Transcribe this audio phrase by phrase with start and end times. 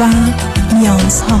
[0.00, 0.08] و
[0.74, 1.40] نیازها.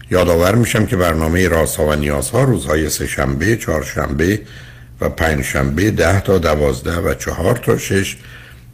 [0.11, 4.41] یادآور میشم که برنامه رازها و نیازها روزهای سه شنبه، چهارشنبه
[5.01, 8.17] و پنج شنبه ده تا دوازده و چهار تا شش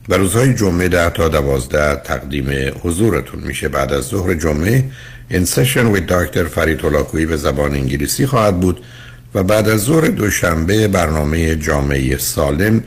[0.10, 3.68] و روزهای جمعه ده تا دوازده تقدیم حضورتون میشه.
[3.68, 4.84] بعد از ظهر جمعه
[5.30, 8.80] این سشن with دکتر فرید هلاکویی به زبان انگلیسی خواهد بود
[9.36, 12.84] و بعد از ظهر دوشنبه برنامه جامعه سالم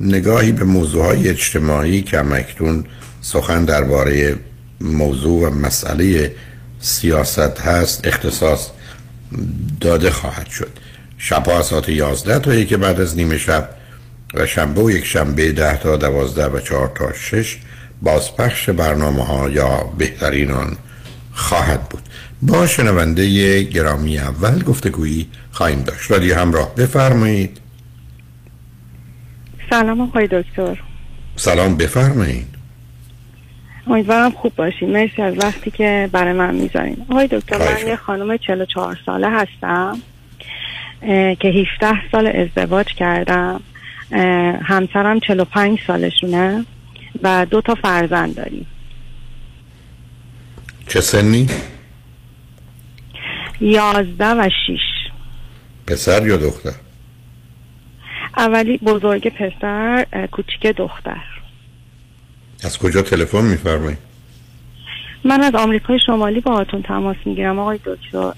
[0.00, 2.84] نگاهی به موضوعهای اجتماعی که مکتون
[3.20, 4.36] سخن درباره
[4.80, 6.32] موضوع و مسئله
[6.84, 8.68] سیاست هست اختصاص
[9.80, 10.70] داده خواهد شد.
[11.18, 13.68] شبها ساعت 11 تا یک بعد از نیمه شب
[14.34, 17.58] و شنبه و یک شنبه 10 تا 12 و 4 تا 6
[18.02, 20.76] بازپخش برنامه ها یا بهترین آن
[21.32, 22.02] خواهد بود.
[22.42, 26.10] با شنونده گرامی اول گفتگویی خواهیم داشت.
[26.10, 27.60] رادیو همراه بفرمایید.
[29.70, 30.82] سلام آقای دکتر.
[31.36, 32.53] سلام بفرمایید.
[33.86, 34.90] امیدوارم خوب باشین.
[34.92, 37.06] مرسی از وقتی که برای من می‌ذارین.
[37.10, 39.98] آقای دکتر من یه خانم 44 ساله هستم
[41.40, 43.60] که 17 سال ازدواج کردم.
[44.62, 46.64] همسرم 45 سالشونه
[47.22, 48.66] و دو تا فرزند داریم.
[50.88, 51.46] چه سنی؟
[53.60, 54.80] یازده و شیش.
[55.86, 56.72] پسر یا دختر؟
[58.36, 61.22] اولی بزرگ پسر کوچیک دختر.
[62.64, 63.98] از کجا تلفن میفرمایید
[65.24, 68.32] من از آمریکای شمالی با هاتون تماس می‌گیرم آقای دکتر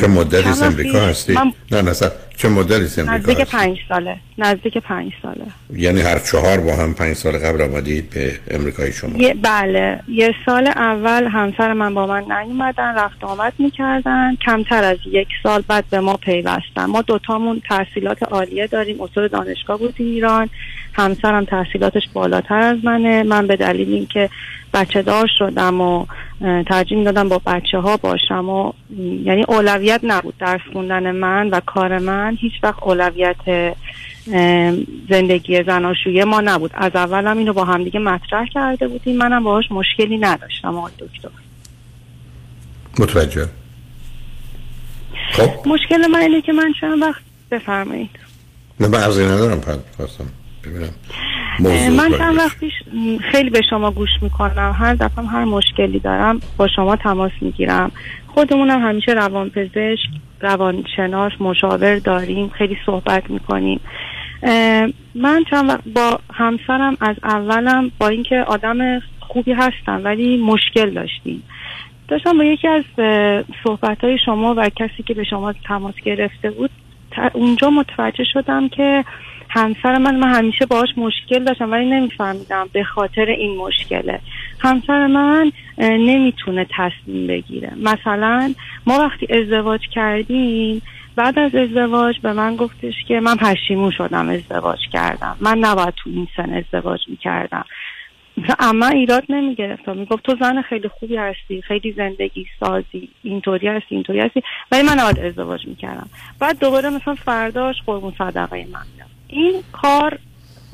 [0.00, 1.52] چه مدتی از امریکا هستی؟ من...
[1.72, 1.92] نه نه
[2.36, 5.46] چه مدتی از امریکا نزدیک پنج ساله نزدیک پنج ساله.
[5.72, 10.00] یعنی هر چهار با هم پنج سال قبل آمدید به امریکای شما یه بله.
[10.08, 14.36] یه سال اول همسر من با من نیومدن رفت آمد می‌کردن.
[14.46, 16.84] کمتر از یک سال بعد به ما پیوستن.
[16.84, 20.48] ما دوتامون تحصیلات عالیه داریم اصول دانشگاه بودیم ایران.
[20.96, 23.22] همسرم تحصیلاتش بالاتر از منه.
[23.22, 24.30] من به دلیل اینکه
[24.74, 26.06] بچه دار شدم و
[26.40, 28.72] ترجیح دادم با بچه ها باشم و
[29.24, 32.36] یعنی اولویت نبود درس خوندن من و کار من.
[32.40, 33.74] هیچ وقت اولویت
[35.10, 36.70] زندگی زناشویی ما نبود.
[36.74, 39.16] از اول هم اینو با همدیگه مطرح کرده بودیم.
[39.16, 40.76] منم باهاش مشکلی نداشتم.
[40.76, 41.28] آقای دکتر.
[42.98, 43.48] متوجه.
[45.32, 45.68] خب.
[45.68, 48.10] مشکل من اینه که من چند وقت بفرمایید.
[48.80, 49.60] نه من ندارم
[49.96, 50.45] خواستم ببینم
[51.96, 52.72] من چند وقت پیش
[53.32, 54.76] خیلی به شما گوش می‌کنم.
[54.78, 57.90] هر دفعه هر مشکلی دارم با شما تماس می‌گیرم.
[58.26, 60.08] خودمونم همیشه روانپزشک
[60.40, 63.80] روانشناس مشاور داریم خیلی صحبت می‌کنیم.
[65.14, 71.42] من چند وقت با همسرم از اولم با اینکه آدم خوبی هستم ولی مشکل داشتیم.
[72.08, 72.84] داشتم با یکی از
[73.64, 76.70] صحبت های شما و کسی که به شما تماس گرفته بود
[77.32, 79.04] اونجا متوجه شدم که
[79.56, 84.20] همسر من من همیشه باهاش مشکل داشتم ولی نمیفهمیدم به خاطر این مشکله.
[84.58, 87.72] همسر من نمی‌تونه تصمیم بگیره.
[87.76, 88.54] مثلا
[88.86, 90.82] ما وقتی ازدواج کردیم
[91.16, 95.36] بعد از ازدواج به من گفتش که من پشیمون شدم ازدواج کردم.
[95.40, 97.64] من نباید تو این سن ازدواج می‌کردم.
[98.58, 104.20] اما ایراد نمی‌گرفت می‌گفت تو زن خیلی خوبی هستی خیلی زندگی سازی اینطوری هستی اینطوری
[104.20, 104.42] هستی
[104.72, 106.08] ولی من نباید ازدواج می‌کردم.
[106.40, 108.95] بعد دوباره مثلا فرداش قربون صدقه من.
[109.28, 110.18] این کار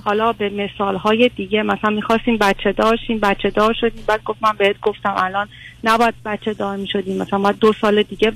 [0.04, 4.04] حالا به مثال های دیگه مثلا می‌خواستیم بچه داشتیم بچه دار شدیم.
[4.06, 5.48] بعد گفت من بهت گفتم الان
[5.84, 8.32] نباید بچه دار می‌شدیم مثلا ما دو سال دیگه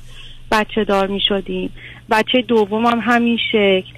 [0.51, 1.71] بچه دار می‌شدیم.
[2.11, 3.93] بچه دوم هم همین شکل.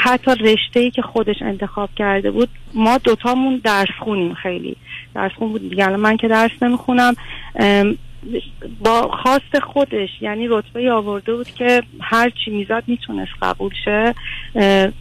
[0.00, 4.76] حتی رشته ای که خودش انتخاب کرده بود ما دوتامون درس خونیم خیلی.
[5.14, 5.70] درس خون بود.
[5.70, 7.14] دیگه من که درس نمی‌خونم
[8.80, 14.14] با خواست خودش یعنی رتبه آورده بود که هر چی می‌زد می‌تونست قبول شه.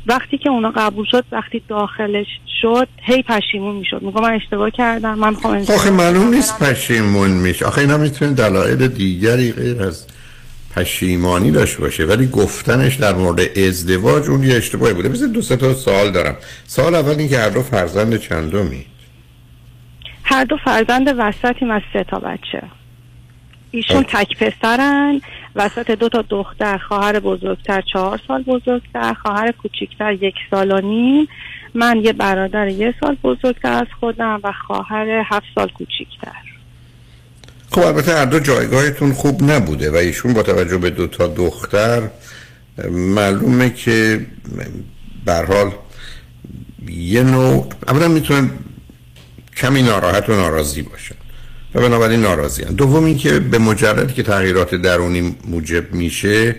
[0.06, 2.28] وقتی که اونا قبول شد وقتی داخلش
[2.62, 4.02] شد هی پشیمون می‌شد.
[4.02, 7.66] میگم من اشتباه کردم من می‌خوام آخه معلوم نیست پشیمون میشه.
[7.66, 10.08] آخه اینا می‌تونه دلایل دیگری غیر از
[10.76, 12.06] پشیمانی داشته باشه.
[12.06, 15.10] ولی گفتنش در مورد ازدواج اون یه اشتباهی بوده.
[15.10, 16.36] مثل دو تا سوال دارم.
[16.68, 18.86] سوال اول این که هر دو فرزند چندمی؟
[20.24, 22.64] هر دو فرزند وسطیم از سه تا بچه.
[23.72, 25.22] ایشون تک پسرن
[25.56, 31.28] وسط دو تا دختر خواهر بزرگتر چهار سال بزرگتر خواهر کوچیکتر یک سال و نیم.
[31.74, 36.42] من یه برادر یه سال بزرگتر از خودم و خواهر هفت سال کوچیکتر.
[37.72, 42.10] خب البته هر دو جایگاهتون خوب نبوده و ایشون با توجه به دو تا دختر
[42.92, 44.26] معلومه که
[45.28, 45.72] حال
[46.88, 48.50] یه نوع اولا می‌تونن
[49.58, 51.16] کمی ناراحت و ناراضی باشن
[51.76, 52.74] و بنابراین ناراضی هن.
[52.74, 56.56] دوم اینکه به مجرد که تغییرات درونی موجب میشه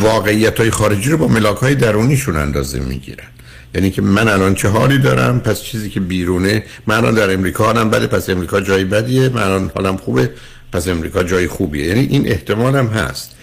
[0.00, 3.24] واقعیت های خارجی رو با ملاک های درونیشون اندازه می‌گیرن.
[3.74, 7.64] یعنی که من الان چه حالی دارم؟ پس چیزی که بیرونه من الان در امریکا
[7.64, 9.28] حالم بده پس امریکا جای بدیه.
[9.28, 10.30] من الان حالم خوبه
[10.72, 11.86] پس امریکا جای خوبیه.
[11.86, 13.36] یعنی این احتمال هم هست.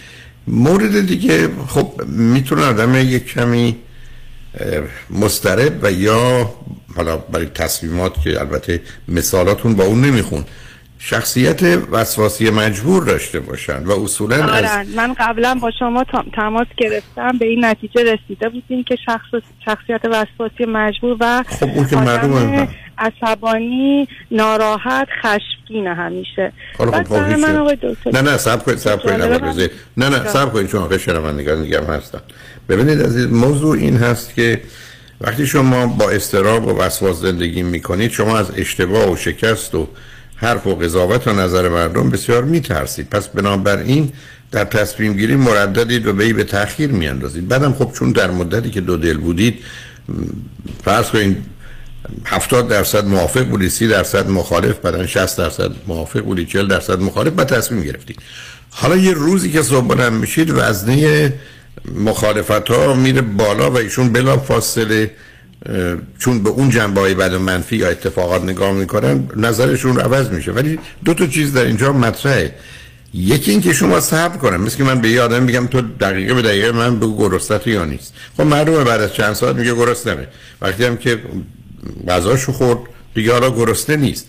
[0.46, 3.76] مورد دیگه خب می‌تونه آدم یک کمی
[5.10, 6.50] مسترب و یا
[6.96, 10.44] حالا برای تصمیمات که البته مثالاتون با اون نمیخون
[11.02, 14.88] شخصیت وسواسی مجبور داشته باشن و اصولا از...
[14.96, 16.04] من قبلا با شما
[16.36, 21.88] تماس گرفتم به این نتیجه رسیده بودیم که شخص شخصیت وسواسی مجبور و خب اون
[21.88, 22.68] که معلومه
[22.98, 26.52] عصبانی ناراحت خشمگین همیشه.
[26.78, 27.72] حالا خب من
[28.12, 31.94] نه نه سب کنید سب کنید نه نه سب کنید چون آقای شنوندگان دیگه هم
[31.94, 32.20] هستن.
[32.70, 34.60] ببینید از موضوع این هست که
[35.20, 39.88] وقتی شما با استراب و وسواس زندگی می‌کنید شما از اشتباه و شکست و
[40.36, 43.10] حرف و قضاوت و نظر مردم بسیار میترسید.
[43.10, 44.12] پس بنابراین
[44.52, 47.48] در تصمیم گیری مرددید و به به تاخیر میاندازید.
[47.48, 49.54] بعدم خب چون در مدتی که دو دل بودید
[50.84, 51.36] فرض کنید
[52.24, 57.32] 70 درصد موافق بودید 30 درصد مخالف بعدن 60 درصد موافق بودید 40 درصد مخالف
[57.32, 58.16] بعد تصمیم گرفتید.
[58.70, 61.32] حالا یه روزی که صبح بلند میشید وزنه
[61.94, 65.10] مخالفت ها میره بالا و ایشون بلا فاصله
[66.18, 70.52] چون به اون جنبه های بد و منفی یا اتفاقات نگاه می‌کنن نظرشون عوض میشه.
[70.52, 72.54] ولی دو تا چیز در اینجا مطرحه.
[73.14, 74.60] یکی این که شما صبر کنم.
[74.60, 77.84] مثل که من به یه آدم میگم تو دقیقه به دقیقه من بگو گرستت یا
[77.84, 78.14] نیست.
[78.36, 80.28] خب معلومه بعد از چند ساعت میگه گرسنمه
[80.62, 81.18] وقتی هم که
[82.08, 82.78] غذاشو خورد
[83.14, 84.28] دیگه حالا گرسنه نیست.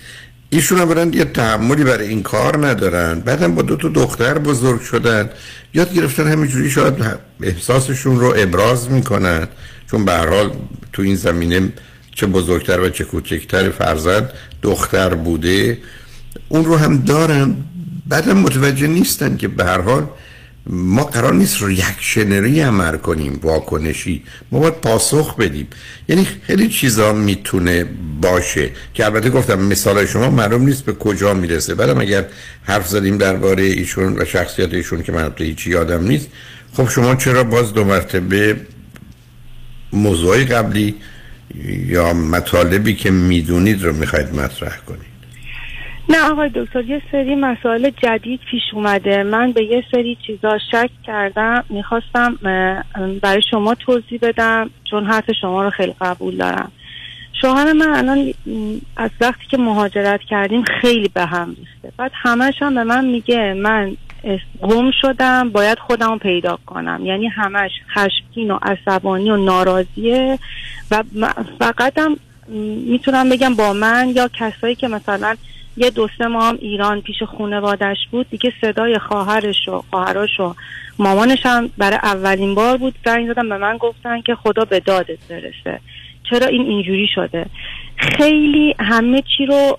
[0.54, 3.20] ایشون هم برن یه تحملی برای این کار ندارن.
[3.20, 5.30] بعدم با دو تا دختر بزرگ شدن.
[5.74, 6.94] یاد گرفتن همینجوری شاید
[7.42, 9.48] احساسشون رو ابراز می‌کنن.
[9.92, 10.52] چون به حال
[10.94, 11.74] تو این زمینه
[12.16, 14.30] چه بزرگتر و چه کوچکتر فرزند
[14.62, 15.78] دختر بوده.
[16.50, 17.56] اون رو هم دارن.
[18.08, 20.08] بعدم متوجه نیستن که به هر حال
[20.68, 24.24] ما قرار نیست ریاکشنری عمل کنیم واکنشی.
[24.52, 25.68] ما باید پاسخ بدیم.
[26.08, 27.86] یعنی خیلی چیزا می‌تونه
[28.22, 31.76] باشه که البته گفتم مثال شما معلوم نیست به کجا می‌رسه.
[31.76, 32.26] بعدم اگر
[32.64, 36.28] حرف زدیم درباره ایشون و شخصیت ایشون که من هیچی یادم نیست
[36.74, 38.56] خب شما چرا باز دو مرتبه
[39.94, 40.96] موضوعی قبلی
[41.88, 45.11] یا مطالبی که می‌دونید رو می‌خواید مطرح کنید؟
[46.12, 49.24] نه آقای دکتر یه سری مسائل جدید پیش اومده.
[49.24, 51.64] من به یه سری چیزا شک کردم.
[51.70, 52.38] می‌خواستم
[53.22, 56.72] برای شما توضیح بدم چون حرف شما رو خیلی قبول دارم.
[57.42, 58.34] شوهر من الان
[58.98, 61.92] از وقتی که مهاجرت کردیم خیلی به هم ریخته.
[61.98, 63.98] بعد همش هم به من میگه من
[64.62, 67.02] گم شدم باید خودم پیدا کنم.
[67.04, 70.40] یعنی همش خشمگین و عصبانی و ناراضیه.
[70.92, 71.04] و
[71.60, 72.18] فقط هم
[72.88, 75.36] می‌تونم بگم با من یا کسایی که مثلا
[75.78, 78.30] یه دو سه ماه ایران پیش خونوادش بود.
[78.30, 80.56] دیگه صدای خواهرش و خواهرش و
[81.00, 82.96] مامانش هم برای اولین بار بود.
[83.06, 85.80] زنگ دادم به من گفتن که خدا به دادت برسه.
[86.30, 87.46] چرا این اینجوری شده؟
[87.98, 89.78] خیلی همه چی رو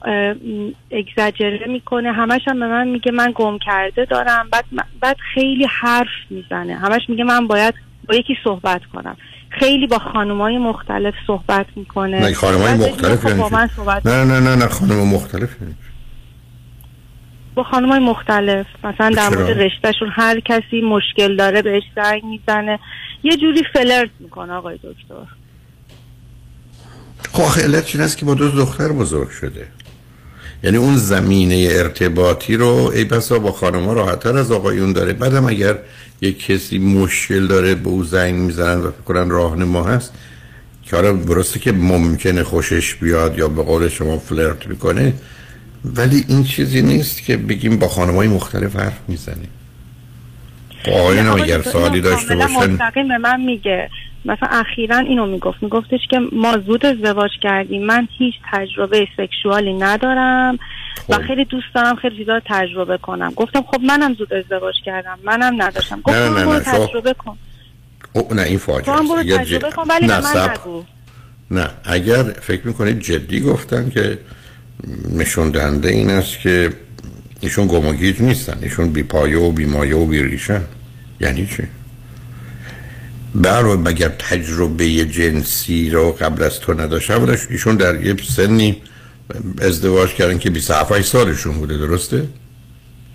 [0.91, 2.13] اگزاجره می‌کنه.
[2.13, 4.49] همش هم به من میگه من گم کرده دارم.
[4.53, 4.65] بعد,
[5.01, 6.75] بعد خیلی حرف می‌زنه.
[6.75, 7.75] همش میگه من باید
[8.09, 9.17] با یکی صحبت کنم.
[9.59, 12.21] خیلی با خانمای مختلف صحبت می‌کنه.
[12.21, 13.43] نه خانمای مختلف یعنی
[14.05, 15.49] نه نه نه نه خانم مختلف
[17.55, 18.67] با خانمای مختلف.
[18.85, 22.79] مثلا در مورد رشتهشون هر کسی مشکل داره بهش زنگ می‌زنه.
[23.23, 25.15] یه جوری فلرت می‌کنه آقای دکتر.
[27.33, 29.67] خب علت است که با دو دختر بزرگ شده.
[30.65, 35.13] یعنی اون زمینه ارتباطی رو ای بسا با خانم راحتتر از آقایون داره.
[35.13, 35.79] بعدم اگر
[36.23, 40.13] یک کسی مشکل داره به او زنگ می‌زنن و فکر کنن راهنما هست.
[40.83, 45.13] که آره درسته که ممکنه خوشش بیاد یا به قول شما فلرت می‌کنه
[45.85, 49.49] ولی این چیزی نیست که بگیم با خانم های مختلف حرف می‌زنیم.
[50.85, 52.71] خب آقایون اگر سوالی داشته باشن.
[52.71, 53.91] مستقیم به من میگه.
[54.25, 55.63] مثلا اخیرا اینو می‌گفت.
[55.63, 57.87] میگفتش که ما زود ازدواج کردیم.
[57.87, 60.59] من هیچ تجربه سکشوالی ندارم
[61.09, 61.23] و خب.
[61.23, 63.33] خیلی دوست دارم خیلی چیزا تجربه کنم.
[63.37, 65.19] گفتم خب منم زود ازدواج کردم.
[65.25, 66.01] منم نداشتم.
[66.01, 67.37] گفتم نه نه نه تجربه کن.
[68.13, 69.41] او نه این فاجعه است.
[69.41, 70.85] تجربه کن ولی نه من نگو.
[71.51, 74.19] نه اگر فکر می‌کنید جدی گفتن که
[75.19, 76.73] نشون دهنده این است که
[77.43, 78.59] ایشون گمگیج نیستن.
[78.63, 80.63] ایشون بی پایه و بی مایه و بی ریشن
[81.21, 81.63] یعنی چی؟
[83.35, 88.77] برای مگر تجربه جنسی رو قبل از تو نداشتن؟ ایشون در یه سنی
[89.63, 92.27] ازدواج کردن که 27 سالشون بوده درسته؟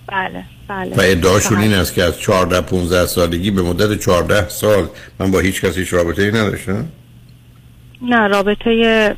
[0.08, 0.96] بله بله.
[0.96, 5.40] و ادعاشون این است که از 14 15 سالگی به مدت 14 سال من با
[5.40, 6.88] هیچ کسی رابطه ای نداشتم.
[8.02, 9.16] نه رابطه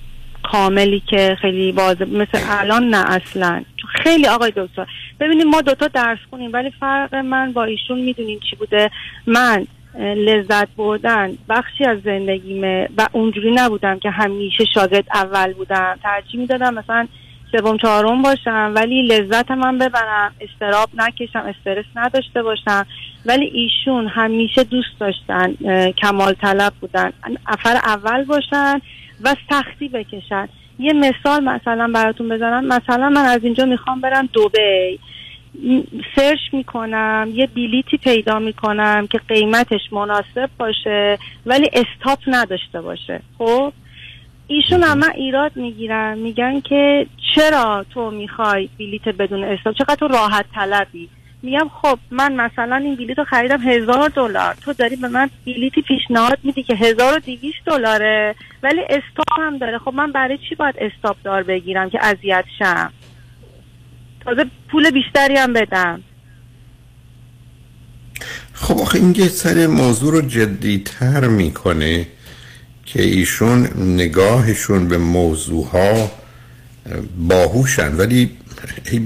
[0.52, 3.64] کاملی که خیلی واضح مثل الان نه اصلا.
[4.04, 4.88] خیلی آقای دکتر
[5.20, 8.92] ببینید ما دوتا درس کنیم ولی فرق من با ایشون می‌دونین چی بوده؟
[9.28, 9.68] من
[10.00, 16.00] لذت بردن بخشی از زندگیمه و اونجوری نبودم که همیشه شاگرد اول بودم.
[16.04, 17.08] ترجیح می‌دادم مثلا
[17.52, 18.72] سوم چهارم باشم.
[18.76, 22.86] ولی لذت من ببرم استراب نکشم استرس نداشته باشم.
[23.26, 25.54] ولی ایشون همیشه دوست داشتن
[25.92, 27.14] کمال طلب بودن.
[27.48, 28.82] افر اول باشن
[29.24, 30.48] و سختی بکشن.
[30.80, 32.66] یه مثال مثلا براتون بزنم.
[32.66, 35.00] مثلا من از اینجا می‌خوام برم دوبی
[36.16, 43.22] سرچ می‌کنم یه بیلیتی پیدا می‌کنم که قیمتش مناسب باشه ولی استاپ نداشته باشه.
[43.38, 43.74] خب؟
[44.52, 50.46] ایشون هم ایراد می‌گیرن میگن که چرا تو می‌خوای بلیت بدون استاپ چقدر تو راحت
[50.56, 51.10] طلبی؟
[51.42, 54.56] میگم خب من مثلا این بلیط رو خریدم هزار دلار.
[54.62, 59.58] تو داری به من بلیتی پیشنهاد میدی که هزار و دیویش دلاره ولی استاپ هم
[59.58, 59.78] داره.
[59.78, 62.94] خب من برای چی باید استاپ دار بگیرم که اذیت شم؟
[64.26, 66.04] تازه پول بیشتری هم بدم.
[68.54, 72.08] خب آخه این سر موضوع رو جدیتر می‌کنه
[72.94, 76.12] که ایشون نگاهشون به موضوع ها
[77.18, 78.32] باهوشن ولی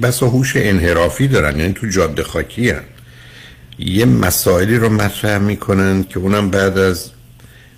[0.02, 2.84] بس هوش انحرافی دارن یعنی تو جاده خاکی هن.
[3.80, 7.10] یه مسائلی رو مطرح می‌کنن که اونم بعد از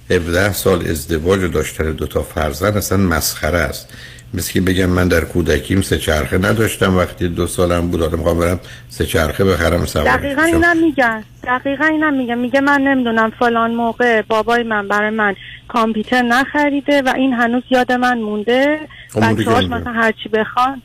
[0.10, 3.88] 17 سال ازدواج و داشتن دوتا فرزند اصلا مسخره است
[4.36, 8.39] مثل که بگم من در کودکیم سه چرخه نداشتم وقتی دو سالم بود آدم خواهم
[8.39, 10.18] برم سه چرخه بخرم سوار.
[10.18, 15.36] دقیقا اینم میگن دقیقا اینم میگن میگه من نمی‌دونم فلان موقع بابای من برای من
[15.68, 18.80] کامپیوتر نخریده و این هنوز یاد من مونده.
[19.15, 20.82] بچه هاش مثلا هرچی بخوان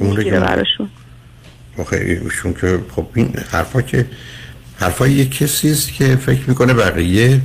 [0.00, 0.88] می‌گیره براشون.
[1.92, 4.06] ایشون که خب این حرفا که
[4.80, 7.40] حرفای یه کسی است که فکر می‌کنه بقیه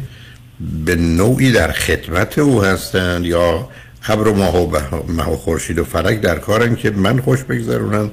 [0.85, 3.69] به نوعی در خدمت او هستند یا
[4.07, 4.77] ابر و ماه و,
[5.07, 8.11] ماه و خورشید و فلک در کارن که من خوش بگذرونم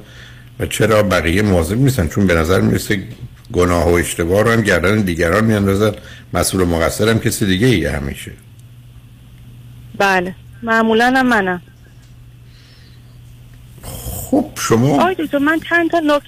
[0.60, 3.02] و چرا بقیه مواظب نیستن؟ چون به نظر می‌رسه
[3.52, 5.92] گناه و اشتباه رو هم گردن دیگران میاندازن.
[6.34, 8.32] مسئول و مقصر هم کسی دیگه ای همیشه.
[9.98, 10.34] بله.
[10.62, 11.62] معمولا هم منم.
[13.82, 16.26] خب شما آی من چند تا نکت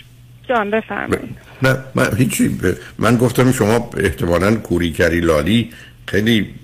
[0.48, 1.36] جان بفرمایید.
[1.62, 2.58] نه من هیچی
[2.98, 5.70] من گفتم شما احتمالا کوریکری لالی
[6.08, 6.54] خیلی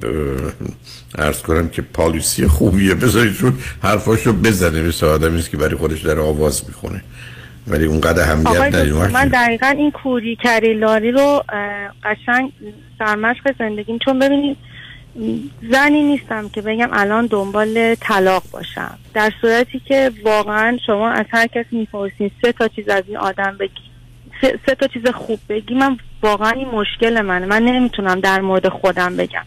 [1.19, 2.95] ارز کنم که پالیسی خوبیه.
[2.95, 7.03] بذارید چون حرفاشو بزنه مثل آدمی که برای خودش در آواز می‌خونه.
[7.67, 8.95] ولی اونقدر همیت نداریم.
[8.95, 11.45] من دقیقا این کوری کری لاری رو
[12.05, 12.53] قشنگ
[12.99, 13.99] سرمشق زندگیم.
[13.99, 14.57] چون ببینید
[15.73, 18.99] زنی نیستم که بگم الان دنبال طلاق باشم.
[19.15, 23.57] در صورتی که واقعا شما از هر کسی می‌پرسین سه تا چیز از این آدم
[23.61, 23.94] بگی
[24.41, 27.47] سه, تا چیز خوب بگی من واقعا این مشکل منه.
[27.47, 29.43] من نمی‌تونم در مورد خودم بگم.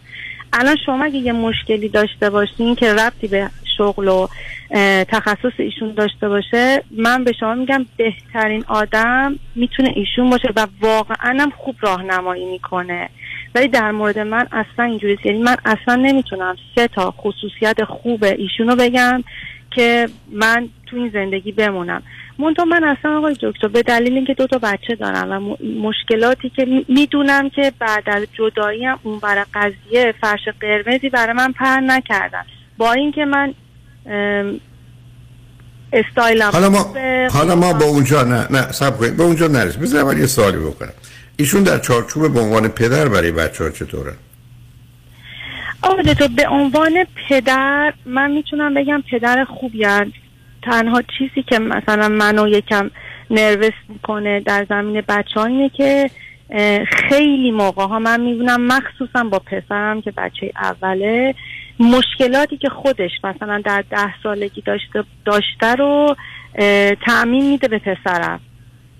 [0.52, 4.28] الان شما اگه یه مشکلی داشته باشین که ربطی به شغل و
[5.04, 11.38] تخصص ایشون داشته باشه من به شما میگم بهترین آدم می‌تونه ایشون باشه و واقعا
[11.40, 13.08] هم خوب راهنمایی می‌کنه.
[13.54, 18.76] ولی در مورد من اصلا اینجوری یعنی من اصلا نمی‌تونم سه تا خصوصیت خوب ایشونو
[18.76, 19.24] بگم
[19.70, 22.02] که من تو این زندگی بمونم.
[22.38, 26.84] منتها من اصلا آقای دکتر به دلیل اینکه دو تا بچه دارم و مشکلاتی که
[26.88, 32.44] می‌دونم که بعد از جدایی هم اون برای قضیه فرش قرمزی برای من پر نکردن.
[32.78, 33.54] با اینکه من
[35.92, 36.94] استایلم حالا ما
[37.32, 40.58] حالا ما با اونجا نه نه سب کنید به اونجا نرس بذار اول یه سوالی
[40.58, 40.92] بکنم.
[41.36, 44.12] ایشون در چارچوب به عنوان پدر برای بچه ها چطوره؟
[45.82, 49.84] آقای تو به عنوان پدر من می‌تونم بگم پدر خوبی
[50.62, 52.90] تنها چیزی که مثلا منو یکم
[53.30, 56.10] نروس می‌کنه در زمین بچه اینه که
[57.08, 61.34] خیلی موقع ها من می‌بینم مخصوصا با پسرم که بچه اوله
[61.80, 66.16] مشکلاتی که خودش مثلا در ده سالگی داشته داشته رو
[67.06, 68.40] تعمین میده به پسرم.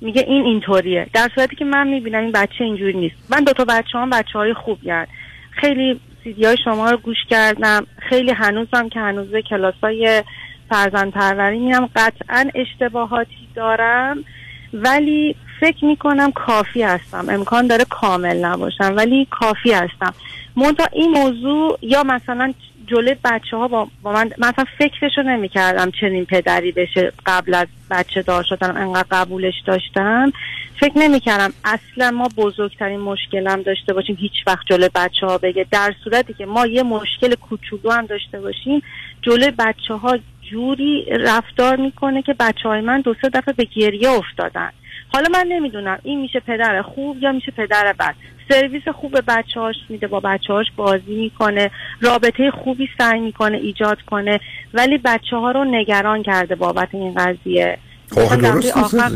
[0.00, 1.07] میگه این اینطوریه.
[1.12, 3.17] در صورتی که من می‌بینم این بچه اینجوری نیست.
[3.31, 5.09] من دو تا بچه هم بچه های خوب یاد.
[5.50, 7.87] خیلی سیدی های شما رو گوش کردم.
[8.09, 10.23] خیلی هنوزم که هنوز کلاس های
[10.71, 11.91] فرزند پروری میرم.
[11.97, 14.25] قطعا اشتباهاتی دارم
[14.73, 17.29] ولی فکر می‌کنم کافی هستم.
[17.29, 20.15] امکان داره کامل نباشم ولی کافی هستم.
[20.57, 22.55] منتها این موضوع یا مثلا
[22.87, 27.67] جلوی بچه ها با, با من مثلا فکرشو نمی کردم چنین پدری بشه قبل از
[27.91, 30.33] بچه دار شدن انقدر قبولش داشتم.
[30.81, 35.67] فکر نمی کردم اصلا ما بزرگترین مشکلم داشته باشیم هیچ وقت جلوی بچه ها بگه.
[35.71, 38.83] در صورتی که ما یه مشکل کوچولو هم داشته باشیم
[39.23, 40.19] جلوی بچه ها
[40.50, 44.71] جوری رفتار می‌کنه که بچه های من دو سه دفعه به گریه افتادن.
[45.12, 48.14] حالا من نمی‌دونم این میشه پدر خوب یا میشه پدر بد.
[48.50, 53.57] سرویس خوب به بچه هاش میده با بچه هاش بازی می‌کنه رابطه خوبی سعی می‌کنه
[53.57, 54.40] ایجاد کنه
[54.75, 57.78] ولی بچه ها رو نگران کرده بابت این قضیه.
[58.17, 59.09] درست آخر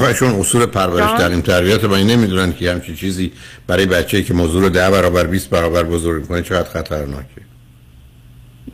[0.00, 3.32] قشنگ اصول پرورش در این تربیت با این نمی‌دونن که همچی چیزی
[3.66, 7.49] برای بچه که موضوع رو ده برابر 20 برابر بزرگ کنه چقدر خطرناکه.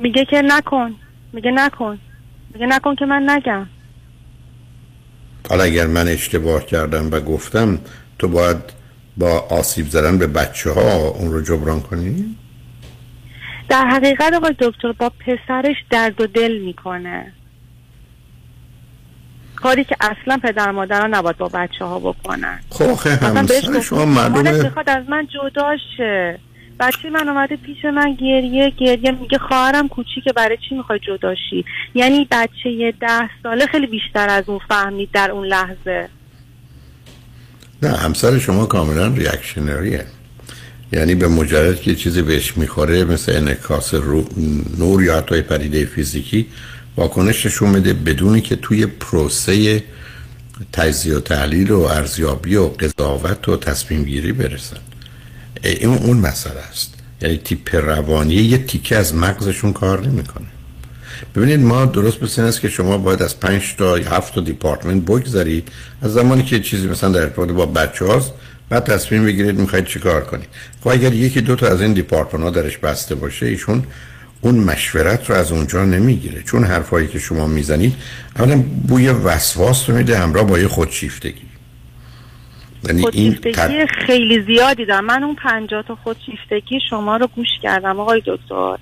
[0.01, 0.95] میگه که نکن.
[1.33, 1.99] میگه نکن.
[2.55, 3.67] میگه نکن که من نگم.
[5.51, 7.79] حالا اگر من اشتباه کردم و گفتم
[8.19, 8.57] تو باید
[9.17, 12.37] با آسیب زدن به بچه ها اون رو جبران کنی؟
[13.69, 17.33] در حقیقت آقای دکتر با پسرش درد و دل می‌کنه.
[19.57, 22.61] کاری که اصلا پدر مادر نباید با بچه ها بکنن.
[22.71, 26.39] خب همسر شما می‌خواد از من جدا شه
[26.81, 31.65] بچه من اومده پیش من گریه گریه میگه خواهرم کوچیکه برای چی می‌خوای جداشی
[31.95, 36.09] یعنی بچه ده ساله خیلی بیشتر از اون فهمید در اون لحظه.
[37.83, 40.05] نه همسر شما کاملا ریاکشنریه
[40.93, 44.25] یعنی به مجرد که چیزی بهش می‌خوره مثل انکاس رو
[44.79, 46.47] نور یا حتی پدیده فیزیکی
[46.97, 49.83] واکنش نشون میده بدونی که توی پروسه
[50.73, 54.77] تجزیه و تحلیل و ارزیابی و قضاوت و تصمیم گیری برسن.
[55.63, 56.95] این اون مسئله است.
[57.21, 60.47] یعنی تیپ روانی یه تیکه از مغزشون کار نمی‌کنه.
[61.35, 65.03] ببینید ما درست مثل است که شما باید از پنج تا یا هفت تا دیپارتمنت
[65.03, 65.69] بگذارید
[66.03, 68.33] از زمانی که چیزی مثلا در ارتباط با بچه هاست
[68.69, 70.49] بعد تصمیم بگیرید می‌خواید چیکار کنید.
[70.81, 73.85] خب اگر یکی دو تا از این دیپارتمنت درش بسته باشه ایشون
[74.41, 76.43] اون مشورت رو از اونجا نمی‌گیره.
[76.43, 77.95] چون حرفایی که شما می‌زنید
[78.39, 81.43] اولا بوی وسواس رو میده همراه با یه خودشیفتگی.
[82.87, 85.05] یعنی خودشیفتگی خیلی زیادی دارم.
[85.05, 88.01] من اون پنجاه تا خودشیفتگی شما رو گوش کردم.
[88.01, 88.77] آقای دکتر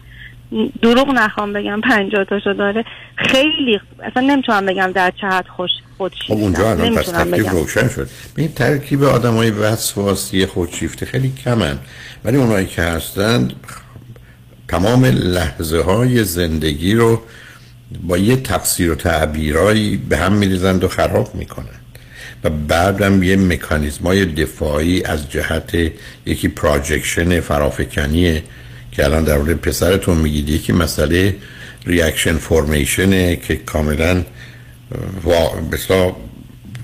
[0.83, 2.85] دروغ نخوام بگم پنجاه تاشو داره.
[3.17, 7.89] خیلی اصلا نمی‌تونم بگم در چه حد خوش خودشیفته خب اونجا الان پس ترکیب روشن
[7.89, 8.09] شد.
[8.37, 11.79] این ترکیب آدم های وسواسی خودشیفته خیلی کمن.
[12.25, 13.53] ولی اونایی که هستند
[14.69, 17.23] تمام لحظه های زندگی رو
[18.03, 21.84] با یه تفسیر و تعبیرایی به هم میریزند و خراب می‌کنن
[22.45, 25.75] و بعدم یه مکانیزم های دفاعی از جهت
[26.27, 28.43] یکی projection فرافکنیه
[28.93, 30.49] که الان در مورد پسرتون میگید.
[30.49, 31.37] یکی مسئله
[31.87, 34.23] reaction formation ه که کاملا
[35.25, 35.51] وا...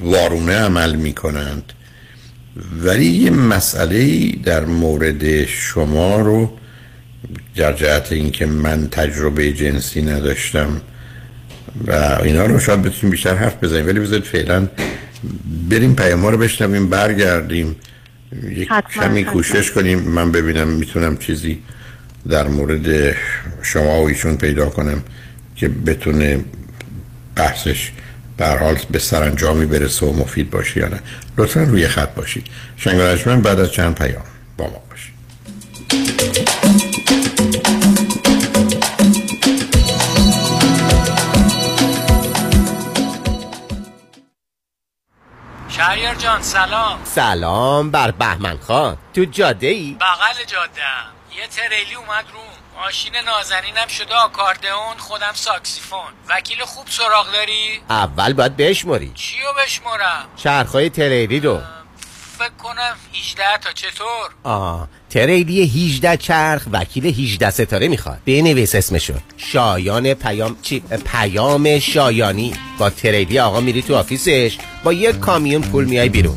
[0.02, 1.72] وارونه عمل می‌کنند.
[2.82, 6.50] ولی یه مسئله در مورد شما رو
[7.56, 10.80] در جهت اینکه من تجربه جنسی نداشتم
[11.86, 13.86] و اینا رو شاید بتونیم بیشتر حرف بزنیم.
[13.86, 14.68] ولی بذارید فعلا
[15.70, 17.76] بریم پیام رو بشنویم برگردیم.
[18.50, 19.98] یک کمی کوشش کنیم.
[19.98, 21.62] من ببینم می‌تونم چیزی
[22.28, 23.16] در مورد
[23.62, 25.02] شما و ایشون پیدا کنم
[25.56, 26.40] که بتونه
[27.36, 27.92] بحثش
[28.38, 31.00] در حال به سرانجامی برسه و مفید باشه یا نه.
[31.38, 32.46] لطفا روی خط باشید.
[32.76, 34.22] شنگارشمن بعد از چند پیام
[34.56, 36.29] با ما باشید.
[45.80, 47.00] شهریار جان سلام.
[47.04, 48.96] سلام بر بهمن خان.
[49.14, 50.82] تو جاده ای؟ بغل جاده
[51.36, 56.12] یه تریلی اومد روم ماشین نازنینم شده آکاردئون خودم ساکسیفون.
[56.28, 61.60] وکیل خوب سراغ داری؟ اول باید بشماری چیو بشمارم؟ چرخهای تریلی رو.
[62.40, 68.18] فکر کنم 18 تا چطور؟ آه تریلی 18 چرخ وکیل 18 ستاره می‌خواد.
[68.26, 69.14] بنویس اسمشو.
[69.36, 72.52] شایان پیام چی؟ پیام شایانی.
[72.78, 76.36] با تریلی آقا میری تو office ش با یه کامیون پول میای بیرون.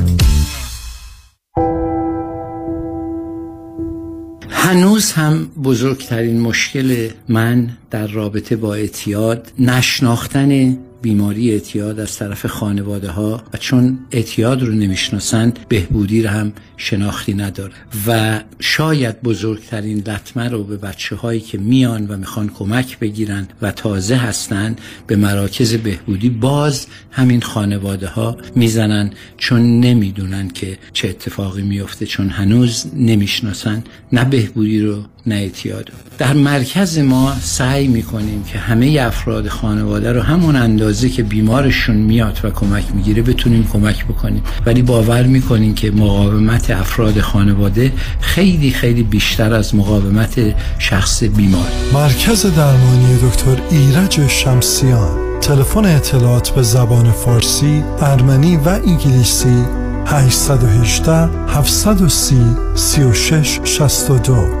[4.71, 13.11] هنوز هم بزرگترین مشکل من در رابطه با اعتیاد نشناختن بیماری اعتیاد از طرف خانواده
[13.11, 17.73] ها و چون اعتیاد رو نمی‌شناسند بهبودی رو هم شناختی نداره.
[18.07, 23.71] و شاید بزرگترین لطمه رو به بچه هایی که میان و می‌خوان کمک بگیرن و
[23.71, 24.75] تازه هستن
[25.07, 32.29] به مراکز بهبودی باز همین خانواده ها می‌زنن چون نمی‌دونن که چه اتفاقی میفته چون
[32.29, 33.83] هنوز نمی‌شناسن.
[34.11, 35.89] نه بهبودی رو نه اعتیاد.
[36.17, 42.39] در مرکز ما سعی می‌کنیم که همه افراد خانواده رو همون اندازه که بیمارشون میاد
[42.43, 44.43] و کمک می‌گیره بتونیم کمک بکنیم.
[44.65, 50.39] ولی باور می‌کنیم که مقاومت افراد خانواده خیلی خیلی بیشتر از مقاومت
[50.79, 51.67] شخص بیمار.
[51.93, 55.39] مرکز درمانی دکتر ایرج شمسیان.
[55.41, 59.65] تلفن اطلاعات به زبان فارسی، ارمنی و انگلیسی
[60.05, 62.35] 818 730
[62.75, 64.60] 36 62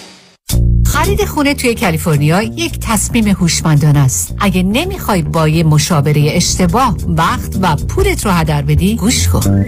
[0.85, 4.35] خرید خونه توی کالیفرنیا یک تصمیم هوشمندانه است.
[4.39, 9.65] اگه نمی‌خوای با یه مشاوره اشتباه وقت و پولت رو هدر بدی گوش کن.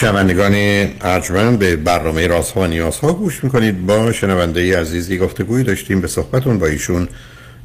[0.00, 0.52] شنوندگان
[1.00, 3.86] ارجمند به برنامه رازها و نیازها گوش می‌کنید.
[3.86, 7.08] با شنونده‌ی عزیزی گفتگوی داشتیم به صحبتون با ایشون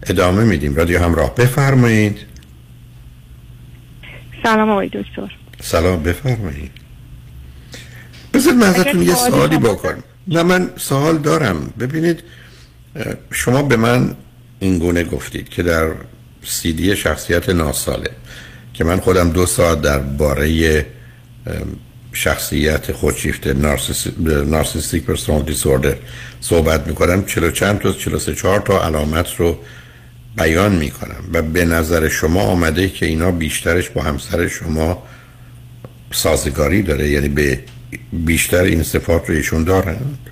[0.04, 0.76] ادامه میدیم.
[0.76, 2.18] رادیو همراه بفرمایید.
[4.44, 5.38] سلام آقای دکتر.
[5.62, 6.72] سلام بفرمایید.
[8.34, 10.04] بذار من ازتون یه سوالی بکنم.
[10.28, 11.74] نه من سوال دارم.
[11.80, 12.24] ببینید
[13.32, 14.16] شما به من
[14.60, 15.92] این گونه گفتید که در
[16.44, 18.10] سیدی شخصیت ناساله
[18.74, 20.86] که من خودم دو ساعت در باره
[22.14, 23.54] شخصیت خودشیفته
[24.46, 25.96] نارسیستیک پرسونال دیسوردر
[26.40, 27.26] صحبت می‌کنم.
[27.26, 29.58] چلو چند تا چلو سه چهار تا علامت رو
[30.38, 35.04] بیان می‌کنم و به نظر شما آمده که اینا بیشترش با همسر شما
[36.12, 37.60] سازگاری داره یعنی به
[38.14, 40.30] بیشتر این صفات رو ایشون دارند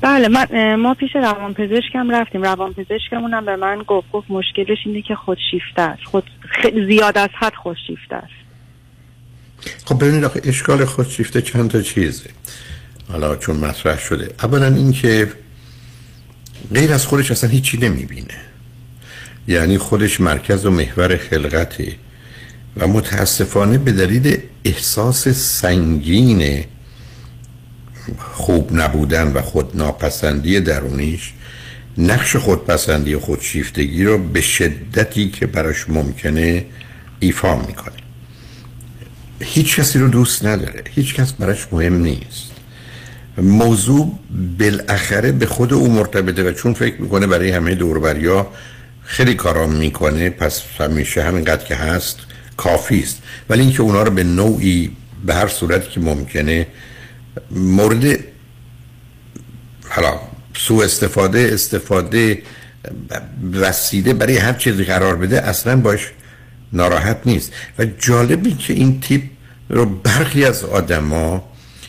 [0.00, 2.42] بله من ما پیش روان پزشکم رفتیم.
[2.42, 6.02] روان پزشکمون هم به من گفت گفت مشکلش اینه که خودشیفته است.
[6.04, 6.24] خود
[6.86, 8.43] زیاد از حد خودشیفته است.
[9.84, 12.30] خب ببینید آخه اشکال خودشیفته چند تا چیزه.
[13.08, 14.30] حالا چون مطرح شده.
[14.42, 15.32] اولا اینکه
[16.74, 18.34] غیر از خودش اصلا هیچی نمی‌بینه.
[19.48, 21.92] یعنی خودش مرکز و محور خلقته
[22.76, 26.64] و متاسفانه به دلیل احساس سنگین
[28.18, 31.32] خوب نبودن و خود ناپسندی درونیش
[31.98, 36.66] نقش خودپسندی و خودشیفتگی رو به شدتی که براش ممکنه
[37.20, 38.03] ایفا می‌کنه.
[39.40, 40.84] هیچ کسی رو دوست نداره.
[40.94, 42.50] هیچ کس براش مهم نیست.
[43.38, 44.18] موضوع
[44.58, 48.46] بالاخره به خود او مرتبطه و چون فکر می‌کنه برای همه دوربریا
[49.02, 52.18] خیلی کارام می‌کنه پس همیشه همینقدر که هست
[52.56, 53.22] کافی است.
[53.50, 56.66] ولی اینکه اونا رو به نوعی به هر صورتی که ممکنه
[57.50, 58.18] مورد
[59.88, 60.20] حالا
[60.56, 62.42] سو استفاده استفاده
[63.52, 66.10] وسیله برای هر چیزی قرار بده اصلا باش
[66.74, 67.52] ناراحت نیست.
[67.78, 69.22] و جالبی که این تیپ
[69.68, 71.44] رو برخی از آدما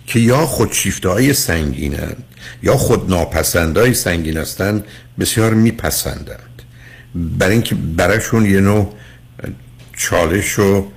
[0.07, 2.23] که یا خودشیفته های سنگینند
[2.63, 4.85] یا خود ناپسند های سنگین هستند
[5.19, 6.61] بسیار میپسندند.
[7.15, 8.93] برای اینکه براشون یه نوع
[9.97, 10.87] چالش و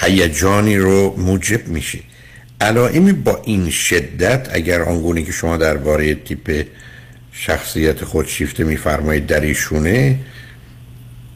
[0.00, 1.98] هیجانی رو موجب میشه.
[2.60, 6.66] علائمی با این شدت اگر آنگونه که شما درباره تیپ
[7.32, 10.18] شخصیت خودشیفته میفرمایید در ایشونه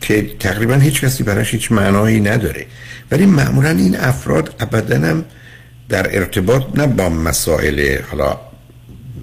[0.02, 2.66] که تقریبا هیچ کسی براش هیچ معنایی نداره.
[3.10, 5.22] ولی معمولا این افراد ابدا
[5.88, 8.36] در ارتباط نه با مسائل حالا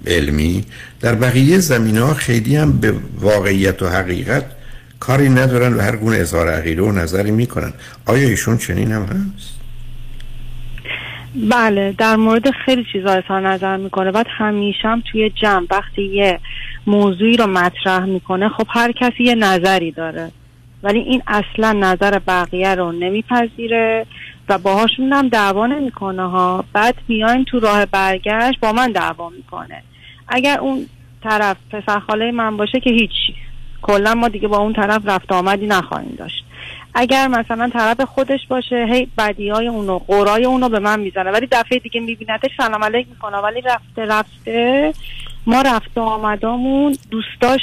[0.06, 0.64] علمی
[1.00, 4.44] در بقیه زمین ها خیلی هم به واقعیت و حقیقت
[5.00, 7.72] کاری ندارن و هر گونه اظهار عقیده و نظری می‌کنن.
[8.06, 9.60] آیا ایشون چنین هم هست؟
[11.50, 14.12] بله در مورد خیلی چیزا اظهار نظر می‌کنه.
[14.12, 16.38] بعد همیشه هم توی جمع وقتی یه
[16.86, 20.30] موضوعی رو مطرح می‌کنه خب هر کسی یه نظری داره.
[20.82, 24.06] ولی این اصلا نظر بقیه رو نمیپذیره
[24.48, 26.64] و باهاشون هم دعوا نمی‌کنه ها.
[26.72, 29.82] بعد میایم تو راه برگشت با من دعوا می‌کنه.
[30.28, 30.86] اگر اون
[31.22, 33.34] طرف پسر خاله من باشه که هیچی
[33.82, 36.44] کلا ما دیگه با اون طرف رفت آمدی نخواهیم داشت.
[36.94, 41.30] اگر مثلا طرف خودش باشه هی بدی های اونو قرای اونو به من می‌زنه.
[41.30, 43.36] ولی دفعه دیگه میبینته سلام علیک می‌کنه.
[43.36, 44.92] ولی رفته رفته
[45.46, 47.60] ما رفت آمدامون دوستاش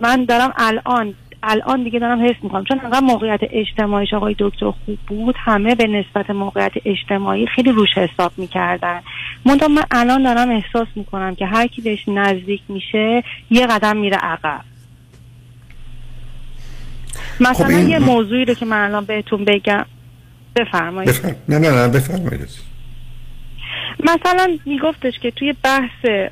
[0.00, 2.64] من دارم الان الان دیگه دارم حس می‌کنم.
[2.64, 7.98] چون انقدر موقعیت اجتماعیش آقای دکتر خوب بود همه به نسبت موقعیت اجتماعی خیلی روش
[7.98, 9.00] حساب می‌کردن.
[9.46, 14.16] من من الان دارم احساس می‌کنم که هر کی بهش نزدیک میشه یه قدم میره
[14.16, 14.60] عقب.
[17.40, 19.84] مثلا خب یه موضوعی رو که من الان بهتون بگم.
[20.56, 21.10] بفرمایید.
[21.10, 21.36] بفرم.
[21.48, 22.48] نه نه نه بفرمایید.
[24.00, 26.30] مثلا میگفتش که توی بحث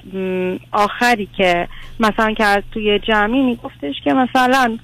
[0.72, 1.68] آخری که
[2.00, 4.78] مثلا که از توی جمعی میگفتش که مثلا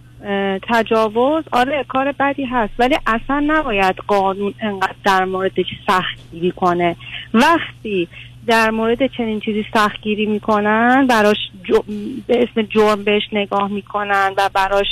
[0.69, 6.97] تجاوز آره کار بدی هست ولی اصلا نباید قانون انقدر در موردش سختگیری کنه.
[7.35, 8.09] وقتی
[8.47, 11.37] در مورد چنین چیزی سختگیری می‌کنن براش
[12.27, 14.87] به اسم جرم بهش نگاه می‌کنن و براش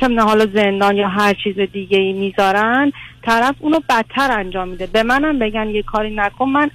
[0.00, 4.86] چه حالا زندان یا هر چیز دیگه ای می‌ذارن طرف اونو بدتر انجام میده.
[4.86, 6.70] به منم بگن یه کاری نکن من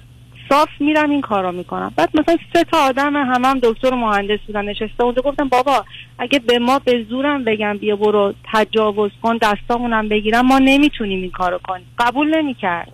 [0.50, 1.94] صاف میرم این کارو می‌کنم.
[1.96, 5.86] بعد مثلا سه تا آدم هم هم دکتر و مهندس بودن نشسته اونجا گفتم بابا
[6.20, 11.32] اگه به ما به زورم بگم بیا برو تجاوز کن دستامونم بگیرم ما نمی‌تونیم این
[11.32, 11.86] کارو کنیم.
[11.98, 12.92] قبول نمی‌کرد.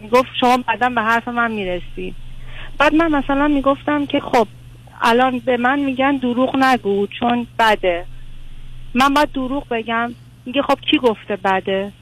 [0.00, 2.14] می‌گفت شما بعدا به حرف من می‌رسی.
[2.78, 4.46] بعد من مثلا می‌گفتم که خب
[5.02, 8.06] الان به من میگن دروغ نگو چون بده.
[8.94, 10.14] من باید دروغ بگم.
[10.46, 11.92] میگه خب کی گفته بده؟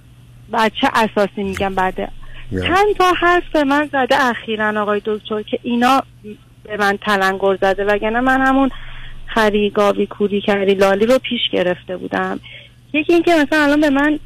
[0.52, 2.08] چه اساسی میگم بده.
[2.50, 6.02] چند تا حرف به من زده اخیرا آقای دکتر که اینا
[6.64, 8.70] به من تلنگر زده وگرنه من همون
[9.26, 12.40] خری گاوی کوری کردی لالی رو پیش گرفته بودم.
[12.92, 14.18] یکی اینکه مثلا الان به من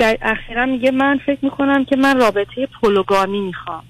[0.00, 3.82] اخیرا میگه من فکر می‌کنم که من رابطه پلوگامی می‌خوام.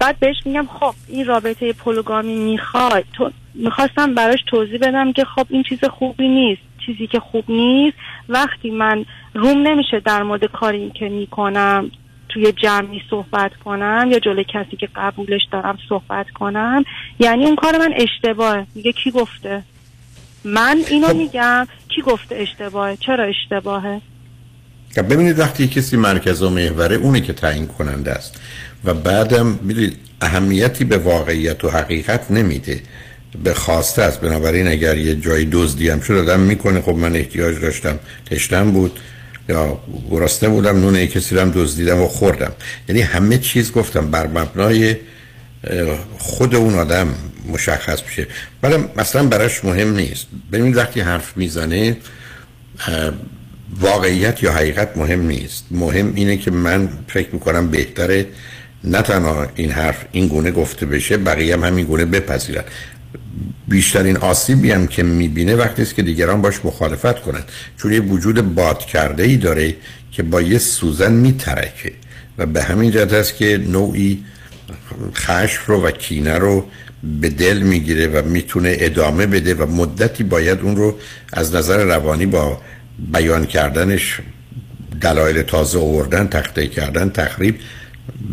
[0.00, 5.46] بعد بهش میگم خب این رابطه پولوگامی می‌خوای؟ تو می‌خواستم براش توضیح بدم که خب
[5.50, 6.62] این چیز خوبی نیست.
[6.86, 7.96] چیزی که خوب نیست.
[8.28, 11.90] وقتی من روم نمیشه در مورد کاری که می‌کنم
[12.28, 16.84] توی جمعی صحبت کنم یا جلوی کسی که قبولش دارم صحبت کنم.
[17.20, 18.66] یعنی اون کار من اشتباهه.
[18.74, 19.62] میگه کی گفته؟
[20.44, 21.16] من اینو خب.
[21.16, 21.68] میگم.
[21.88, 24.00] کی گفته اشتباهه؟ چرا اشتباهه؟
[24.94, 28.40] خب ببینید وقتی کسی مرکز و محوره اونه که تعیین کننده است
[28.84, 32.80] و بعدم می‌دونید اهمیتی به واقعیت و حقیقت نمیده.
[33.42, 34.20] به خواسته است.
[34.20, 36.80] بنابراین اگر یه جایی دزدی هم شد آدم می‌کنه.
[36.80, 37.98] خب من احتیاج داشتم
[38.30, 38.98] تشتم بود.
[39.48, 39.78] یا
[40.10, 42.52] گرسنه بودم نون کسی رو دزدیدم و خوردم.
[42.88, 44.96] یعنی همه چیز گفتم بر مبنای
[46.18, 47.14] خود اون آدم
[47.48, 48.26] مشخص میشه.
[48.62, 50.26] ولی مثلا براش مهم نیست.
[50.52, 51.96] ببینید وقتی حرف می‌زنه
[53.80, 55.64] واقعیت یا حقیقت مهم نیست.
[55.70, 58.26] مهم اینه که من فکر می‌کنم بهتره
[58.84, 62.64] نه تنها این حرف این گونه گفته بشه بقیه هم همین گونه بپذیرن.
[63.68, 67.44] بیشترین آسیبی هم که می‌بینه وقتی است که دیگران باش مخالفت کنند.
[67.76, 69.74] چون یه وجود باد کرده ای داره
[70.12, 71.92] که با یه سوزن میترکه.
[72.38, 74.24] و به همین جهت است که نوعی
[75.14, 76.66] خشم رو و کینه رو
[77.20, 80.98] به دل می‌گیره و می‌تونه ادامه بده و مدتی باید اون رو
[81.32, 82.60] از نظر روانی با
[83.12, 84.20] بیان کردنش
[85.00, 87.58] دلایل تازه آوردن تخته کردن تخریب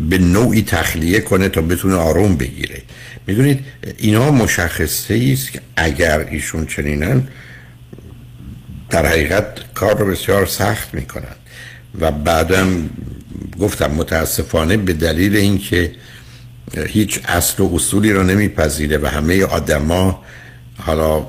[0.08, 2.82] به نوعی تخلیه کنه تا بتونه آروم بگیره.
[3.26, 3.64] می‌دونید
[3.98, 7.28] اینا مشخصه است که اگر ایشون چنینن
[8.90, 11.36] در حقیقت کار رو بسیار سخت می‌کنن.
[12.00, 12.90] و بعدم
[13.60, 15.92] گفتم متاسفانه به دلیل اینکه
[16.86, 20.22] هیچ اصل و اصولی رو نمیپذیره و همه آدما
[20.78, 21.26] حالا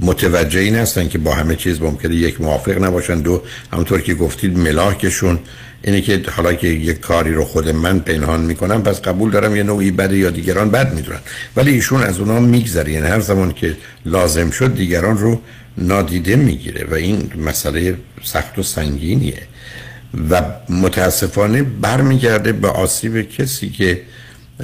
[0.00, 3.20] متوجه این هستن که با همه چیز ممکنه یک موافق نباشن.
[3.20, 5.38] دو همونطور که گفتید ملاکشون.
[5.82, 9.62] اینه که حالا که یک کاری رو خود من پنهان می‌کنم پس قبول دارم یه
[9.62, 11.18] نوعی بده یا دیگران بد می‌دونن.
[11.56, 12.92] ولی ایشون از اونا میگذره.
[12.92, 15.40] یعنی هر زمان که لازم شد دیگران رو
[15.78, 19.42] نادیده می‌گیره و این مسئله سخت و سنگینیه.
[20.30, 24.00] و متاسفانه برمیگرده به آسیب کسی که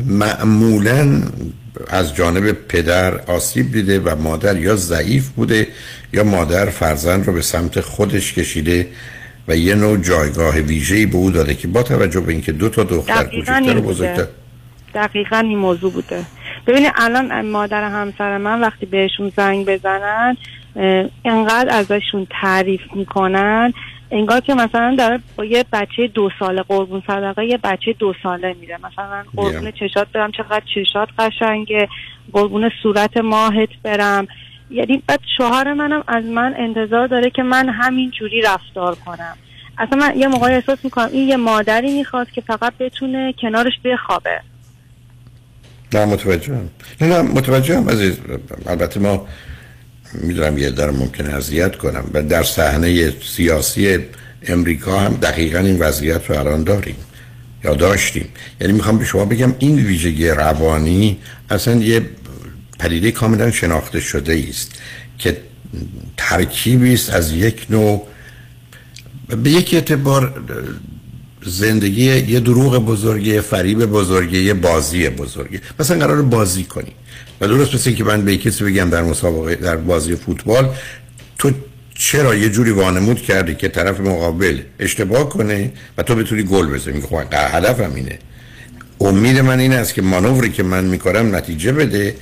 [0.07, 1.23] معمولا
[1.89, 5.67] از جانب پدر آسیب دیده و مادر یا ضعیف بوده
[6.13, 8.89] یا مادر فرزند رو به سمت خودش کشیده
[9.49, 12.85] و یه نوع جایگاه ویژه‌ای به او داده که با توجه به اینکه دو تا
[12.85, 14.27] دختر کوچکتر و بزرگتر
[14.95, 16.25] دقیقا این موضوع بوده.
[16.67, 20.37] ببینید الان مادر همسر من وقتی بهشون زنگ بزنن
[21.25, 23.73] انقدر ازشون تعریف می‌کنن
[24.11, 28.57] انگار که مثلا داره با یه بچه دو ساله قربون صدقه یه بچه دو ساله
[28.61, 28.79] میره.
[28.85, 31.89] مثلا قربون چشات برم چقدر چشات قشنگه
[32.33, 34.27] قربون صورت ماهت برم.
[34.71, 39.37] یعنی بعد شوهر منم از من انتظار داره که من همین جوری رفتار کنم.
[39.79, 44.41] اصلا من یه موقعی احساس می‌کنم این یه مادری می‌خواد که فقط بتونه کنارش بخوابه.
[45.95, 46.71] نه متوجه هم.
[47.01, 48.21] نه نه متوجه هم عزیز.
[48.67, 49.27] البته ما
[50.23, 52.05] می‌دونم یه در ممکنه اذیت کنم.
[52.15, 53.99] و در صحنه سیاسی
[54.43, 56.97] امریکا هم دقیقا این وضعیت رو الان داریم.
[57.65, 58.29] یا داشتیم.
[58.61, 61.19] یعنی می‌خوام به شما بگم این ویژگی روانی
[61.51, 62.03] اصلا یه
[62.79, 64.71] پدیده کاملا شناخته شده است
[65.19, 65.37] که
[66.17, 68.07] ترکیبی است از یک نوع
[69.43, 70.45] به یک اعتبار
[71.47, 76.93] زندگی یه دروغ بزرگی فریب بزرگی یه بازی بزرگی مثلا قرار بازی کنی
[77.41, 80.75] و درست مثل که من به کسی بگم در مسابقه در بازی فوتبال
[81.39, 81.51] تو
[81.95, 87.01] چرا یه جوری وانمود کردی که طرف مقابل اشتباه کنه و تو بتونی گل بزنی؟
[87.01, 88.19] خب هدفم اینه.
[89.01, 92.15] امید من این است که مانوری که من می‌کنم نتیجه بده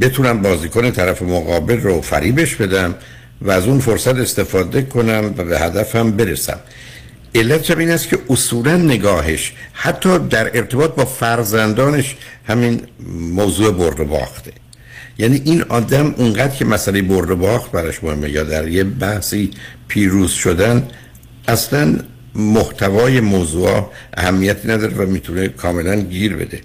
[0.00, 2.94] بتونم بازیکن طرف مقابل رو فریبش بدم
[3.42, 6.58] و از اون فرصت استفاده کنم و به هدفم برسم.
[7.34, 12.16] علت این است که اصولا نگاهش حتی در ارتباط با فرزندانش
[12.46, 14.52] همین موضوع برد و باخته.
[15.18, 19.50] یعنی این آدم اونقدر که مسئله برد و باخت براش مهمه یا در یه بحثی
[19.88, 20.88] پیروز شدن
[21.48, 21.98] اصلا
[22.34, 26.60] محتوای موضوع اهمیتی نداره و می‌تونه کاملا گیر بده.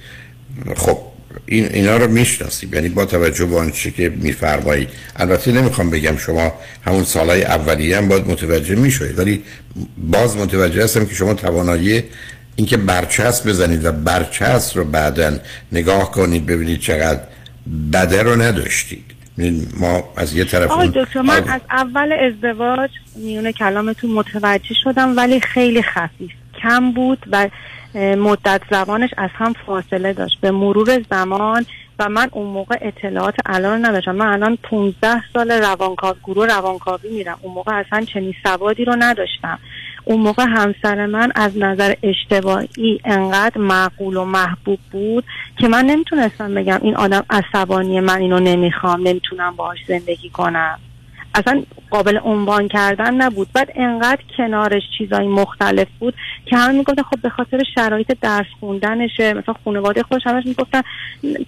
[0.75, 0.97] خب
[1.45, 2.73] این اینا رو می‌شناسیم.
[2.73, 4.89] یعنی با توجه به آنچه که میفرمایید.
[5.15, 6.53] البته نمی‌خوام بگم شما
[6.86, 9.19] همون سالهای اولیه هم باید متوجه می‌شوید.
[9.19, 9.43] ولی
[9.97, 12.03] باز متوجه هستم که شما توانایی
[12.55, 15.38] اینکه برچسب بزنید و برچسب رو بعدا
[15.71, 17.19] نگاه کنید ببینید چقدر
[17.93, 19.05] بده رو نداشتید.
[19.77, 25.39] ما از یه طرف آقای دکتر من از اول ازدواج میونه کلامتون متوجه شدم ولی
[25.39, 26.31] خیلی خفیف.
[26.66, 27.49] کم بود و
[27.95, 30.41] مدت زبانش از هم فاصله داشت.
[30.41, 31.66] به مرور زمان
[31.99, 34.16] و من اون موقع اطلاعات الان نداشتم.
[34.16, 37.39] من الان 15 سال روانکاو گروه روانکاوی میرم.
[37.41, 39.59] اون موقع اصلا چنین سوادی رو نداشتم.
[40.03, 45.24] اون موقع همسر من از نظر اشتباهی انقدر معقول و محبوب بود
[45.59, 50.80] که من نمی‌تونستم بگم این آدم عصبانی من اینو نمی‌خوام نمی‌تونم باهاش زندگی کنم.
[51.36, 53.47] اصلا قابل عنوان کردن نبود.
[53.53, 56.13] بعد انقدر کنارش چیزای مختلف بود
[56.45, 59.33] که همه می‌گفتن خب به خاطر شرایط درس خوندنشه.
[59.33, 60.81] مثلا خانواده خودش همش می‌گفتن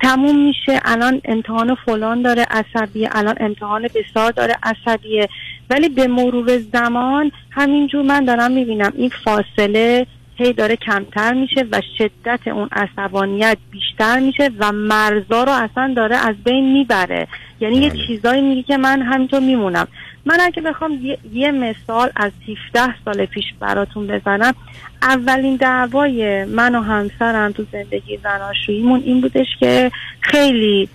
[0.01, 5.29] تموم میشه الان امتحان فلان داره عصبیه الان امتحان بسار داره عصبیه.
[5.69, 10.07] ولی به مرور زمان همینجور من دارم می‌بینم این فاصله
[10.37, 16.15] هی داره کمتر میشه و شدت اون عصبانیت بیشتر میشه و مرزا رو اصلا داره
[16.15, 17.27] از بین می‌بره.
[17.59, 18.07] یعنی یه بله.
[18.07, 19.87] چیزایی میگه که من همینطور میمونم.
[20.25, 22.31] من اگه بخوام یه, یه مثال از
[22.73, 24.53] 17 سال پیش براتون بزنم
[25.01, 30.89] اولین دعوای من و همسرم تو زندگی زناشوییمون این بودش که خیلی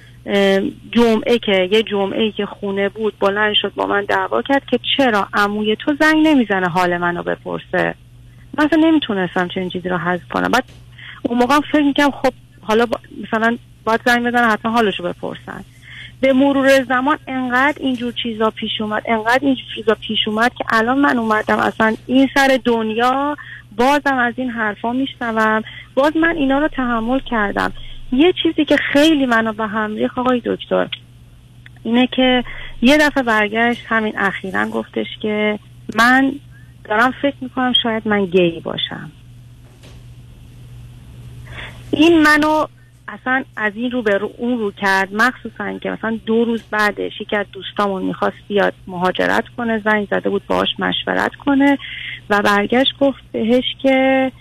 [0.92, 5.28] جمعه که یه جمعه که خونه بود بلند شد با من دعوا کرد که چرا
[5.34, 7.94] عموی تو زنگ نمی‌زنه حال منو بپرسه؟
[8.58, 10.48] من اصلا نمی‌تونستم چنین چیزی رو حذف کنم.
[10.48, 10.64] بعد
[11.22, 12.32] اون موقع فکر می‌کنم خب
[12.62, 15.64] حالا با مثلا باید زنگ بزنن حتما حالشو بپرسن.
[16.20, 20.98] به مرور زمان انقدر اینجور چیزا پیش اومد انقدر اینجور چیزا پیش اومد که الان
[20.98, 23.36] من اومدم اصلا این سر دنیا
[23.76, 25.62] بازم از این حرفا میشنوم.
[25.94, 27.72] باز من اینا رو تحمل کردم.
[28.12, 30.88] یه چیزی که خیلی منو به هم ریخت آقای دکتر
[31.82, 32.44] اینه که
[32.82, 35.58] یه دفعه برگشت همین اخیرا گفتش که
[35.94, 36.32] من
[36.84, 39.10] دارم فکر می‌کنم شاید من گی باشم.
[41.90, 42.66] این منو
[43.08, 47.20] اصلا از این رو به رو اون رو کرد مخصوصا که مثلا دو روز بعدش
[47.20, 51.78] یکی از دوستامون می‌خواست بیاد مهاجرت کنه زنگ زده بود باهاش مشورت کنه
[52.30, 54.32] و برگشت گفت بهش که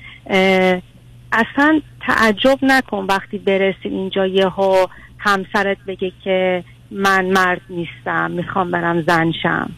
[1.32, 4.86] اصلا تعجب نکن وقتی برسی اینجا یهو
[5.18, 9.72] همسرت بگه که من مرد نیستم می‌خوام برم زن شم.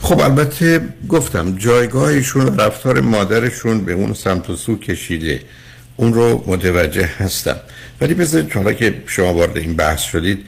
[0.00, 5.40] خب البته گفتم جایگاهشون رفتار مادرشون به اون سمت و سو کشیده.
[5.96, 7.56] اون رو متوجه هستم.
[8.00, 10.38] ولی بذارید حالا که شما وارد این بحث شدید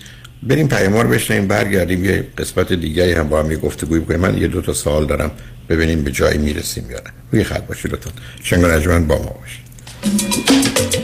[0.42, 4.20] بریم پیامار بشنیم برگردیم یه قسمت دیگری هم با هم یه گفتگوی بکنیم.
[4.20, 5.30] من یه دو تا سوال دارم
[5.68, 7.12] ببینیم به جایی می‌رسیم یا نه.
[7.32, 8.10] روی خط باشید لطفا.
[8.42, 11.03] شنگ با ما باشید.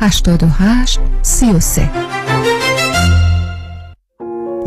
[0.00, 2.57] 88 33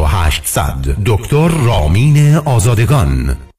[0.00, 3.36] 4800 دکتر رامین آزادگان.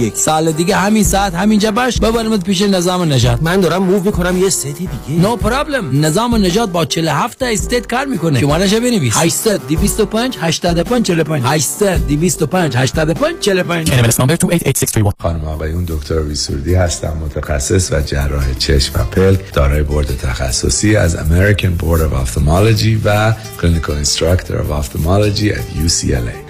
[0.00, 1.98] یک سال دیگه همین ساعت همینجا باش.
[1.98, 5.20] ببرمت پیش نظام نجات من دارم move می‌کنم یه city دیگه.
[5.22, 8.40] no no problem نظام نجات با 47 state کار می‌کنه.
[8.40, 15.84] شمارهش بنویس؟ 800 225 85 45 800 225 85 45 NMLS number 288631 خانم آقایون
[15.84, 22.00] دکتر سرودی هستم متخصص و جراح چشم و پلک دارای بورد تخصصی از American Board
[22.00, 26.49] of Ophthalmology و Clinical Instructor of Ophthalmology at UCLA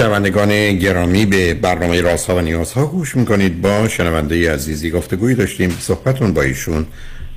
[0.00, 3.60] شنوندگان گرامی به برنامه رازها و نیازها گوش می‌کنید.
[3.60, 5.76] با شنونده عزیزی گفتگوی داشتیم.
[5.80, 6.86] صحبتون با ایشون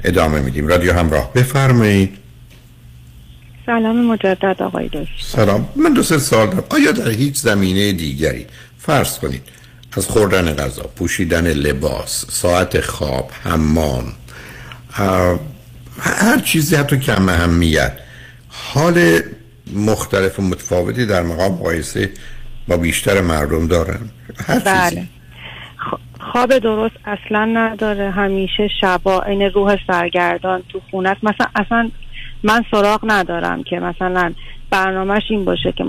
[0.04, 0.68] ادامه میدیم.
[0.68, 2.18] رادیو همراه بفرمایید.
[3.66, 5.08] سلام مجدد آقای دکتر.
[5.22, 5.70] سلام.
[5.76, 6.64] من دو سه سال دارم.
[6.70, 8.46] آیا در هیچ زمینه دیگری؟
[8.78, 9.42] فرض کنید
[9.98, 14.14] از خوردن غذا پوشیدن لباس ساعت خواب حمام
[16.00, 17.94] هر چیزی حتی کم اهمیت
[18.50, 19.20] حال
[19.76, 22.10] مختلف و متفاوتی در مقام مقایسه
[22.68, 24.10] با بیشتر مردم دارن.
[24.48, 25.04] هر بله.
[26.20, 28.12] خواب درست اصلا نداره.
[28.12, 31.24] همیشه شبا این روح سرگردان تو خونه است.
[31.24, 31.90] مثلا اصلا
[32.44, 34.34] من سراغ ندارم که مثلا
[34.70, 35.84] برنامهش این باشه که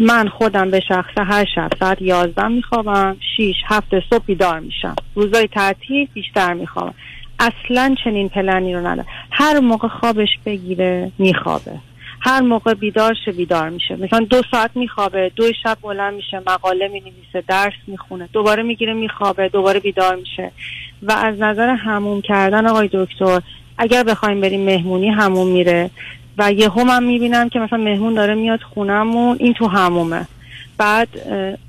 [0.00, 4.96] من خودم به شخص هر شب ساعت یازده میخوابم شیش هفته صبح بیدار میشم.
[5.14, 6.94] روزای تعطیل بیشتر میخوابم.
[7.38, 9.08] اصلا چنین پلنی رو ندارم.
[9.30, 11.72] هر موقع خوابش بگیره میخوابه.
[12.20, 13.96] هر موقع بیدار شه بیدار میشه.
[13.96, 19.48] مثلا دو ساعت میخوابه دو شب بلند میشه مقاله می‌نویسه درس می‌خونه دوباره می‌گیره میخوابه
[19.48, 20.52] دوباره بیدار میشه.
[21.02, 23.40] و از نظر هموم کردن آقای دکتر
[23.78, 25.90] اگر بخوایم بریم مهمونی هموم میره.
[26.38, 30.26] و یه هم می‌بینم که مثلا مهمون داره میاد خونمون این تو همومه
[30.78, 31.08] بعد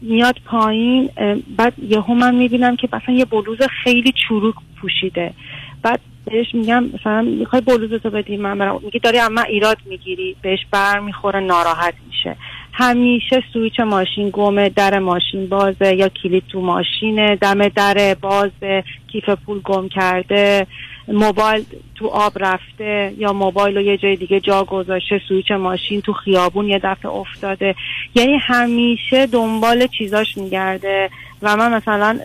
[0.01, 1.09] میاد پایین
[1.57, 5.33] بعد یه هم می‌بینم که مثلا یه بلوز خیلی چروک پوشیده.
[5.81, 8.79] بعد بهش میگم مثلا می‌خوای بلوزتو بدی من برم.
[8.83, 12.35] میگه داری اما ایراد می‌گیری بهش بر می‌خوره ناراحت میشه.
[12.73, 19.29] همیشه سویچ ماشین گمه در ماشین بازه یا کلید تو ماشینه دم در بازه کیف
[19.29, 20.67] پول گم کرده
[21.07, 21.63] موبایل
[21.95, 26.67] تو آب رفته یا موبایل رو یه جای دیگه جا گذاشته سویچ ماشین تو خیابون
[26.67, 27.75] یه دفعه افتاده.
[28.15, 31.09] یعنی همیشه دنبال چیزاش میگرده.
[31.41, 32.19] و من مثلا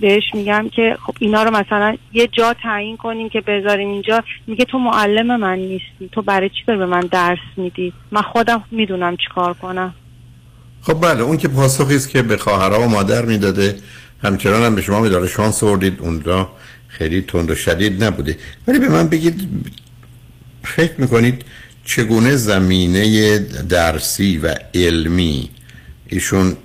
[0.00, 4.24] بهش میگم که خب اینا رو مثلا یه جا تعیین کنیم که بذاریم اینجا.
[4.46, 6.08] میگه تو معلم من نیستی.
[6.12, 9.94] تو برای چی به من درس میدی؟ من خودم می‌دونم چیکار کنم.
[10.82, 13.76] خب بله اون که پاسخی است که به خواهرها و مادر می‌داده.
[14.22, 16.50] همچنان هم به شما میداره شانس آوردید اونجا
[16.88, 18.38] خیلی تند و شدید نبوده.
[18.68, 19.48] ولی به من بگید
[20.64, 21.44] فکر می‌کنید
[21.84, 25.50] چگونه زمینه درسی و علمی
[26.08, 26.56] ایشون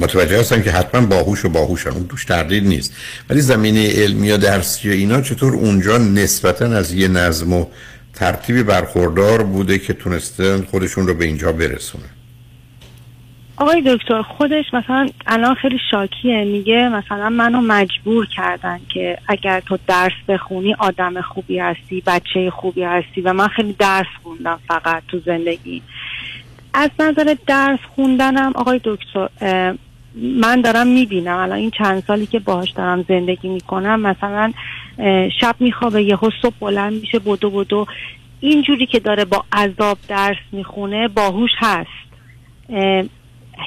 [0.00, 1.90] متوجه هستن که حتما باهوش و باهوشن.
[1.90, 2.94] اون توش تردید نیست.
[3.30, 7.66] ولی زمینه علمی و درسی و اینا چطور اونجا نسبتا از یه نظم و
[8.14, 12.04] ترتیبی برخوردار بوده که تونستن خودشون رو به اینجا برسونه
[13.56, 16.44] آقای دکتر خودش مثلا الان خیلی شاکیه.
[16.44, 22.82] میگه مثلا منو مجبور کردن که اگر تو درس بخونی آدم خوبی هستی بچه خوبی
[22.82, 25.82] هستی و من خیلی درس خوندم فقط تو زندگی.
[26.74, 29.28] از نظر درس خوندنم آقای دکتر
[30.14, 34.52] من دارم می‌بینم الان این چند سالی که باهاش دارم زندگی می‌کنم مثلا
[35.40, 37.86] شب میخوابه یهو صبح بلند میشه بدو بدو
[38.40, 41.88] اینجوری که داره با عذاب درس می‌خونه باهوش هست.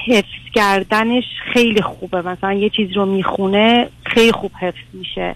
[0.06, 5.34] حفظ کردنش خیلی خوبه مثلا یه چیز رو می‌خونه خیلی خوب حفظ میشه.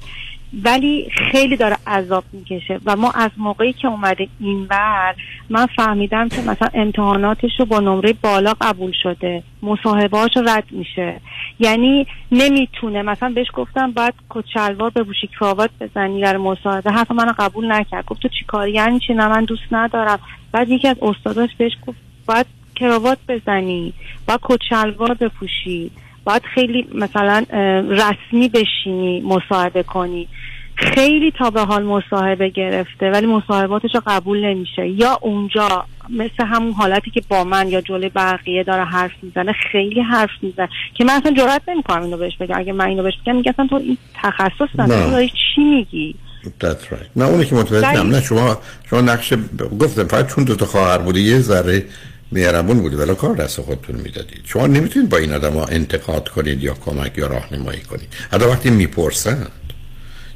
[0.65, 2.81] ولی خیلی داره عذاب می‌کشه.
[2.87, 5.15] و ما از موقعی که اومده این ور
[5.51, 9.43] من فهمیدم که مثلا امتحاناتش رو با نمره بالا قبول شده.
[9.63, 11.21] مصاحبهاش رد میشه.
[11.59, 13.03] یعنی نمی‌تونه.
[13.03, 16.91] مثلا بهش گفتم باید کچلوار بپوشی کراوات بزنی در مصاحبه.
[16.91, 18.05] حرف منو قبول نکرد.
[18.07, 20.19] گفت تو چیکاری یعنی چی؟ نه من دوست ندارم.
[20.53, 23.93] بعد یکی از استاداش بهش گفت باید کراوات بزنی.
[24.29, 25.91] باید کچلوار بپوشی.
[26.25, 27.45] باید خیلی مثلا
[27.91, 30.29] رسمی بشینی مصاحبه کنی.
[30.75, 34.89] خیلی تا به حال مصاحبه گرفته ولی مصاحباتش رو قبول نمیشه.
[34.89, 40.01] یا اونجا مثل همون حالتی که با من یا جلوی بقیه داره حرف می‌زنه خیلی
[40.01, 40.69] حرف می‌زنه.
[40.95, 42.59] که من اصلا جرات نمی‌کنم اینو بهش بگم.
[42.59, 47.17] اگه من اینو بهش بگم میگه تو این تخصص نداری داری چی میگی؟ That's right.
[47.17, 48.59] نه اونی که متوجه نه شما
[48.91, 49.33] شما نقش
[49.81, 51.85] گفتم فقط چون دو تا خواهر بوده یه ذره
[52.33, 56.63] مهربون بودی ولی کار دست خودتون می‌دادید شما نمی‌تونید با این آدم ها انتقاد کنید
[56.63, 58.09] یا کمک یا راهنمایی کنید.
[58.33, 59.47] حتی وقتی می‌پرسن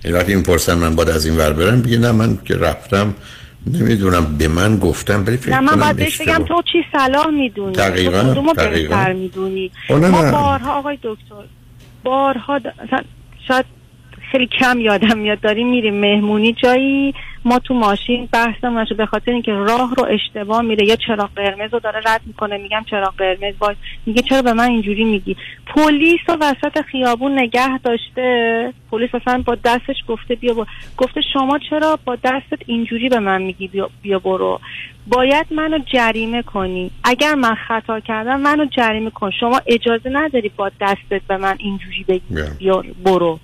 [0.04, 3.14] یعنی وقتی می‌پرسن من باید از این ور برم بگه نه من که رفتم
[3.66, 7.72] نمی‌دونم به من گفتم بلی فکر نه من باید بهش بگم تو چی صلاح می‌دونی؟
[7.72, 11.44] دقیقا تو بهتر می‌دونی؟ ما بارها آقای دکتر
[12.04, 12.60] بارها
[13.48, 13.64] شاید
[14.32, 15.40] خیلی کم یادم میاد.
[15.40, 17.14] داریم میریم مهمونی جایی.
[17.44, 20.86] ما تو ماشین بحثمون به خاطر اینکه راه رو اشتباه میره.
[20.86, 22.58] یا چراغ قرمز رو داره رد می‌کنه.
[22.58, 27.78] میگم چراغ قرمز وای میگه چرا به من اینجوری میگی؟ پلیس و وسط خیابون نگه
[27.78, 28.72] داشته.
[28.90, 30.66] پلیس اصلا با دستش گفته بیا با...
[30.96, 34.60] گفته شما چرا با دستت اینجوری به من میگی بیا, بیا برو.
[35.06, 36.90] باید منو جریمه کنی.
[37.04, 39.30] اگر من خطا کردم منو جریمه کن.
[39.40, 42.42] شما اجازه نداری با دستت به من اینجوری بگی.
[42.58, 43.38] بیا برو.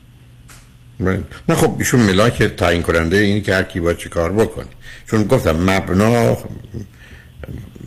[1.48, 4.66] نه خب ایشون ملاک تعیین کننده اینی که هر کی باید چی کار بکنه.
[5.10, 6.38] چون گفتم مبنا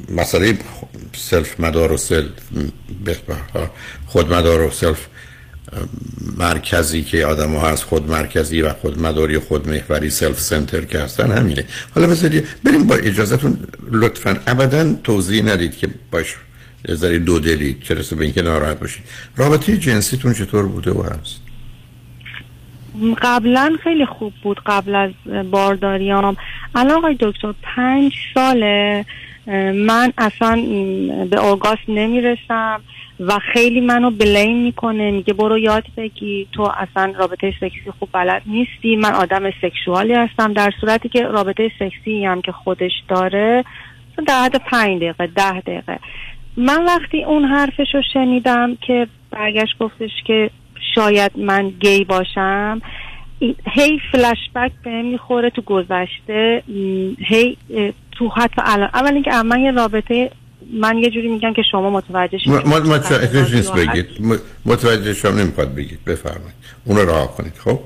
[0.09, 0.57] مسئله
[1.15, 2.29] self مدار و self
[4.05, 5.07] خود مدار و self
[6.37, 10.81] مرکزی که آدم ها هست خود مرکزی و خود مداری و خود محوری self center
[10.81, 11.65] که هستن همینه.
[11.95, 13.57] حالا بذارید بریم با اجازتون
[13.91, 14.37] لطفا.
[14.47, 16.35] ابدا توضیح ندید که باش
[16.91, 17.83] ذری دو دلید.
[17.83, 19.03] چرا؟ به اینکه ناراحت باشید.
[19.37, 21.44] رابطه جنسیتون چطور بوده و هست؟
[23.21, 25.11] قبلا خیلی خوب بود قبل از
[25.51, 26.37] بارداریام.
[26.75, 29.05] الان آقای دکتر پنج ساله
[29.73, 30.55] من اصلا
[31.31, 32.81] به اوگاس نمی‌رسم
[33.19, 38.41] و خیلی منو بلیم می‌کنه میگه برو یاد بگی تو اصلا رابطه سکسی خوب بلد
[38.45, 40.53] نیستی من آدم سکشوالی هستم.
[40.53, 43.63] در صورتی که رابطه سکسی هم که خودش داره
[44.27, 45.99] در حد پنج دقیقه ده دقیقه.
[46.57, 50.49] من وقتی اون حرفش رو شنیدم که برگشت گفتش که
[50.95, 52.81] شاید من گی باشم.
[53.73, 56.63] هی فلش بک به می‌خوره تو گذشته.
[57.19, 57.57] هی
[58.11, 60.31] تو حتی الان اول اینکه من یه رابطه
[60.73, 64.07] من یه جوری میگم که شما متوجه شید متوجه نیست بگید.
[64.65, 65.99] متوجه شما نمی‌خواد بگید.
[66.05, 66.55] بفرمایید.
[66.85, 67.79] اون رو راه کنید خب؟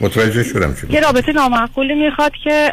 [0.00, 2.72] متوجه شدم چی یه رابطه نامعقولی می‌خواد که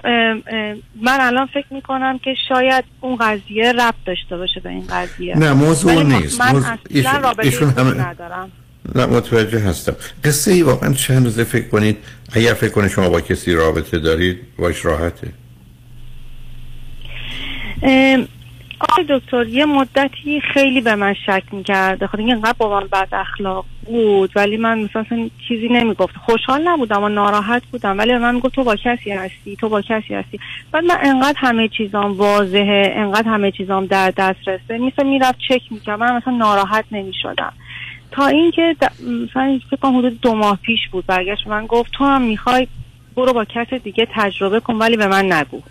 [1.02, 5.38] من الان فکر می‌کنم که شاید اون قضیه ربط داشته باشه به این قضیه.
[5.38, 6.42] نه موضوع نیست.
[6.42, 6.78] من موضوع...
[6.96, 8.08] اصلا رابطه همه...
[8.08, 8.52] ندارم.
[8.96, 9.96] نه متوجه هستم.
[10.24, 11.98] قصه ای واقعا چند روزه فکر کنید
[12.34, 15.28] اگر فکر کنید شما با کسی رابطه دارید باش راحته.
[18.80, 23.66] آقای دکتر یه مدتی خیلی به من شک می‌کرده خود اینقدر با من بد اخلاق
[23.86, 26.16] بود ولی من مثلا چیزی نمی‌گفت.
[26.16, 30.14] خوشحال نبودم و ناراحت بودم ولی من می‌گفت تو با کسی هستی تو با کسی
[30.14, 30.40] هستی.
[30.72, 34.78] بعد من انقدر همه چیزام واضحه انقدر همه چیزام در دسترسه.
[34.78, 37.54] مثلا می‌رفت چک می‌کرد من مثلا ناراحت نمی‌شدم.
[38.14, 42.22] تا اینکه مثلا فکر کنم حدود دو ماه پیش بود برگشت من گفت تو هم
[42.22, 42.68] می‌خوای
[43.16, 45.61] برو با کس دیگه تجربه کن ولی به من نگو.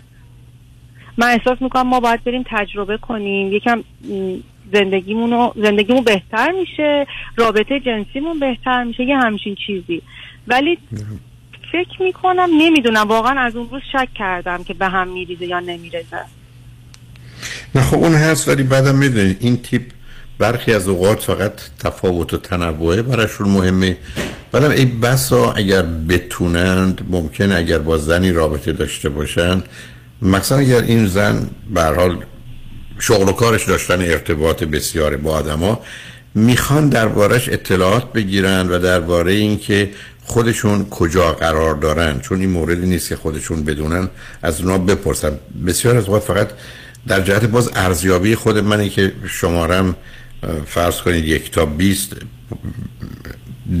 [1.17, 3.53] من احساس می‌کنم ما باید بریم تجربه کنیم.
[3.53, 3.83] یکم
[4.73, 10.01] زندگیمون زندگیمون بهتر میشه رابطه جنسیمون بهتر میشه یه همچین چیزی.
[10.47, 10.77] ولی
[11.71, 16.21] فکر می‌کنم نمی‌دونم واقعا از اون روز شک کردم که به هم میریزه یا نمیریزه.
[17.75, 19.81] نه خب اون هست ولی بعدم می‌دونید این تیپ
[20.43, 23.97] برخی از اوقات فقط تفاوت و تنوعه براشون مهمه.
[24.51, 29.63] بعدم این بسا اگر بتونند ممکن اگر با زنی رابطه داشته باشند
[30.21, 32.17] مثلا اگر این زن به حال
[32.99, 35.79] شغل و کارش داشتن ارتباط بسیار با آدما
[36.35, 39.89] می‌خوان دربارش اطلاعات بگیرن و درباره اینکه
[40.23, 42.19] خودشون کجا قرار دارن.
[42.19, 44.09] چون این موردی نیست که خودشون بدونن
[44.41, 45.39] از اونا بپرسن.
[45.67, 46.49] بسیار از اوقات فقط
[47.07, 49.95] در جهت باز ارزیابی خود منی که شمارم
[50.65, 52.15] فرض کنید یک تا بیست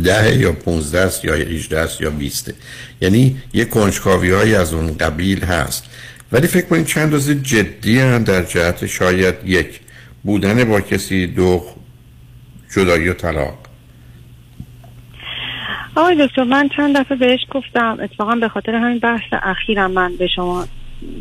[0.03, 2.53] ده یا پونزده است یا 18 است یا بیسته
[3.01, 5.89] یعنی یه کنجکاوی های از اون قبیل هست.
[6.31, 9.79] ولی فکر کنید چند روز جدی هم در جهت شاید یک
[10.23, 11.63] بودن با کسی دو
[12.75, 13.57] جدایی و طلاق.
[15.95, 20.27] آقای دکتر من چند دفعه بهش گفتم اتفاقا به خاطر همین بحث اخیرم من به
[20.27, 20.67] شما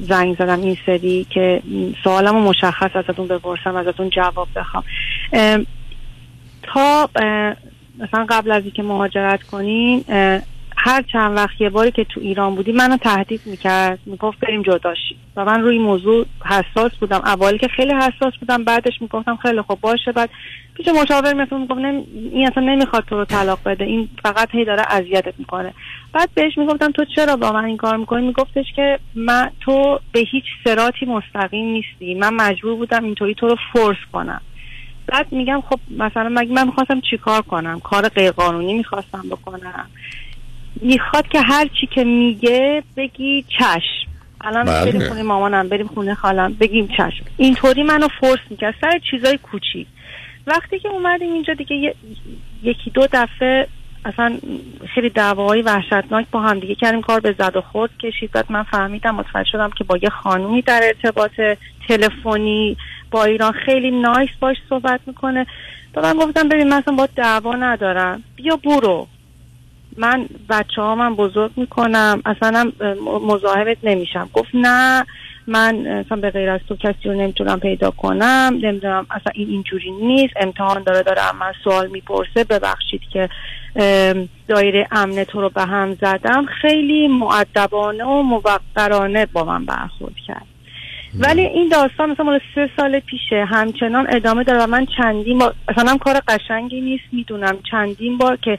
[0.00, 1.62] زنگ زدم این سری که
[2.04, 4.84] سوالم مشخص ازتون بپرسم ازتون جواب بخوام.
[6.62, 7.10] تا
[7.98, 10.04] مثلا قبل از اینکه مهاجرت کنین
[10.84, 15.16] هر چند وقت یه باری که تو ایران بودی منو تهدید می‌کرد می‌گفت بریم جداشی
[15.36, 17.20] و من روی موضوع حساس بودم.
[17.24, 20.12] اولی که خیلی حساس بودم بعدش می‌گفتم خیلی خوب باشه.
[20.12, 20.30] بعد
[20.74, 22.04] پیش مشاور مثلا می‌گفت نمی...
[22.32, 23.84] این اصلا نمی‌خواد تو رو طلاق بده.
[23.84, 25.74] این فقط هی داره اذیتت می‌کنه.
[26.12, 30.20] بعد بهش می‌گفتم تو چرا با من این کار می‌کنی؟ میگفتش که من تو به
[30.20, 32.14] هیچ سراتی مستقیم نیستی.
[32.14, 34.40] من مجبور بودم اینطوری تو رو فورس کنم.
[35.06, 39.90] بعد میگم خب مثلا مگه من می‌خواستم چیکار کنم؟ کار غیرقانونی می‌خواستم بکنم.
[40.80, 44.10] می‌خواد که هر چی که میگه بگی چشم.
[44.40, 44.92] الان بله.
[44.92, 47.24] بریم خونه مامانم بریم خونه خالم بگیم چشم.
[47.36, 48.74] اینطوری منو فورس می‌کرد.
[48.80, 49.86] سر چیزای کوچیک.
[50.46, 51.94] وقتی که اومدیم اینجا دیگه
[52.62, 53.66] یکی دو دفعه
[54.04, 54.38] اصلا
[54.94, 57.00] خیلی دعواهای وحشتناک با هم دیگه کردیم.
[57.00, 58.32] کار به زد و خورد کشید.
[58.32, 61.40] بعد من فهمیدم متوجه شدم که با یه خانومی در ارتباط
[61.88, 62.76] تلفنی
[63.10, 65.46] با ایران خیلی نایس باش صحبت می‌کنه.
[65.94, 68.22] و من گفتم ببین من اصلا با دعوا ندارم.
[68.36, 69.08] بیا برو.
[69.96, 72.22] من بچه ها من بزرگ می‌کنم.
[72.24, 72.72] اصلا
[73.26, 74.30] مزاحمت نمیشم.
[74.32, 75.06] گفت نه
[75.46, 78.58] من اصلا به غیر از تو کسی رو نمی‌تونم پیدا کنم.
[78.62, 80.34] نمی‌دونم اصلا این اینجوری نیست.
[80.40, 82.44] امتحان داره داره من سوال می‌پرسه.
[82.44, 83.28] ببخشید که
[84.48, 86.46] دایره امن تو رو به هم زدم.
[86.62, 90.46] خیلی معدبانه و موقرانه با من برخورد کرد.
[91.20, 93.44] ولی این داستان مثلا مال سه سال پیشه.
[93.44, 97.04] همچنان ادامه داره و من چندین بار اصلا کار قشنگی نیست.
[97.12, 98.58] می‌دونم چندین بار که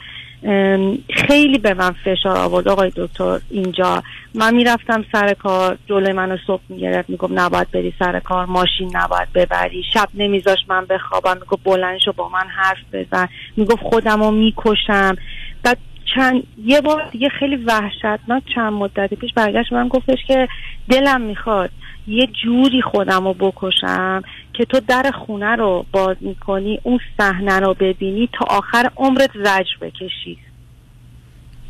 [1.09, 2.67] خیلی به من فشار آورد.
[2.67, 4.03] آقای دکتر اینجا
[4.35, 9.33] من می‌رفتم سر کار جلوی منو صبح می‌گرفت می‌گفت نباید بری سر کار ماشین نباید
[9.33, 9.83] ببری.
[9.93, 13.27] شب نمیذاش من بخوابم می‌گفت بلند شو با من حرف بزن.
[13.57, 15.15] می‌گفت خودم رو می‌کشم.
[15.63, 15.77] بعد
[16.15, 20.47] چند یه بار دیگه خیلی وحشتناک چند مدتی پیش برگشت من گفتش که
[20.89, 21.69] دلم می‌خواد
[22.07, 24.21] یه جوری خودم رو بکشم.
[24.53, 29.77] که تو در خونه رو باز می‌کنی اون صحنه رو ببینی تا آخر عمرت زجر
[29.81, 30.37] بکشی.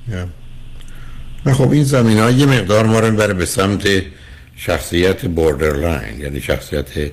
[0.07, 1.53] نه.
[1.53, 3.87] خب این زمین ها یه مقدار ما رو بره به سمت
[4.55, 7.11] شخصیت بوردرلاین یعنی شخصیت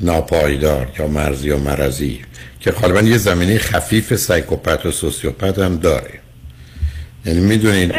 [0.00, 2.20] ناپایدار یا مرزی و مرزی
[2.60, 6.20] که غالبا یه زمینه خفیف psychopath و sociopath هم داره.
[7.26, 7.94] یعنی می‌دونید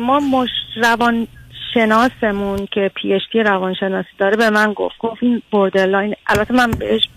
[0.00, 1.26] ما مش روان
[1.76, 4.98] شناسمون که PhD روانشناسی داره به من گفت.
[4.98, 7.08] گفت این borderline البته من بهش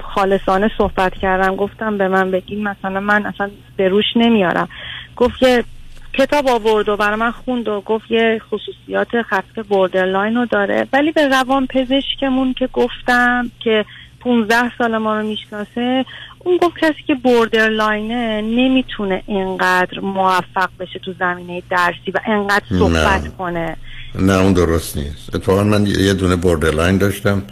[0.00, 1.56] خالصانه صحبت کردم.
[1.56, 4.68] گفتم به من بگین مثلا من اصلا به روش نمیارم.
[5.16, 5.64] گفت که
[6.12, 10.86] کتاب آورد و برای من خوند و گفت یه خصوصیات خفیف borderline رو داره.
[10.92, 13.84] ولی به روان پزشکمون که گفتم که
[14.20, 16.04] 15 سال ما رو می‌شناسه
[16.44, 22.64] اون گفت کسی که borderline ه نمی‌تونه اینقدر موفق بشه تو زمینه درسی و اینقدر
[22.78, 23.76] صحبت کنه.
[24.14, 25.34] نه اون درست نیست.
[25.34, 27.42] اتفاقا من یه دونه borderline داشتم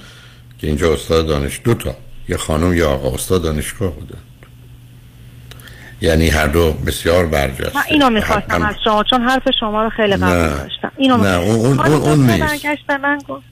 [0.58, 1.94] که اینجا استاد دانش دو تا.
[2.28, 4.18] یه خانم یا آقا استاد دانشگاه بودن.
[6.00, 7.78] یعنی هر دو بسیار برجسته.
[7.78, 10.92] من اینو می‌خواستم از شما چون حرف شما رو خیلی قبول داشتم.
[10.96, 12.86] اینو نه اون, اون, اون, نیست.
[12.86, 13.44] به من گفت.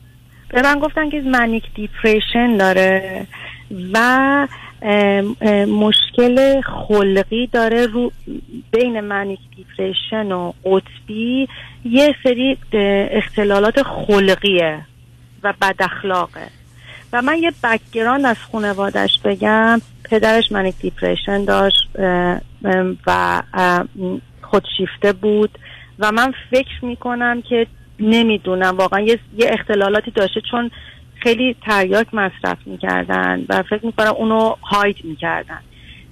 [0.48, 3.26] به من گفتن که manic depression داره
[3.92, 4.48] و
[5.68, 8.12] مشکل خلقی داره رو
[8.70, 11.48] بین manic depression و قطبی.
[11.84, 12.58] یه سری
[13.10, 14.80] اختلالات خلقیه
[15.42, 16.46] و بد اخلاقه.
[17.12, 21.88] و من یه background از خانوادش بگم پدرش manic depression داشت
[23.06, 23.42] و
[24.42, 25.58] خودشیفته بود.
[25.98, 27.66] و من فکر می‌کنم که
[28.00, 30.70] نمی‌دونم واقعا یه اختلالاتی داشته چون
[31.26, 35.58] خیلی تریاک مصرف می‌کردن و فکر می‌کنم اونو هاید می‌کردن.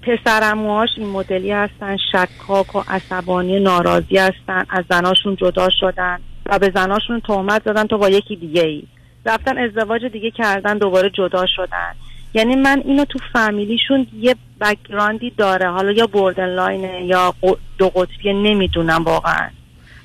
[0.02, 6.72] پسرموهاش این مدلی هستن شکاک و عصبانی ناراضی هستن از زناشون جدا شدن و به
[6.74, 8.82] زناشون تهمت زدن تو با یکی دیگه ای
[9.26, 11.94] رفتن ازدواج دیگه کردن دوباره جدا شدن.
[12.34, 15.70] یعنی من اینو تو فامیلیشون یه بکگراندی داره.
[15.70, 17.34] حالا یا بوردن لاینه یا
[17.78, 19.50] دو قطبیه نمی‌دونم واقعا.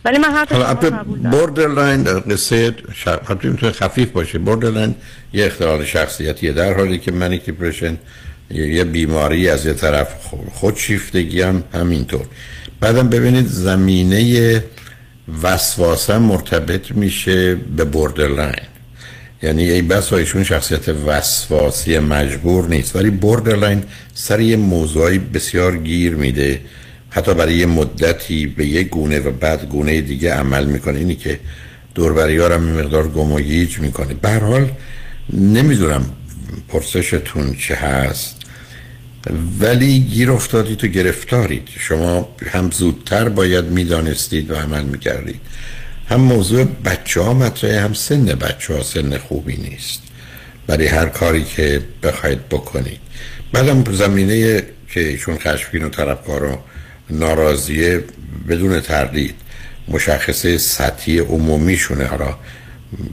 [0.10, 0.90] ولی من حتی
[1.32, 2.76] borderline قصه
[3.26, 4.38] حتی می‌تونه خفیف باشه.
[4.38, 4.96] borderline
[5.34, 7.98] یه اختلال شخصیتیه در حالی که manic depression
[8.52, 10.08] یه بیماری از یه طرف.
[10.54, 12.26] خودشیفتگی هم همینطور.
[12.80, 14.64] بعدم ببینید زمینه
[15.44, 18.66] وسواسه مرتبط میشه به borderline
[19.44, 22.96] یعنی ای بسا ایشون شخصیت وسواسی مجبور نیست.
[22.96, 23.84] ولی borderline
[24.14, 26.62] سر یه موضوعی بسیار گیر میده.
[27.10, 31.00] حتی برای یه مدتی به یه گونه و بعد گونه دیگه عمل می‌کنه.
[31.00, 31.40] اینی که
[31.96, 33.40] دوربریارم مقدار گم و
[33.80, 34.14] می‌کنه.
[34.14, 34.72] به حال
[35.34, 36.06] نمی‌دونم
[36.68, 38.36] پرسشتون چه هست
[39.60, 41.68] ولی گیر افتادید تو گرفتارید.
[41.80, 45.42] شما هم زودتر باید می‌دانستید و عمل می‌کردید.
[46.10, 50.02] هم موضوع بچه ها مطرحه هم سن بچه ها سن خوبی نیست.
[50.68, 53.00] برای هر کاری که بخواید بکنید.
[53.54, 56.58] بعدم زمینه که ایشون خشمگین و طرفکار و
[57.10, 58.04] ناراضیه
[58.50, 59.36] بدون تردید.
[59.88, 62.06] مشخصه سطحی عمومیشونه.
[62.06, 62.36] حالا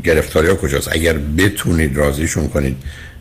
[0.04, 2.76] گرفتاری ها کجاست؟ اگر بتونید راضیشون کنید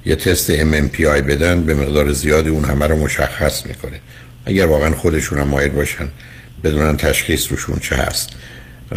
[0.06, 4.00] یه تست MMPI بدن به مقدار زیادی اون همه رو مشخص می‌کنه.
[4.46, 6.08] اگر واقعا خودشون هم مایل باشن
[6.64, 8.30] بدونن تشخیص روشون چه هست.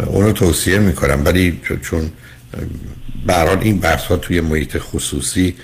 [0.05, 1.21] اونو توصیه می‌کنم.
[1.25, 2.11] ولی چون
[3.25, 5.55] برحال این بحث ها توی محیط خصوصی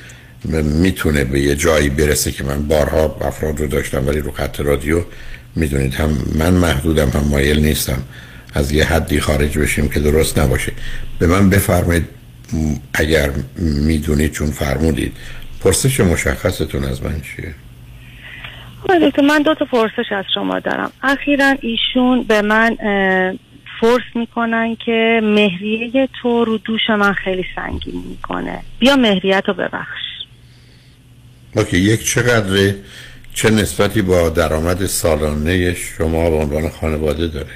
[0.64, 5.04] می‌تونه به یه جایی برسه که من بارها افراد رو داشتم ولی رو خط رادیو
[5.56, 8.04] می‌دونید هم من محدودم هم مایل نیستم
[8.54, 10.72] از یه حدی خارج بشیم که درست نباشه.
[11.20, 12.06] به من بفرمایید
[12.94, 15.18] اگر می‌دونید چون فرمودید.
[15.62, 17.56] پرسش مشخصتون از من چیه؟
[18.82, 20.92] خب من دو تا پرسش از شما دارم.
[21.04, 22.78] اخیرا ایشون به من
[23.80, 28.60] فورس می‌کنن که مهریه تو رو دوش من خیلی سنگین می‌کنه.
[28.80, 30.02] بیا مهریت رو ببخش.
[31.56, 32.74] اوکی یک چقدر
[33.36, 37.48] چه نسبتی با درآمد سالانه شما به عنوان خانواده داره؟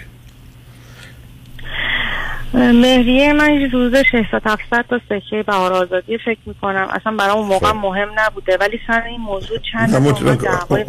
[2.53, 6.87] مهریه من روز 600 700 تا سکه بهار آزادی فکر می‌کنم.
[6.91, 7.75] اصلا برای اون موقع خب.
[7.75, 9.95] مهم نبوده ولی سر این موضوع چند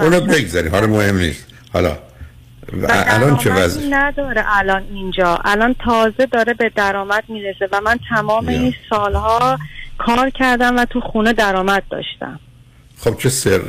[0.01, 1.47] اونو بگذاری حالا مهم نیست.
[1.73, 1.99] حالا
[2.91, 5.39] الان چه وضع نداره الان اینجا.
[5.45, 9.59] الان تازه داره به درآمد می‌رسه و من تمام این سالها
[9.99, 12.41] کار کردم و تو خونه درآمد داشتم.
[13.01, 13.61] خب چه سر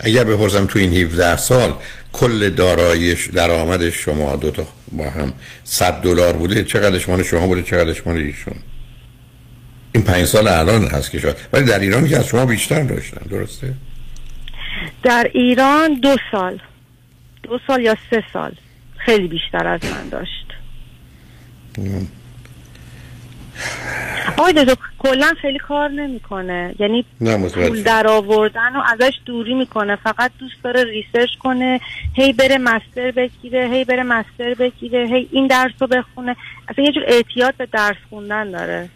[0.00, 1.74] اگر بپرسم تو این 17 سال
[2.12, 5.32] کل دارایش درآمد شما دو تا با هم
[5.64, 8.54] 100 دلار بوده چقدرش مال شما بوده چقدرش مال ایشون؟
[9.92, 13.26] این پنج سال الان هست که شد ولی در ایران که از شما بیشتر داشتن
[13.30, 13.74] درسته؟
[15.02, 16.60] در ایران دو سال.
[17.42, 18.52] دو سال یا سه سال.
[18.96, 20.46] خیلی بیشتر از من داشت.
[24.36, 26.74] آقای دکتر کلا خیلی کار نمی‌کنه.
[26.78, 27.04] یعنی
[27.54, 29.96] پول در آوردن و ازش دوری می‌کنه.
[29.96, 31.80] فقط دوست داره research کنه
[32.14, 36.36] هی بره master بگیره هی بره master بگیره هی این درس رو بخونه.
[36.68, 38.88] اصلا یه جور اعتیاد به درس خوندن داره.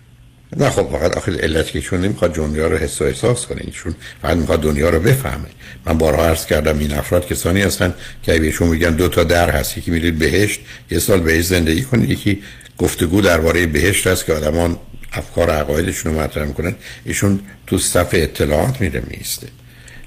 [0.56, 3.60] نه خب فقط آخر علت که چون نمی‌خواد دنیا رو حس و احساس کنه.
[3.72, 5.48] چون فقط می‌خواد دنیا رو بفهمه.
[5.86, 9.78] من بارها عرض کردم این افراد کسانی هستن که بهشون میگن دو تا در هست
[9.78, 10.60] یکی میرید بهشت
[10.90, 12.42] یه سال بهشت زندگی کنید یکی
[12.79, 14.76] گفتگو درباره بهشت هست که آدمان
[15.12, 16.74] افکار عقایدشون رو مطرح می‌کنن.
[17.05, 19.47] ایشون تو صف اطلاعات میره میسته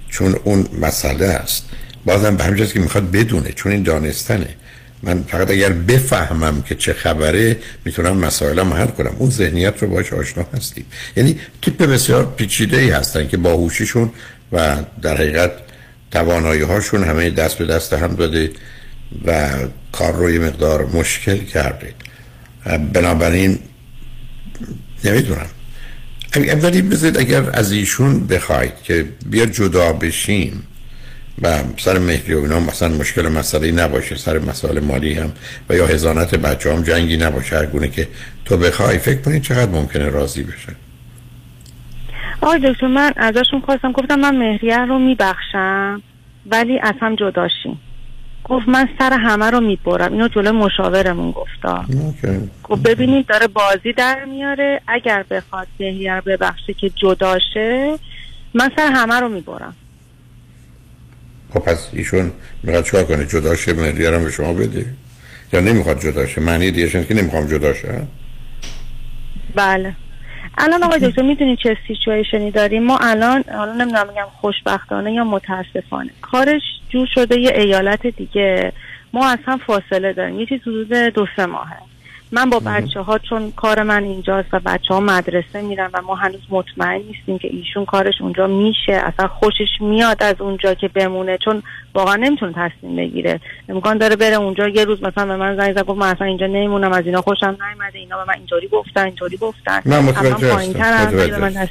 [0.10, 1.66] چون اون مسئله است.
[2.06, 4.56] بازم به همین که می‌خواد بدونه چون این دانستنه.
[5.04, 9.16] من فقط اگر بفهمم که چه خبره می‌تونم مسائلم حل کنم.
[9.18, 10.86] اون ذهنیت رو باش آشنا هستیم.
[11.16, 14.12] یعنی تیپ بسیار پیچیده ای هستن که باهوشیشون
[14.52, 15.52] و در حقیقت
[16.12, 18.52] توانایی هاشون همه دست به دست هم داده
[19.26, 19.50] و
[19.92, 21.94] کار رو یه مقدار مشکل کرده.
[22.66, 23.60] بنابراین
[25.04, 25.48] نمی‌دونم.
[26.36, 30.64] ولی بذارید اگر از ایشون بخواید که بیا جدا بشیم
[31.42, 35.32] و سر مهری و اینا مثلا مشکل مسئله نباشه سر مسائل مالی هم
[35.70, 38.08] و یا هزانت بچه هم جنگی نباشه هر گونه که
[38.46, 40.76] تو بخوای فکر کنید چقدر ممکنه راضی بشه
[42.42, 46.02] آقای دکتر من ازشون خواستم گفتم من مهریه رو میبخشم
[46.46, 47.80] ولی از هم جداشیم
[48.52, 50.14] گفت من سر همه رو می‌برم.
[50.14, 51.86] اینو جلو مشاورمون گفتا.
[52.64, 54.82] گفت ببینید داره بازی در میاره.
[54.88, 57.98] اگر بخواد رو ببخشه که جداشه
[58.54, 59.76] من سر همه رو می‌برم.
[61.54, 62.32] خب پس ایشون
[62.64, 64.86] می‌خواد چکار کنه؟ جداشه مهریه رو به شما بده
[65.54, 68.02] یا نمی‌خواد جداشه معنی دیگه که نمی‌خوام جداشه
[69.56, 69.96] بله.
[70.58, 76.10] الان آقای دکتر می‌دونید چه سیچویشنی داریم؟ ما الان حالا نمی‌دونم میگم خوشبختانه یا متاسفانه
[76.22, 78.74] کارش جور شده یه ایالت دیگه.
[79.14, 80.40] ما هم فاصله داریم.
[80.40, 81.78] یه چیز حدود دو سه ماهه.
[82.32, 86.16] من با بچه ها چون کار من اینجاست و بچه ها مدرسه میرن و ما
[86.16, 88.94] هنوز مطمئن نیستیم که ایشون کارش اونجا میشه.
[88.94, 91.64] اصلا خوشش میاد از اونجا که بمونه چون
[91.96, 93.40] واقعا نمی‌تونه تصمیم بگیره.
[93.70, 96.48] امکان داره بره اونجا یه روز مثلا به من زنگ زد گفت من اصلا اینجا
[96.48, 99.82] نمیمونم از اینا خوشم نیومده اینا به من اینطوری گفتن اینطوری گفتن.
[99.86, 101.68] من متوجه به من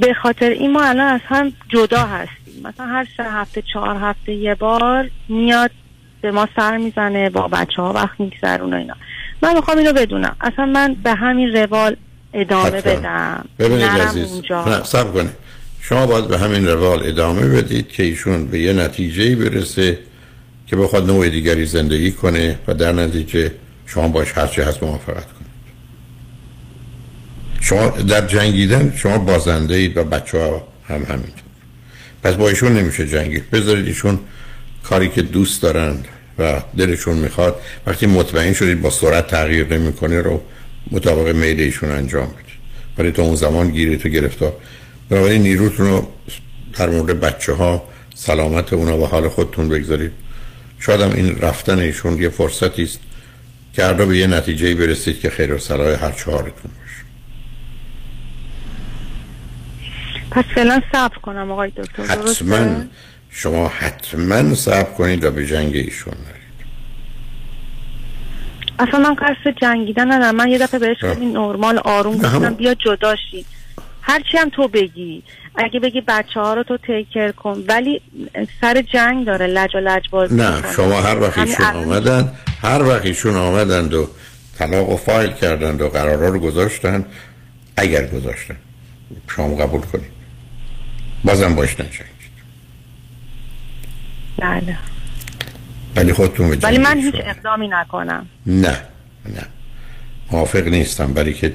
[0.00, 2.62] به خاطر این ما الان از هم جدا هستیم.
[2.64, 5.70] مثلا هر سه هفته چهار هفته یه بار میاد
[6.22, 8.94] به ما سر می‌زنه با بچه ها وقت میگذرونه اینا.
[9.42, 10.36] من می‌خوام اینو بدونم.
[10.40, 11.96] اصلا من به همین روال
[12.34, 12.92] ادامه حتما.
[12.92, 13.44] بدم.
[13.58, 14.42] ببینید عزیز.
[14.50, 15.30] نه سب کنه
[15.80, 19.98] شما باید به همین روال ادامه بدید که ایشون به یه نتیجه برسه
[20.66, 23.52] که بخواد نوع دیگری زندگی کنه و در نتیجه
[23.86, 25.50] شما باش هرچی هست موافقت کنید.
[27.60, 31.42] شما در جنگیدن شما بازنده اید و بچه ها هم همینطور.
[32.22, 33.50] پس با ایشون نمیشه جنگید.
[33.50, 34.18] بذارید ایشون
[34.82, 36.08] کاری که دوست دارند
[36.38, 40.42] و دلشون می‌خواد وقتی مطمئن شدید با سرعت تغییر نمی‌کنه رو
[40.90, 42.60] مطابق میل ایشون انجام بدید
[42.98, 44.52] ولی تو اون زمان گیری تو گرفتار.
[45.08, 46.08] بنابراین نیروتون رو
[46.78, 47.82] در مورد بچه ها
[48.14, 50.12] سلامت اونا و حال خودتون بگذارید.
[50.78, 52.98] شاید هم این رفتن ایشون یه فرصتی است
[53.72, 57.04] که هر به یه نتیجه برسید که خیر و صلاح هر چهارتون باشه.
[60.30, 62.02] پس فعلا صبر کنم آقای دکتر.
[62.02, 62.84] حتما.
[63.30, 66.40] شما حتما صبر کنید و به جنگ ایشون نرید
[68.78, 70.36] اصلا من قصد جنگیدن ندارم.
[70.36, 73.44] من یه دفعه بهش این نرمال آروم گفتم بیا جداشی
[74.02, 75.22] هرچی هم تو بگی.
[75.56, 77.64] اگه بگی بچه ها رو تو تیکر کن.
[77.68, 78.02] ولی
[78.60, 83.06] سر جنگ داره لج و لج باز نه شما هر وقت ایشون آمدن هر وقت
[83.06, 84.08] ایشون آمدند و
[84.58, 87.04] طلاق و فایل کردند و قرارا رو گذاشتن
[87.76, 88.56] اگر گذاشتن
[89.36, 90.10] شما قبول کنید.
[91.24, 92.19] بازم باش نجنگ
[94.40, 94.78] بله.
[95.96, 98.26] ولی خودتون ولی من هیچ اقدامی نکنم.
[98.46, 98.80] نه
[99.26, 99.46] نه.
[100.32, 101.54] موافق نیستم برای که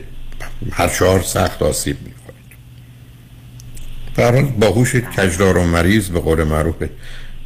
[0.71, 2.45] هر چهار سخت آسیب می‌خورید.
[4.15, 6.83] برحال باهوش کجدار و مریض به قول معروف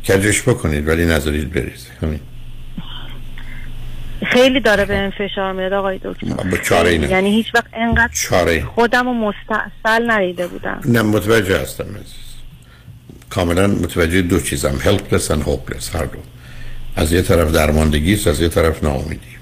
[0.07, 1.89] کجش بکنید ولی نذارید بریزه.
[2.01, 2.19] همین.
[4.25, 6.57] خیلی داره به این فشار میاد آقای دکتر.
[6.63, 7.09] چاره اینه.
[7.09, 8.63] یعنی هیچ وقت انقدر چاره.
[8.63, 10.81] خودم رو مستحصل ندیده بودم.
[10.85, 12.28] نه متوجه هستم عزیز.
[13.29, 16.19] کاملا متوجه دو چیزم helpless and hopeless هر دو.
[16.95, 19.39] از یه طرف درماندگی است از یه طرف ناامیدی.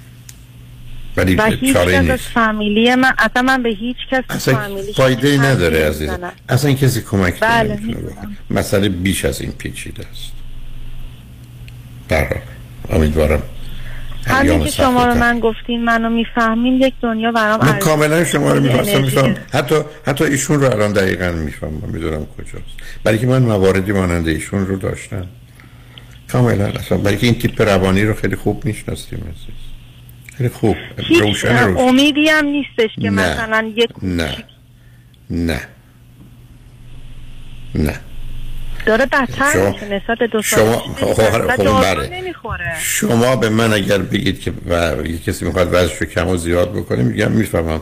[1.18, 5.28] ولی و هیچ کس از فامیلی من اصلا من به هیچ کس اصلا فامیلی فایده
[5.28, 6.10] ای نداره عزیز
[6.50, 7.80] اصلا کسی کمک بله
[8.50, 10.32] مسئله بیش از این پیچیده است.
[12.10, 12.40] برای
[12.90, 13.42] امیدوارم
[14.28, 18.60] همین که شما رو من گفتین منو می‌فهمین یک دنیا برام من کاملا شما رو
[18.60, 19.76] می‌فهمم میفهم حتی
[20.06, 22.66] حتی ایشون رو الان دقیقا می‌فهمم می‌دونم کجاست.
[23.04, 25.28] برای که من مواردی مانند ایشون رو داشتم.
[26.32, 29.58] کاملا اصلا برای که این تیپ روانی رو خیلی خوب می‌شناسیم عزیز.
[30.38, 30.76] خیلی خوب.
[30.98, 31.46] هیچ
[31.78, 33.32] امیدی هم نیستش که نه.
[33.32, 34.38] مثلا یک نه.
[35.30, 35.62] نه.
[37.76, 38.00] نه.
[38.88, 40.84] داره بدتر میشه نسبت دو شما
[42.80, 44.54] شما به من اگر بگید که
[45.06, 47.82] یه کسی می‌خواد رو کم و زیاد بکنه میگم می‌فهمم.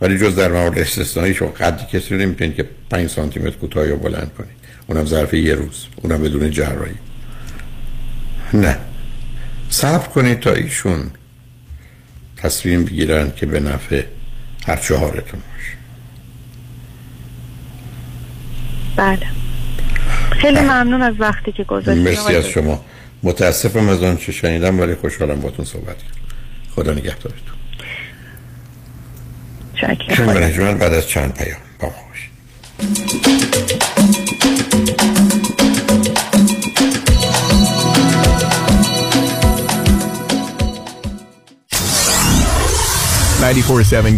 [0.00, 3.88] ولی جز در مورد استثنایی شما قدی کسی رو نمی‌تونید که 5 سانتی متر کوتاه
[3.88, 4.56] یا بلند کنید.
[4.86, 6.94] اونم ظرف یه روز اونم بدون جراحی.
[8.54, 8.78] نه.
[9.70, 11.10] صبر کنید تا ایشون
[12.36, 14.04] تصمیم بگیرن که به نفع
[14.66, 15.76] هر چهارتون باشه.
[18.96, 19.41] بله.
[20.32, 22.84] خیلی ممنون از وقتی که گذاشتید مرسی از شما.
[23.22, 26.22] متاسفم از آن چه شنیدم ولی خوشحالم باتون صحبت کردم
[26.74, 27.52] خدا نگهدارتون.
[29.74, 32.32] چکر بعد از چند پیام با ما باشید.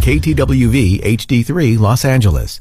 [0.01, 0.77] KTWV
[1.19, 2.61] HD3 Los Angeles.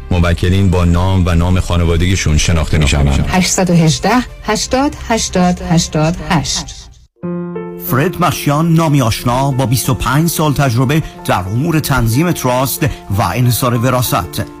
[0.11, 4.09] موکلین با نام و نام خانوادگیشون شناخته می شوند 818
[4.43, 6.81] 80 80 88
[7.87, 12.83] فرد مشیان نامی آشنا با 25 سال تجربه در امور تنظیم تراست
[13.17, 14.60] و انحصار وراست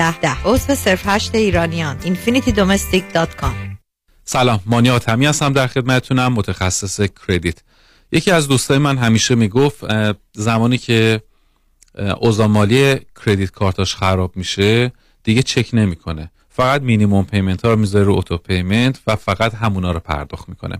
[0.00, 0.20] ده.
[0.20, 3.76] ده عضو صرف هشت ایرانیان infinitydomestic.com
[4.24, 6.32] سلام مانی آتمی هستم در خدمتتونم.
[6.32, 7.58] متخصص credit.
[8.12, 9.84] یکی از دوستای من همیشه می‌گفت
[10.32, 11.22] زمانی که
[12.20, 14.92] اوضاع مالی credit card اش خراب میشه
[15.24, 16.30] دیگه چک نمی‌کنه.
[16.48, 20.78] فقط minimum payment ها رو می‌ذاره رو auto payment و فقط همونا رو پرداخت می‌کنه.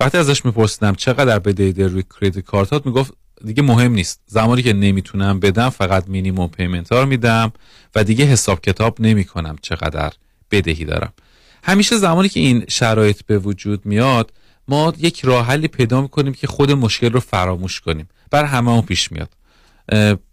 [0.00, 3.12] وقتی ازش میپرسیدم چقدر بدهی روی credit card ات می‌گفت
[3.44, 4.20] دیگه مهم نیست.
[4.26, 7.52] زمانی که نمی‌تونم بدم فقط minimum payment ها رو میدم
[7.94, 10.12] و دیگه حساب کتاب نمی کنم چقدر
[10.50, 11.12] بدهی دارم.
[11.64, 14.32] همیشه زمانی که این شرایط به وجود میاد
[14.68, 18.08] ما یک راه حلی پیدا می‌کنیم که خود مشکل رو فراموش کنیم.
[18.30, 19.30] برای همه‌مون پیش میاد.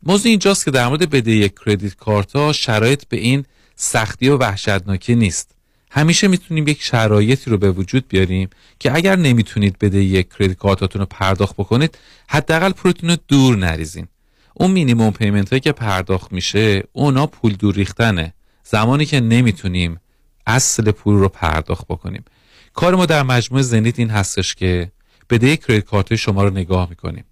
[0.03, 3.45] موضوع اینجاست که در مورد بدهی credit card ها شرایط به این
[3.75, 5.55] سختی و وحشتناکی نیست.
[5.93, 10.99] همیشه می‌تونیم یک شرایطی رو به وجود بیاریم که اگر نمی‌تونید بدهی credit card اتون
[10.99, 14.07] رو پرداخت بکنید حداقل پولتون رو دور نریزین.
[14.53, 18.33] اون minimum payment هایی که پرداخت میشه اونا پول دور ریختنه.
[18.63, 19.99] زمانی که نمی‌تونیم
[20.47, 22.23] اصل پول رو پرداخت بکنیم.
[22.73, 24.91] کار ما در مجموعه Zenith این هستش که
[25.29, 27.23] بدهی credit card شما رو نگاه می‌کنیم.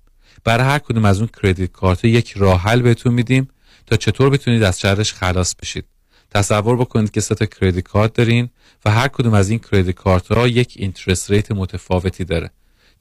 [0.43, 3.49] برای هر کدوم از اون credit card یک راه حل بهتون میدیم
[3.87, 5.85] تا چطور بتونید از شرش خلاص بشید.
[6.31, 8.49] تصور بکنید که سه تا credit card دارین
[8.85, 12.51] و هر کدوم از این credit card ها یک interest rate متفاوتی داره.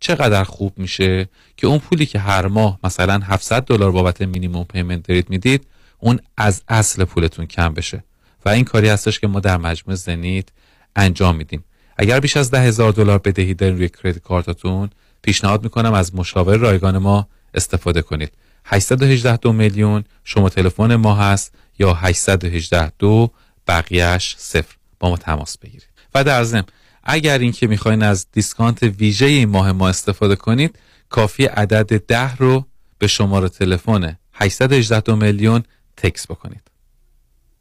[0.01, 5.09] چقدر خوب میشه که اون پولی که هر ماه مثلا 700 دلار بابت minimum payment
[5.09, 5.67] دارید می‌دید
[5.99, 8.05] اون از اصل پولتون کم بشه.
[8.45, 10.49] و این کاری هستش که ما در مجموعه Zenith
[10.97, 11.65] انجام میدیم.
[11.97, 14.91] اگر بیش از ده هزار دلار بدهی دارین روی credit card تون
[15.23, 18.33] پیشنهاد می‌کنم از مشاوره رایگان ما استفاده کنید.
[18.71, 20.05] 818 دو میلیون.
[20.25, 23.31] شما تلفن ما هست یا 818 دو
[23.69, 24.75] بقیهش صفر.
[25.01, 25.89] با ما تماس بگیرید.
[26.15, 26.65] و در ضمن
[27.05, 32.65] اگر اینکه می‌خواین از دیسکانت ویژه این ماه ما استفاده کنید کافی عدد ده رو
[32.99, 35.63] به شماره تلفن 818 میلیون
[35.97, 36.68] تکس بکنید.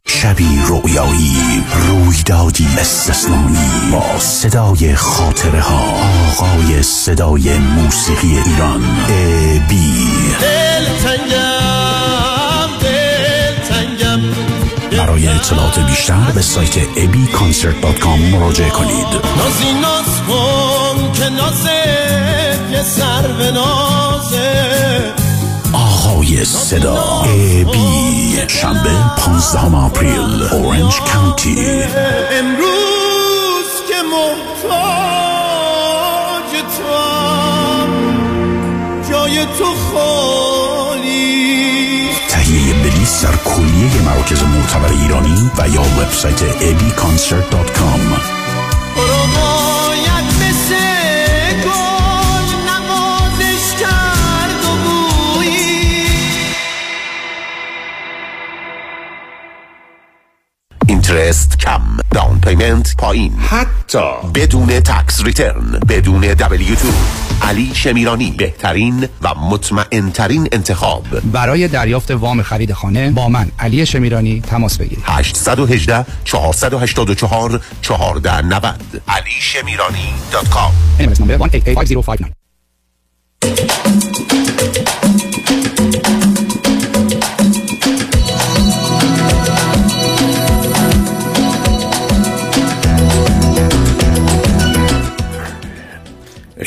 [0.08, 5.82] شبی رویایی رویدادی استثنایی با صدای خاطره ها
[6.32, 10.08] آقای صدای موسیقی ایران ای بی.
[14.98, 19.08] برای اطلاعات بیشتر به سایت abconcert.com مراجعه کنید.
[19.38, 21.78] نازی ناز کن که نازه
[22.84, 24.77] سر به نازه.
[26.28, 27.24] آقای صدا.
[27.24, 31.56] ای بی شنبه 15 آپریل اورنج کانتی
[32.32, 34.82] امروز که محتاج
[36.78, 36.98] تو
[39.12, 41.30] جای تو خالی.
[42.30, 48.37] تهیه بلیس در کلیه مراکز معتبر ایرانی و یا وبسایت abconcert.com
[61.28, 61.82] interest کم
[62.12, 66.88] down payment پایین حتی بدون tax return بدون W2
[67.42, 71.04] علی شمیرانی بهترین و مطمئن ترین انتخاب.
[71.32, 75.04] برای دریافت وام خرید خانه با من علی شمیرانی تماس بگیرید.
[75.08, 80.74] 818 484 1490 علی شمیرانی dot com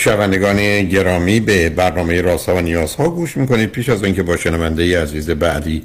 [0.00, 3.70] شنوندگان گرامی به برنامه رازها و نیازها گوش می‌کنید.
[3.70, 5.82] پیش از اینکه با شنونده عزیز بعدی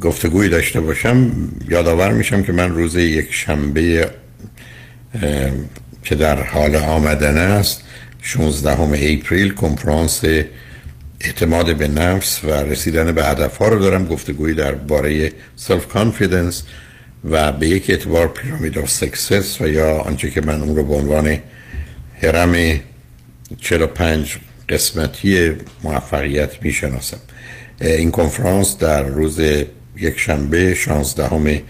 [0.00, 1.30] گفتگویی داشته باشم
[1.68, 4.10] یادآور میشم که من روز یک شنبه
[6.04, 7.82] که در حال آمدن است
[8.22, 10.24] 16 April کنفرانس
[11.20, 14.06] اعتماد به نفس و رسیدن به هدفها رو دارم.
[14.06, 16.62] گفتگویی درباره self confidence
[17.30, 20.94] و به یک اعتبار pyramid of success و یا آنچه که من اون رو به
[20.94, 21.38] عنوان
[22.22, 22.80] هرم
[23.56, 24.36] 45
[24.68, 25.52] قسمتی
[25.82, 27.18] موفقیت می‌شناسم.
[27.80, 29.40] این کنفرانس در روز
[29.96, 31.62] یک شنبه 16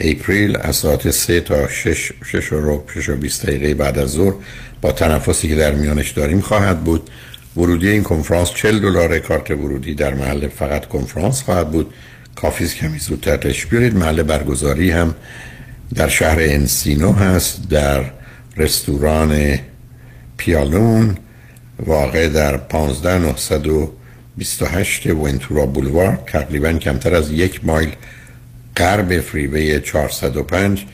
[0.00, 4.34] اپریل از ساعت 3 تا 6 6 و 6 و 20 دقیقه بعد از ظهر
[4.80, 7.10] با تنفسی که در میانش داریم خواهد بود.
[7.56, 11.94] ورودی این کنفرانس 40 دلار کارت ورودی در محل فقط کنفرانس خواهد بود.
[12.34, 13.96] کافی کمی زودتر تشریف بیارید.
[13.96, 15.14] محل برگزاری هم
[15.94, 18.04] در شهر انسینو هست در
[18.56, 19.58] رستوران
[20.36, 21.16] پیالون
[21.78, 27.90] واقع در 15928 ونتورا بولوار تقریبا کمتر از یک مایل
[28.76, 30.86] غرب فریوی 405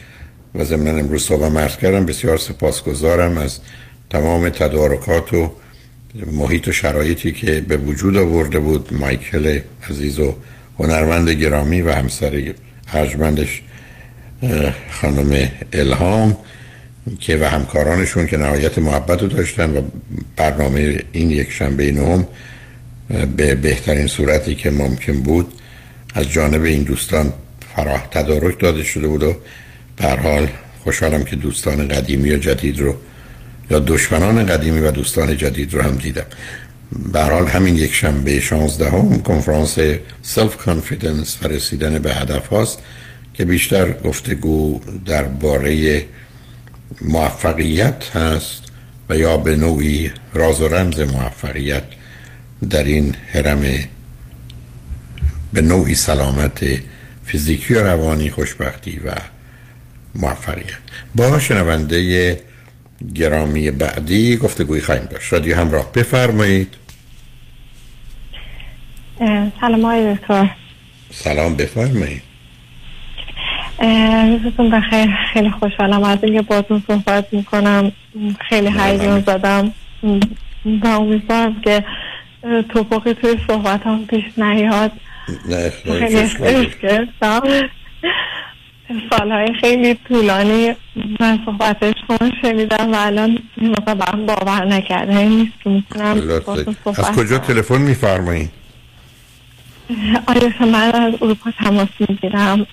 [0.55, 3.59] و ضمن امروز صبح مرز کردم بسیار سپاسگزارم از
[4.11, 5.53] تمام تدارکات و
[6.33, 8.93] محیط و شرایطی که به وجود آورده بود.
[8.93, 9.61] مایکل
[9.91, 10.35] عزیز و
[10.79, 12.55] هنرمند گرامی و همسر
[12.93, 13.63] ارجمندش
[14.91, 16.37] خانم الهام.
[17.21, 19.83] که و همکارانشون که نهایت محبت رو داشتن و
[20.37, 22.27] برنامه این یک شنبه نهم
[23.37, 25.53] به بهترین صورتی که ممکن بود
[26.15, 27.33] از جانب این دوستان
[27.77, 29.37] فراه تدارک داده شده بود و
[30.23, 30.49] حال
[30.85, 32.95] خوشحالم که دوستان قدیمی و جدید رو
[33.71, 36.27] یا دشمنان قدیمی و دوستان جدید رو هم دیدم.
[37.13, 39.79] به هر حال همین یک شنبه 16 هم کنفرانس
[40.23, 42.79] self confidence و رسیدن به هدف هاست
[43.35, 46.05] که بیشتر گفتگو درباره
[47.01, 48.63] موفقیت هست
[49.09, 51.83] و یا به نوعی راز و رمز موفقیت
[52.71, 53.63] در این هرم
[55.53, 56.65] به نوعی سلامت
[57.25, 59.13] فیزیکی و روانی خوشبختی و
[60.15, 60.79] موفقیت.
[61.15, 62.41] با شنونده
[63.15, 65.25] گرامی بعدی گفتگوی خواهیم داشت.
[65.25, 66.75] شادی همراه بفرمایید.
[69.61, 70.51] سلام آقای دکتر.
[71.11, 72.32] سلام بفرمایید.
[73.83, 75.09] روزتون بخیر.
[75.33, 77.93] خیلی خوشحالم از اینکه باتون صحبت می‌کنم.
[78.49, 79.73] خیلی هیجان زدم.
[80.83, 81.85] و امیدوارم که
[82.69, 84.93] توپاقی توی صحبت هم پیش نیاد.
[89.11, 90.75] سالهای خیلی طولانی
[91.21, 96.21] من صحبتش شما شنیدم و الان موقع برم باور نکرده نیست که می‌تونم
[96.87, 98.51] از کجا تلفن میفرمایید
[100.27, 102.67] آیا من از اروپا تماس می‌گیرم.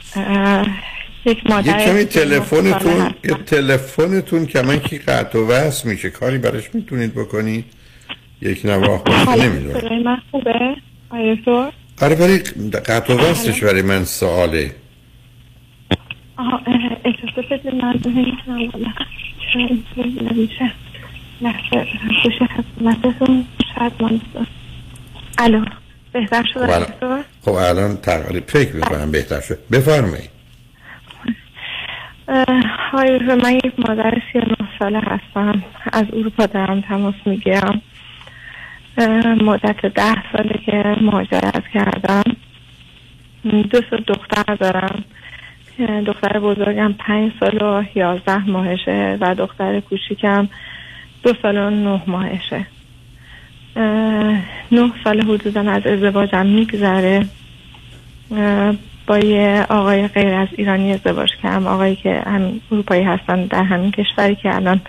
[1.26, 6.10] یک مادر یه کمی تلفنتون یه تلفنتون که من کی قطع و وصل میشه.
[6.10, 7.66] کاری براش می‌تونید بکنید.
[8.42, 10.04] یک نواخ باشه نمی‌دونم.
[10.04, 10.76] من خوبه؟
[11.10, 11.72] آیا
[12.02, 12.38] آره ولی
[12.86, 14.76] قطع و وصلش برای من سواله.
[16.38, 16.62] آها
[17.06, 19.84] اجازه بده من نمی‌تونم
[20.32, 20.72] نمیشه؟
[21.42, 21.88] لحظه
[22.24, 24.22] گوشه خدمتتون شاید من
[25.38, 25.66] الو.
[26.14, 26.86] بهتر شده بله.
[27.42, 29.58] خب الان تقریب فکر می‌کنم بهتر شد.
[29.72, 30.30] بفرمایید.
[32.92, 34.40] های من یک مادر سی
[34.80, 35.64] ساله هستم.
[35.94, 37.82] از اروپا دارم تماس می‌گیرم.
[39.42, 42.24] مدت ده ساله که مهاجرت کردم.
[43.44, 45.04] دو سال دختر دارم.
[46.06, 50.50] دختر بزرگم پنج سال و یازده ماهشه و دختر کوچیکم
[51.24, 52.66] دو سال و نه ماهشه.
[54.72, 57.26] نه سال حدودا از ازدواجم میگذره.
[59.08, 61.68] با یه آقای غیر از ایرانی ازدواج کردم.
[61.68, 64.82] آقایی که هم اروپایی هستن در همین کشوری که الان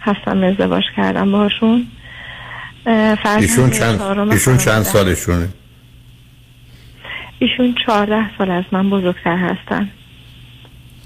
[0.00, 1.86] هستم ازدواج کردم باشون
[3.38, 4.00] ایشون چند,
[4.30, 5.48] ایشون چند سالشونه؟
[7.38, 9.88] ایشون چهارده سال از من بزرگتر هستن.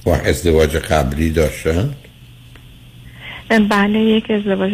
[0.06, 1.94] و ازدواج قبلی داشتن؟
[3.58, 4.72] بله یک ازدواج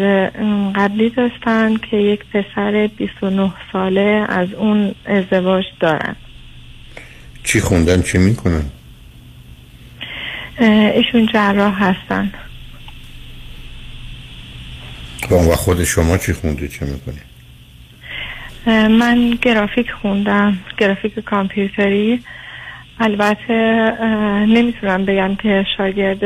[0.75, 6.17] قبلی داشتن که یک پسر 29 ساله از اون ازدواج دارن.
[7.45, 8.65] چی خوندن چی می‌کنن؟
[10.95, 12.33] ایشون جراح هستن.
[15.23, 17.21] خب، و خود شما چی خونده چه می‌کنی؟
[18.89, 22.21] من گرافیک خوندم گرافیک کامپیوتری.
[23.03, 23.55] البته
[24.47, 26.21] نمی‌تونم بگم که شاگرد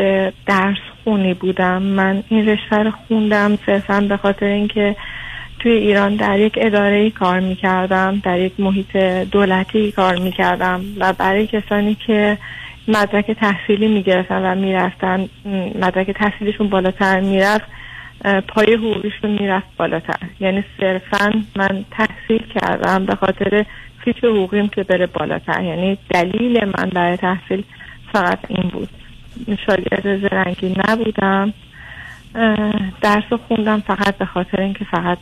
[0.47, 1.83] درس خونی بودم.
[1.83, 4.97] من این رشته رو خوندم صرفا به خاطر اینکه
[5.59, 8.97] توی ایران در یک اداره کار می‌کردم در یک محیط
[9.31, 12.39] دولتی کار می‌کردم و برای کسانی که
[12.89, 15.29] مدرک تحصیلی می‌گرفتن و می‌رفتن
[15.75, 17.65] مدرک تحصیلیشون بالاتر می‌رفت
[18.49, 20.17] پای حقوقیشون می‌رفت بالاتر.
[20.41, 23.65] یعنی صرفا من تحصیل کردم به خاطر
[24.05, 25.63] فیچ حقوقیم که بره بالاتر.
[25.63, 27.65] یعنی دلیل من برای تحصیل
[28.13, 28.89] فقط این بود.
[29.67, 31.53] شاگرد زرنگی نبودم.
[33.03, 35.19] درس خوندم فقط به خاطر اینکه فقط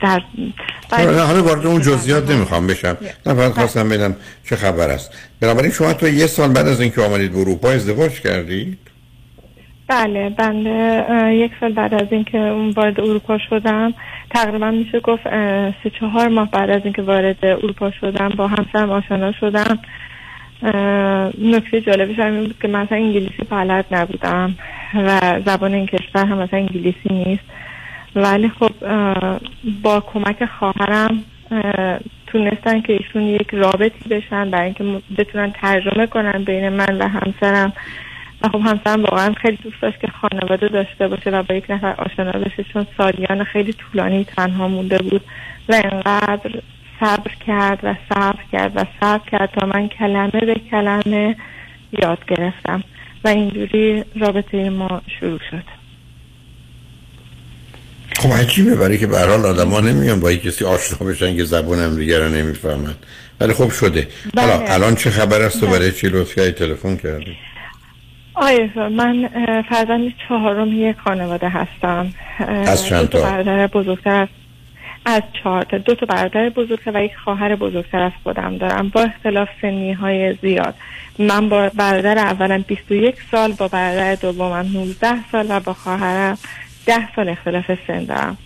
[0.00, 0.22] در
[1.00, 2.96] حالا وارد اون جزئیات نمی‌خوام بشم.
[3.26, 5.12] نه فقط خواستم ببینم چه خبر است.
[5.40, 8.78] بنابراین شما تو یه سال بعد از اینکه آمدید به اروپا ازدواج کردید
[9.88, 11.04] بله بنده
[11.34, 13.94] یک سال بعد از اینکه اون وارد اروپا شدم
[14.30, 15.22] تقریبا میشه گفت
[15.82, 19.78] سه چهار ماه بعد از اینکه وارد اروپا شدم با همسرم آشنا شدم.
[21.38, 24.54] نکته جالبش هم بود که مثلا انگلیسی بلد نبودم
[24.94, 27.44] و زبان این کشور هم مثلا انگلیسی نیست.
[28.16, 28.70] ولی خب
[29.82, 31.24] با کمک خواهرم
[32.26, 34.84] تونستن که ایشون یک رابطی بشن برای اینکه
[35.18, 37.72] بتونن ترجمه کنن بین من و همسرم.
[38.42, 41.94] و خب همسرم واقعا خیلی دوست داشت که خانواده داشته باشه و با یک نفر
[41.98, 45.20] آشنا بشه چون سالیان خیلی طولانی تنها مونده بود
[45.68, 46.50] و انقدر
[47.00, 51.36] صبر کرد و صبر کرد و صبر کرد تا من کلمه به کلمه
[52.02, 52.82] یاد گرفتم
[53.24, 55.76] و اینجوری رابطه ما شروع شد.
[58.18, 61.78] خب عجیبه برای که به هر حال آدما نمیان با کسی آشنا بشن که زبون
[61.78, 62.94] هم دیگه رو نمی‌فهمن.
[63.40, 64.08] ولی خب شده.
[64.36, 64.74] حالا بله.
[64.74, 67.36] الان چه خبر است و برای چی لطفی تلفن کردی؟
[68.36, 69.28] آیه من
[69.62, 72.12] فرزند چهارم یک خانواده هستم.
[72.66, 74.28] از چند تا؟ برادر بزرگتر از
[75.04, 75.78] از چهار تا.
[75.78, 78.88] دو تا برادر بزرگتر و یک خواهر بزرگتر از خودم دارم.
[78.88, 80.74] با اختلاف سنی های زیاد.
[81.18, 86.38] من با برادر اولم 21 سال با برادر دومم 19 سال و با خواهرم
[86.86, 88.38] 10 سال اختلاف سن دارم.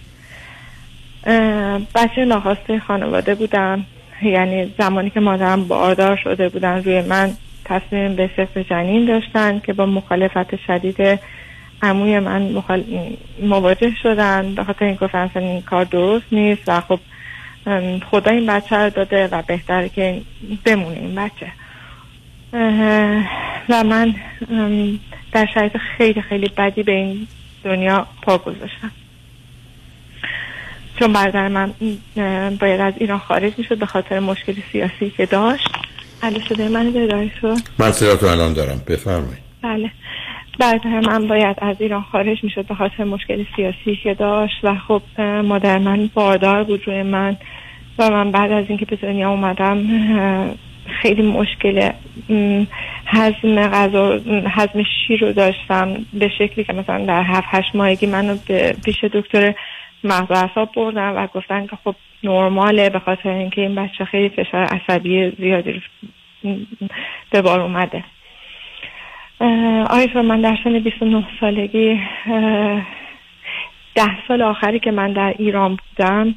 [1.94, 3.84] بچه ناخواسته خانواده بودم
[4.22, 7.32] یعنی زمانی که مادرم باردار شده بودن روی من.
[7.70, 11.20] تصمیم به صفر جنین داشتن که با مخالفت شدید
[11.82, 12.84] عموی من مخال...
[13.42, 14.55] مواجه شدن.
[14.55, 17.01] به خاطر این گفتن این کار درست نیست و خب
[18.10, 20.20] خدا این بچه رو داده و بهتره که
[20.64, 21.52] بمونه این بچه.
[23.68, 24.14] و من
[25.32, 27.26] در شرایط خیلی خیلی بدی به این
[27.64, 28.90] دنیا پا گذاشتم.
[30.98, 31.72] چون برادر من
[32.60, 35.68] باید از ایران خارج می‌شد به خاطر مشکل سیاسی که داشت.
[36.22, 36.92] علی صدای من
[37.78, 38.82] من صداتو الان دارم.
[38.88, 39.38] بفرمایید.
[39.62, 39.90] بله.
[40.60, 45.02] برادر من باید از ایران خارج می‌شد به خاطر مشکل سیاسی که داشت و خب
[45.20, 47.36] مادر من باردار بود روی من
[47.98, 49.86] و من بعد از اینکه به دنیا اومدم
[51.02, 51.90] خیلی مشکل
[53.06, 58.36] هضم غذا هضم شیر رو داشتم به شکلی که مثلا در هفت هشت ماهگی منو
[58.47, 59.55] به پیش دکتر
[60.05, 61.94] مغز اعصاب بردن و گفتن که خب
[62.24, 65.82] نرماله به خاطر اینکه این بچه خیلی فشار عصبی زیادی
[67.31, 68.05] به بار اومده.
[69.90, 72.01] آیفا من در سن 29 سالگی
[73.94, 76.35] ده سال آخری که من در ایران بودم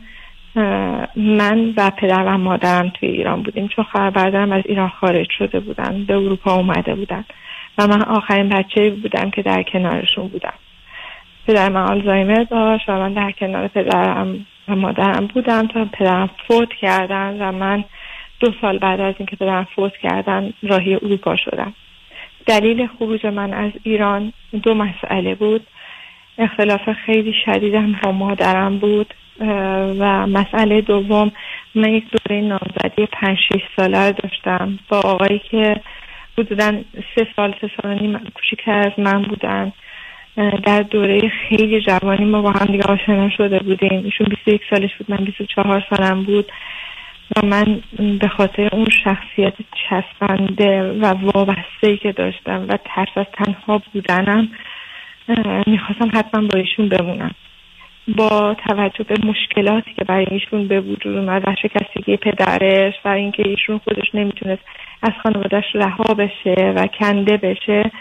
[1.16, 3.68] من و پدر و مادرم توی ایران بودیم.
[3.68, 7.26] چون خواهر برادرم از ایران خارج شده بودن به اروپا اومده بودن.
[7.78, 10.54] و من آخرین بچه بودم که در کنارشون بودم.
[11.48, 16.70] پدر من آلزایمر داشت و من در کنار پدرم و مادرم بودم تا پدرم فوت
[16.82, 17.84] کردن و من
[18.40, 21.74] دو سال بعد از اینکه پدرم فوت کردن راهی اروپا شدم.
[22.46, 24.34] دلیل خروج من از ایران
[24.64, 25.68] دو مسئله بود.
[26.38, 29.14] اختلاف خیلی شدیدم با مادرم بود
[30.00, 31.32] و مسئله دوم
[31.76, 34.80] من یک دوره نامزدی پنج شیش ساله داشتم.
[34.90, 35.82] با آقایی که
[36.38, 36.72] حدودا
[37.16, 39.74] سه سال سه سال نیم کوچیکتر از من بودن.
[40.36, 44.04] در دوره خیلی جوانی ما با هم دیگه آشنا شده بودیم.
[44.04, 46.52] ایشون 21 سالش بود من 24 سالم بود.
[47.36, 47.82] و من
[48.20, 49.54] به خاطر اون شخصیت
[49.90, 54.50] چسبنده و وابسته که داشتم و ترس از تنها بودنم
[55.68, 57.32] می‌خواستم حتما با ایشون بمونم.
[58.08, 63.48] با توجه به مشکلاتی که برای ایشون به وجود اومد و شکستگی پدرش و اینکه
[63.48, 64.62] ایشون خودش نمی‌تونست
[65.04, 67.92] از خانوادهش رها بشه و کنده بشه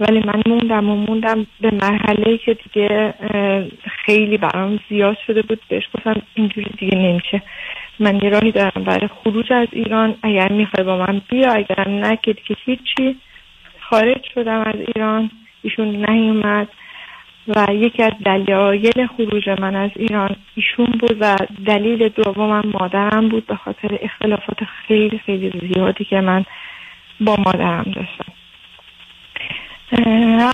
[0.00, 3.14] ولی من موندم و موندم به مرحله که دیگه
[4.04, 7.42] خیلی برام زیاد شده بود بهش گفتم اینجوری دیگه نمیشه.
[8.00, 12.18] من یه راهی دارم برای خروج از ایران اگر می‌خوای با من بیا اگرم نه
[12.22, 13.16] که دیگه هیچی.
[13.80, 15.30] خارج شدم از ایران
[15.62, 16.68] ایشون نیومد
[17.48, 21.36] و یکی از دلایل خروج من از ایران ایشون بود و
[21.66, 26.44] دلیل دومم مادرم بود به خاطر اختلافات خیلی خیلی زیادی که من
[27.20, 28.39] با مادرم داشتم.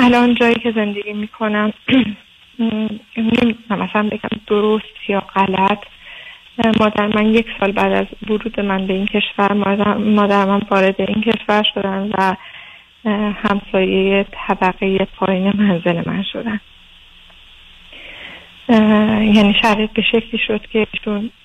[0.00, 1.72] الان جایی که زندگی می‌کنم
[3.16, 5.78] نمی‌دونم مثلا بگم درست یا غلط.
[6.80, 9.52] مادر من یک سال بعد از ورود من به این کشور
[9.98, 12.36] مادر, من وارد این کشور شدن و
[13.32, 16.60] همسایه طبقه پایین منزل من شدن.
[19.34, 20.86] یعنی شرایط به شکلی شد که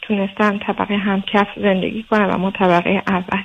[0.01, 3.43] تونستم طبقه همکف زندگی کنم و ما طبقه اول.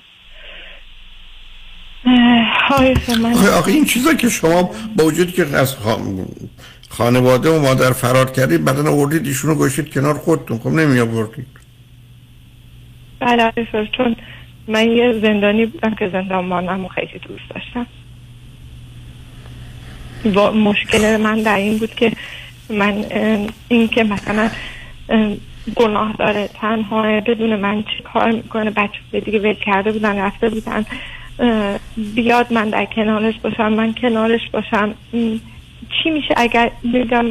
[3.59, 5.77] آخه این چیزا که شما با وجود که از
[6.89, 10.59] خانواده و مادر فرار کردید بعدا آوردید ایشونو گوشید کنار خودتون.
[10.59, 11.47] خب نمی آوردید
[13.21, 13.53] بله
[13.97, 14.17] چون
[14.69, 17.87] من یه زندانی بودم که زندان مانم و خیلی دوست داشتم.
[20.59, 22.13] مشکل من در این بود که
[22.71, 23.05] من
[23.69, 24.51] این که مثلا
[25.77, 30.85] گناه داره تنها بدون من چی کار می‌کنه بچه دیگه ول کرده بودن رفته بودن.
[31.97, 34.95] بیاد من در کنارش باشم من کنارش باشم.
[36.03, 37.27] چی میشه اگر بگم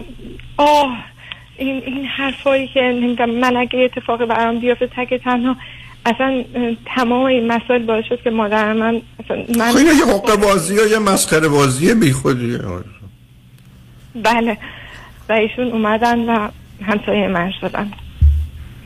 [0.57, 0.97] آه
[1.57, 5.55] این این حرفایی که نمی‌دونم من اگه اتفاقی برام بیافته تک تنها
[6.05, 6.43] اصلا
[6.85, 9.01] تمام این مسائل باعث شد که مادر من
[9.57, 12.57] من خب یه حقه بازی یا یه مسخره بازی بی خودی.
[14.23, 14.57] بله.
[15.29, 16.49] و ایشون اومدن و
[16.81, 17.91] همسایه من شدن.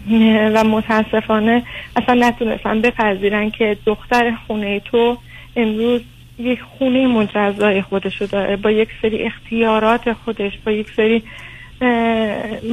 [0.55, 1.63] و متاسفانه
[1.95, 5.17] اصلا نتونستن بپذیرن که دختر خونه تو
[5.55, 6.01] امروز
[6.39, 8.55] یک خونه مجزای خودشو داره.
[8.55, 11.23] با یک سری اختیارات خودش با یک سری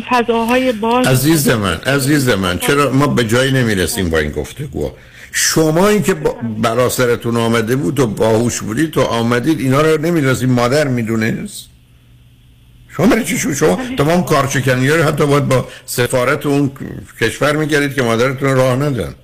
[0.08, 1.06] فضاهای باز.
[1.06, 4.90] عزیز من عزیز من چرا ما به جایی نمی‌رسیم با این گفتگو
[5.32, 6.14] شما این که
[6.62, 11.76] برا سرتون آمده بود و باهوش بودید تو آمدید اینا رو نمی‌دونستید مادر می‌دونست؟
[12.97, 16.70] شما برای چی شو شما تمام کارچکنی رو حتی باید با سفارت اون
[17.20, 19.14] کشور میگردید که مادرتون راه ندن.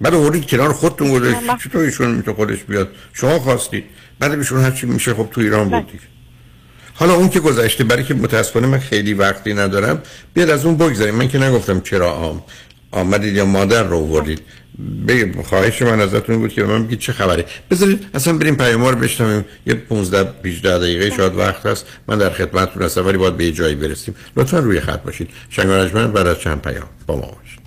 [0.00, 1.38] بعد آوردید کنار خودتون گذاشت.
[1.64, 3.84] چطور ایشون می‌تونه خودش بیاد؟ شما خواستید
[4.18, 5.80] بعد ایشون هرچی میشه خب تو ایران بله.
[5.80, 6.00] بودید
[6.94, 10.02] حالا اون که گذشته برای که متاسفانه من خیلی وقتی ندارم
[10.34, 11.14] بیاد از اون بگذاریم.
[11.14, 12.42] من که نگفتم چرا آم
[12.90, 14.40] آمدید یا مادر رو آوردید؟
[15.08, 17.44] بگید خواهش من ازتون بود که من بگید چه خبره.
[17.70, 19.44] بذارید اصلا بریم پیام رو بشنویم.
[19.66, 21.86] یه 15 18 دقیقه شاید وقت هست.
[22.08, 24.14] من در خدمتتون هستم ولی باید به جایی برسیم.
[24.36, 25.30] لطفا روی خط باشید.
[25.50, 25.66] شنگ
[26.12, 27.60] بعد از چند پیام با ما باشید.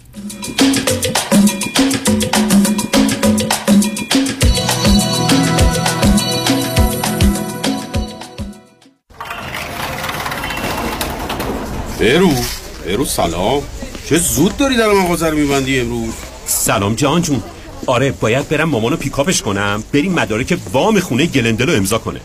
[12.00, 12.32] برو
[12.86, 13.64] برو سلام.
[14.10, 16.14] چه زود داری در مغازه رو میبندی امروز؟
[16.46, 17.44] سلام جان جون.
[17.86, 19.84] آره باید برم مامانو پیکاپش کنم.
[19.94, 22.20] بریم مدارک وام خونه گلندل رو امضا کنه.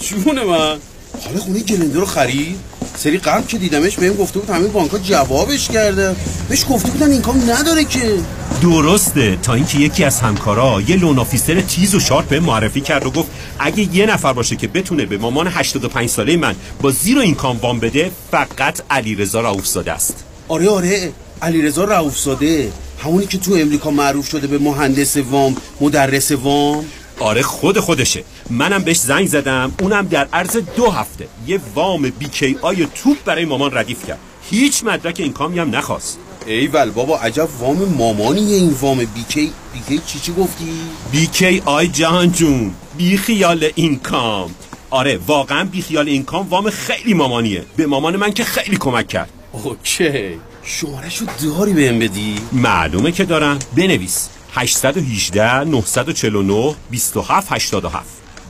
[0.00, 0.76] جون من.
[1.24, 2.56] حالا خونه گلنده رو خرید؟
[2.96, 6.16] سری قبل که دیدمش بهم گفته بود همه بانک جوابش کرده.
[6.48, 8.18] بهش گفته بودن income نداره که.
[8.62, 9.36] درسته.
[9.42, 13.10] تا اینکه یکی از همکارا یه loan officer تیز و sharp بهم معرفی کرد و
[13.10, 17.56] گفت اگه یه نفر باشه که بتونه به مامان 85 ساله من با zero income
[17.56, 20.24] وام بده فقط علیرضا رؤوفزاده است.
[20.52, 21.12] آره آره
[21.42, 22.72] علیرضا رؤوفزاده
[23.04, 26.84] همونی که تو امریکا معروف شده به مهندس وام مدرس وام.
[27.20, 28.24] آره خود خودشه.
[28.50, 33.44] منم بهش زنگ زدم اونم در عرض دو هفته یه وام بیکی آی توپ برای
[33.44, 34.18] مامان ردیف کرد.
[34.50, 36.18] هیچ مدرک income ی هم نخواست.
[36.46, 39.52] ایول بابا عجب وام مامانیه این وام بیکی.
[39.74, 40.72] بیکی چی چی گفتی؟
[41.12, 44.50] بیکی آی جهان جون بی خیال income.
[44.90, 47.64] آره واقعا بی خیال income وام خیلی مامانیه.
[47.76, 49.30] به مامان من که خیلی کمک کرد.
[49.52, 50.38] OK.
[50.62, 53.58] شمارشو داری بهم بدی؟ معلومه که دارم.
[53.76, 54.28] بنویس.
[54.54, 58.06] 818 949 27 87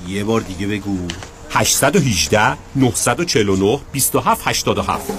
[0.09, 0.99] یه بار دیگه بگو.
[1.51, 5.13] 818 949 27 87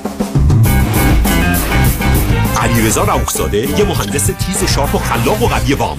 [2.62, 5.98] علیرضا رؤوفزاده یه مهندس تیز و شارپ و خلاق و قوی وام.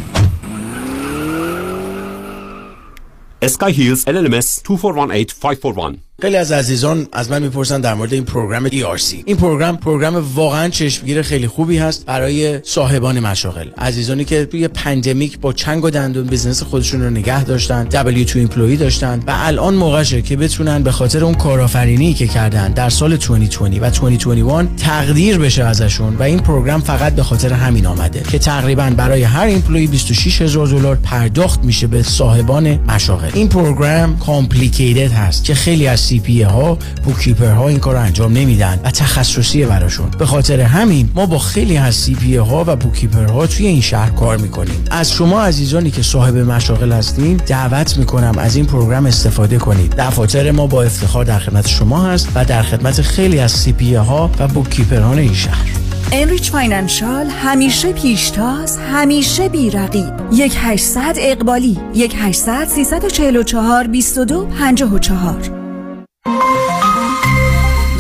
[3.43, 9.14] اسکای هیلز LLMS 2418541 خیلی از عزیزان از من می‌پرسن در مورد این program ERC
[9.24, 13.68] این program program واقعا چشمگیر خیلی خوبی هست برای صاحبان مشاغل.
[13.78, 18.77] عزیزانی که توی pandemic با چنگ و دندون business خودشون رو نگه داشتن W2 employee
[18.76, 23.60] داشتن و الان موقعشه که بتونن به خاطر اون کارآفرینی که کردن در سال 2020
[23.60, 28.92] و 2021 تقدیر بشه ازشون و این program فقط به خاطر همین آمده که تقریبا
[28.96, 33.30] برای هر employee 26000 دلار پرداخت میشه به صاحبان مشاغل.
[33.34, 38.81] این program complicated هست که خیلی از CPA ها bookkeeper ها این کار انجام نمیدن
[38.85, 40.11] و تخصصی براشون.
[40.19, 44.11] به خاطر همین ما با خیلی از CPA ها و bookkeeper ها توی این شهر
[44.11, 44.85] کار می‌کنیم.
[44.91, 49.95] از شما عزیزانی که صاحب مشاغل هستین دعوت می‌کنم از این program استفاده کنید.
[49.99, 54.31] دفاتر ما با افتخار در خدمت شما هست و در خدمت خیلی از CPA ها
[54.39, 55.69] و bookkeeper ان این شهر.
[56.12, 60.12] Enrich Financial همیشه پیشتاز همیشه بی‌رقیب.
[60.32, 65.64] یک 800 اقبالی یک 800 344 22 54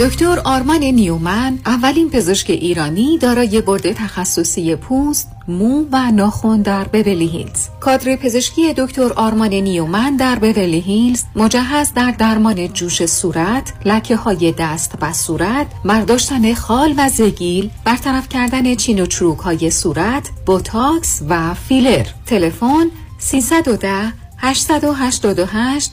[0.00, 7.26] دکتر آرمان نیومن اولین پزشک ایرانی دارای بورد تخصصی پوست مو و ناخن در Beverly
[7.26, 7.68] Hills.
[7.80, 14.54] کادر پزشکی دکتر آرمان نیومن در Beverly Hills مجهز در درمان جوش صورت لکه های
[14.58, 21.22] دست و صورت برداشتن خال و زگیل برطرف کردن چین و چروک های صورت بوتاکس
[21.28, 22.06] و فیلر.
[22.26, 25.92] تلفن 310 888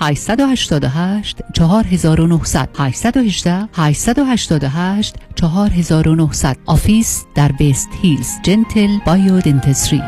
[0.00, 8.28] 888 4900 818 888 4900 office در وست هیلز.
[8.42, 10.02] Gentle Biodentistry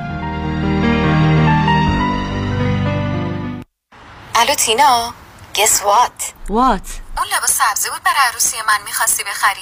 [4.35, 5.15] الو تینا
[5.55, 6.89] guess what what
[7.19, 9.61] اون لباس سبزی بود برای عروسی من می‌خواستی بخری.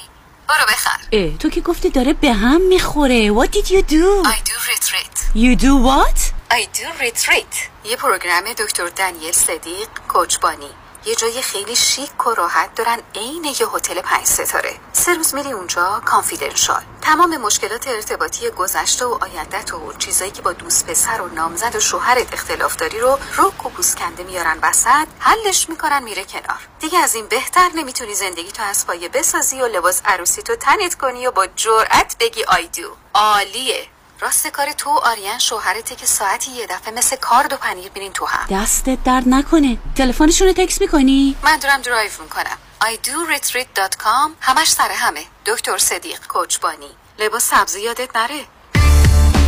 [0.49, 0.99] برو بخر.
[1.11, 3.33] اه تو که گفتی داره به هم می‌خوره.
[3.33, 4.27] What did you do?
[4.27, 5.35] I do retreat.
[5.35, 6.38] You do what?
[6.51, 7.55] I do retreat.
[7.83, 10.69] یه پروگرام دکتر دنیل صدیق کوچبانی
[11.05, 14.75] یه جای خیلی شیک و راحت دارن عین یه هتل پنج ستاره.
[14.93, 20.53] سه روز میری اونجا کانفیدنشال تمام مشکلات ارتباطی گذشته و آیندت و چیزایی که با
[20.53, 25.69] دوست پسر و نامزد و شوهرت اختلاف داری رو رو کوپوس کنده میارن وسط حلش
[25.69, 26.67] می‌کنن میره کنار.
[26.79, 30.95] دیگه از این بهتر نمی‌تونی زندگی تو از پایه بسازی و لباس عروسی تو تنت
[30.95, 33.87] کنی و با جرأت بگی آیدو عالیه.
[34.21, 38.25] راست کار تو آریان شوهرته که ساعتی یه دفعه مثل کارد و پنیر میفتین تو
[38.25, 38.57] هم.
[38.57, 39.77] دستت درد نکنه.
[39.95, 42.57] تلفنشون رو تکس می‌کنی؟ من دارم درایو می‌کنم.
[42.81, 45.21] Idoretreat.com همش سر همه.
[45.45, 46.89] دکتر صدیق کوچبانی.
[47.19, 48.41] لباس سبزی یادت نره.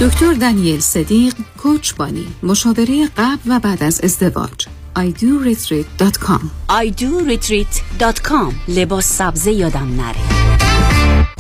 [0.02, 2.36] دکتر دانیل صدیق کوچبانی.
[2.44, 4.68] مشاوره قبل و بعد از ازدواج.
[4.98, 10.22] Idoretreat.com idoretreat.com لباس سبزی یادم نره.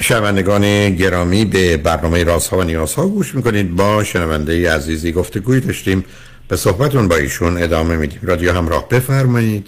[0.00, 3.76] شنوندگان گرامی به برنامه راست ها و نیاز ها گوش می‌کنید.
[3.76, 6.04] با شنونده عزیزی گفتگوی داشتیم.
[6.48, 8.18] به صحبتون با ایشون ادامه میدیم.
[8.22, 9.66] رادیو همراه بفرمایید.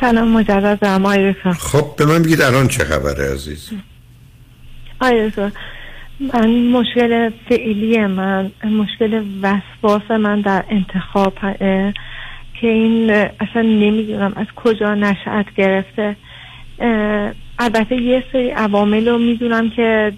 [0.00, 3.70] سلام مجدد دارم خب به من بگید الان چه خبره عزیز؟
[5.00, 5.50] آیرسا
[6.20, 11.34] من مشکل فعلی من مشکل وسواس من در انتخاب
[12.60, 16.16] که این اصلا نمی‌دونم از کجا نشأت گرفته.
[17.58, 20.12] البته یه سری عوامل رو می‌دونم که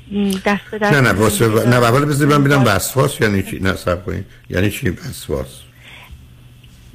[0.46, 1.68] دست به دست نه نه واسه.
[1.68, 3.74] نه اول بذارید من بیدم وسواس یعنی چی؟ نه
[4.06, 4.24] کنید.
[4.50, 5.62] یعنی چی وسواس؟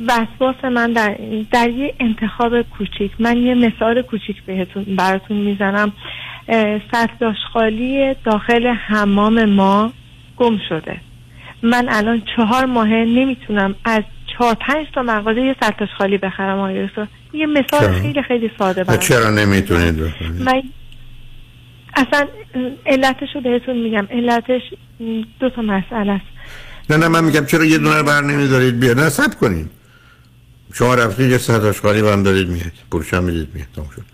[0.07, 1.17] وسواس من در,
[1.51, 3.11] در یه انتخاب کوچیک.
[3.19, 5.91] من یه مثال کوچیک بهتون براتون می‌زنم.
[6.91, 9.93] سطل خالی داخل حمام ما
[10.37, 11.01] گم شده.
[11.63, 14.03] من الان چهار ماهه نمی‌تونم از
[14.33, 16.89] چهار پنج تا مغازه یه سطح خالی بخرم آقای
[17.33, 20.63] یه مثال خیلی خیلی ساده برم چرا نمی‌تونید بخرید؟ من
[21.95, 22.27] اصلا
[22.85, 24.07] علتش رو بهتون میگم.
[24.11, 24.61] علتش
[25.39, 26.25] دو تا مسئله است.
[26.89, 29.69] نه نه من میگم چرا یه دونه بر نمیدارید؟ بیا نه سب کنید.
[30.73, 34.05] شما رفتید یه سطح خالی برم دارید میاد پروشم می‌دید میاد شد.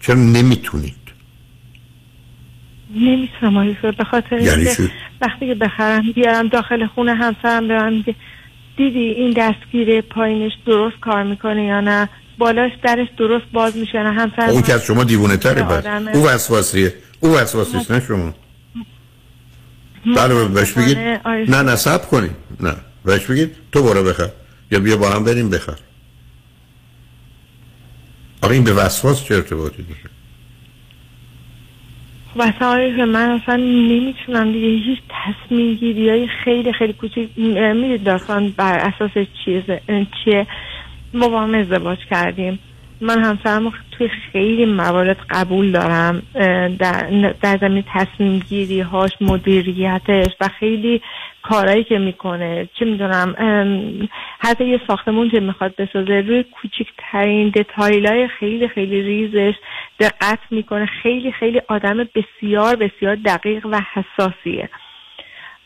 [0.00, 1.03] چرا نمی‌تونید؟
[2.94, 4.66] نمی‌تونم آقای به خاطر یعنی
[5.20, 8.14] وقتی که بخرم بیارم داخل خونه همسرم برم میگه
[8.76, 12.08] دیدی این دستگیره پایینش درست کار می‌کنه یا نه؟
[12.38, 15.86] بالاش درش درست باز میشه نه؟ همسر اون که از شما دیوونه تره بس.
[16.14, 18.34] او وسواسیه او وسواسیست نه شما.
[20.16, 20.98] بله بهش بگید.
[21.48, 22.30] نه نصب کنی.
[22.60, 22.74] نه.
[23.04, 24.28] بهش بگید تو برو بخر.
[24.70, 25.76] یا بیا با هم بریم بخر.
[28.42, 30.13] آقا این به وسواس چه ارتباطی داره؟
[32.36, 38.78] وسایل من اصلا نمی‌تونم دیگه هیچ تصمیم گیری های خیلی خیلی کوچیک می‌دید داستان بر
[38.78, 39.10] اساس
[39.44, 39.80] چیه
[40.24, 40.46] چیه؟
[41.14, 42.58] ما با هم ازدواج کردیم.
[43.00, 46.22] من همسرم توی خیلی موارد قبول دارم
[46.78, 51.02] در, در زمین تصمیم گیری هاش مدیریتش و خیلی
[51.42, 52.68] کارهایی که می‌کنه.
[52.78, 53.34] چه می‌دونم
[54.38, 59.54] حتی یه ساختمون که می‌خواد بسازه روی کوچکترین دتایل های خیلی خیلی ریزش
[60.00, 60.86] دقت می‌کنه.
[60.86, 64.68] خیلی خیلی آدم بسیار بسیار دقیق و حساسیه.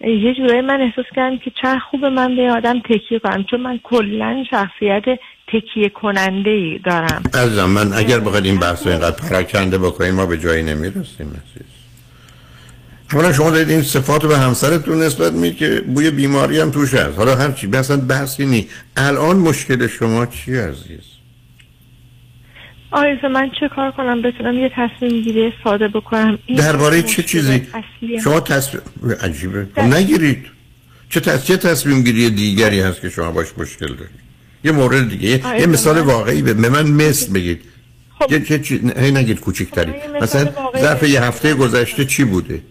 [0.00, 3.78] یه جورایی من احساس کردم که چه خوب من به آدم تکیه کنم چون من
[3.82, 5.05] کلا شخصیت
[5.52, 7.22] تکیه کننده ای دارم.
[7.34, 11.68] از من اگر بخواید این بحث رو اینقدر پراکنده بکنیم ما به جایی نمی‌رسیم عزیز.
[13.12, 16.94] اولا شما دارید این صفات رو به همسرتون نسبت می که بوی بیماری هم توش
[16.94, 17.18] هست.
[17.18, 21.00] حالا هر چی اصلا بحثی نی الان مشکل شما چی عزیز؟
[22.90, 26.38] آیزا من چه کار کنم؟ بتونم یه تصمیم گیری ساده بکنم.
[26.56, 27.66] درباره چه چیزی؟
[28.24, 28.82] شما تصمیم
[29.20, 29.66] عجیبه.
[29.82, 30.46] نگیرید.
[31.10, 31.20] چه
[31.56, 34.27] تصمیم گیری دیگری هست که شما باش مشکل دارید؟
[34.64, 35.28] یه مورد دیگه.
[35.60, 37.60] یه, مثال واقعی به من مثل بگید.
[38.18, 38.32] خب.
[38.32, 38.93] یه چه چی...
[38.97, 39.93] هی نگید کوچیکتری.
[40.22, 40.48] مثلا
[40.78, 42.62] ظرف یه هفته گذشته چی بوده؟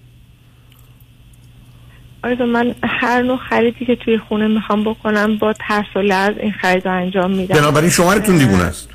[2.24, 6.52] آیزا من هر نوع خریدی که توی خونه می‌خوام بکنم با ترس و لرز این
[6.52, 7.56] خرید رو انجام میدم.
[7.56, 8.90] بنابراین شوهرتون دیوونه است.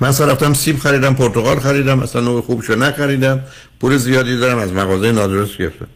[0.00, 3.40] من اصلا رفتم سیب خریدم پرتقال خریدم اصلا نوع خوبشو نخریدم.
[3.80, 5.86] پول زیادی دارم از مغازه نادرست گرفتم.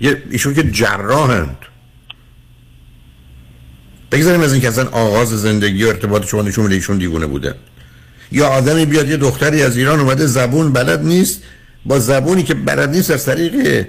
[0.00, 1.56] یه ایشون که جراحند.
[4.12, 7.54] بگذاریم از اینکه اصلا آغاز زندگی و ارتباط شما نشون میده ایشون دیوونه بودن
[8.32, 11.42] یا آدمی بیاد یه دختری از ایران اومده زبون بلد نیست
[11.86, 13.86] با زبونی که بلد نیست از طریق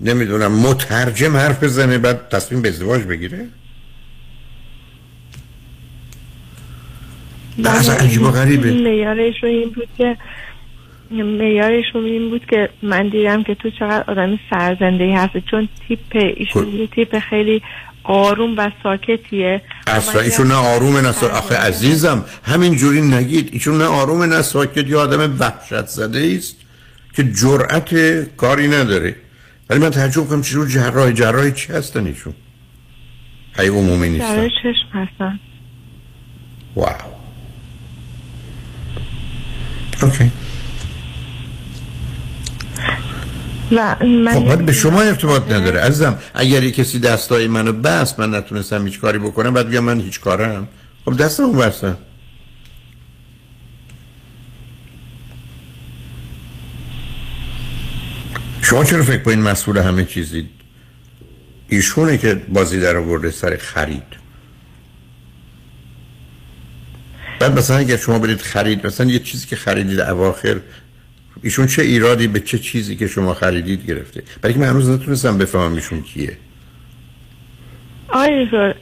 [0.00, 3.46] نمی‌دونم مترجم حرف بزنه بعد تصمیم به ازدواج بگیره؟
[7.64, 8.70] اصلا عجیب و غریبه.
[8.72, 10.16] میارش این بود که
[11.10, 16.34] میارش رو این بود که من دیدم که تو چقدر آدمی سرزنده هست چون تیپ
[16.36, 17.62] ایشون یه تیپ خیلی
[18.04, 19.62] آروم و ساکتیه.
[19.86, 23.48] اصلا ایشون نه آروم نه ساکت آخه عزیزم همین جوری نگید.
[23.52, 24.86] ایشون نه آروم نه ساکت.
[24.88, 26.56] یا آدم وحشت زده است
[27.16, 27.94] که جرأت
[28.36, 29.16] کاری نداره.
[29.70, 32.34] ولی من تعجب کنم چجور جراح جراح چی هستن ایشون؟
[33.58, 34.36] هی عمومی نیستن.
[34.36, 35.40] جراح چشم هستن.
[36.76, 36.94] واو.
[40.02, 40.30] اوکی.
[43.76, 45.80] و من خب به شما ارتباط نداره.
[45.80, 50.20] عزیزم اگر کسی دستای منو بست من نتونستم هیچ کاری بکنم بعد بگم من هیچ
[50.20, 50.68] کارم.
[51.04, 51.96] خب دستم اون بستن.
[58.62, 60.48] شما چرا فکر این مسئول همه چیزی؟
[61.68, 64.22] ایشونه که بازی در آورده سر خرید.
[67.40, 70.60] بعد مثلا اگر شما برید خرید مثلا یه چیزی که خریدید اواخر
[71.42, 75.38] ایشون چه ایرادی به چه چیزی که شما خریدید گرفته؟ برای که من هنوز نتونستم
[75.38, 76.36] بفهمم ایشون کیه.
[78.08, 78.74] آره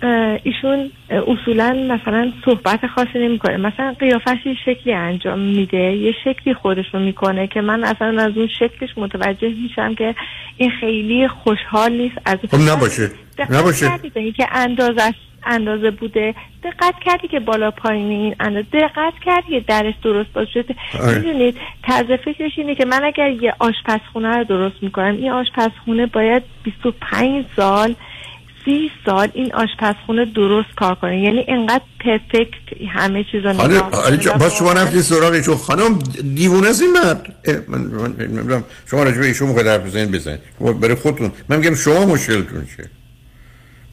[0.43, 3.57] ایشون اصولا مثلا صحبت خاصی نمی‌کنه.
[3.57, 8.37] مثلا قیافش یه شکلی انجام میده یه شکلی خودش رو می‌کنه که من اصلا از
[8.37, 10.15] اون شکلش متوجه میشم که
[10.57, 12.17] این خیلی خوشحال نیست.
[12.25, 13.11] از خب نباشه
[13.51, 13.91] نباشه.
[14.37, 15.15] که اندازش
[15.47, 16.35] اندازه بوده.
[16.65, 20.65] دقت کردی که بالا پایین این اندازه دقت کردی که درش درست باشه
[21.01, 21.19] آره.
[21.19, 26.43] می‌دونید طرز فکرش اینه که من اگر یه آشپزخونه رو درست می‌کنم این آشپزخونه باید
[26.65, 27.95] 25 سال
[28.65, 31.21] سی سال این آشپزخونه درست کار کنه.
[31.21, 35.99] یعنی انقدر پرفکت همه چیز رو نگاه کنه باز شما رفتی سراغ خانم
[36.35, 37.35] دیوونه از این مرد.
[38.49, 40.41] من شما راجبه ایشون حرف بزنید بزنید.
[40.81, 41.33] برای خودتون.
[41.49, 43.00] من میگم شما مشکلتون چه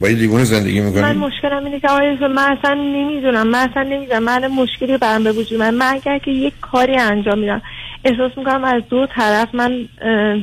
[0.00, 3.82] با این دیوونه زندگی می‌کنی؟ من مشکلم اینه که آقای من اصلا نمی‌دونم من اصلا
[3.82, 4.22] نمی‌دونم.
[4.22, 7.62] من مشکلی برام به وجود من من اگر که یک کاری انجام میدم
[8.04, 9.88] احساس می‌کنم از دو طرف من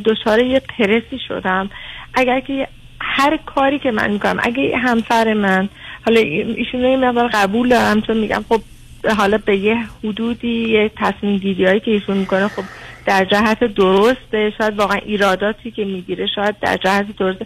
[0.05, 1.69] دچار یه پرسی شدم.
[2.13, 2.67] اگر که
[3.01, 5.69] هر کاری که من می‌کنم اگه همسر من
[6.05, 8.61] حالا ایشون یه مقدار قبول دارم چون میگم خب
[9.17, 12.63] حالا به یه حدودی یه تصمیم گیری هایی که ایشون می‌کنه خب
[13.05, 14.53] در جهت درسته.
[14.57, 17.45] شاید واقعا ایراداتی که می‌گیره شاید در جهت درسته.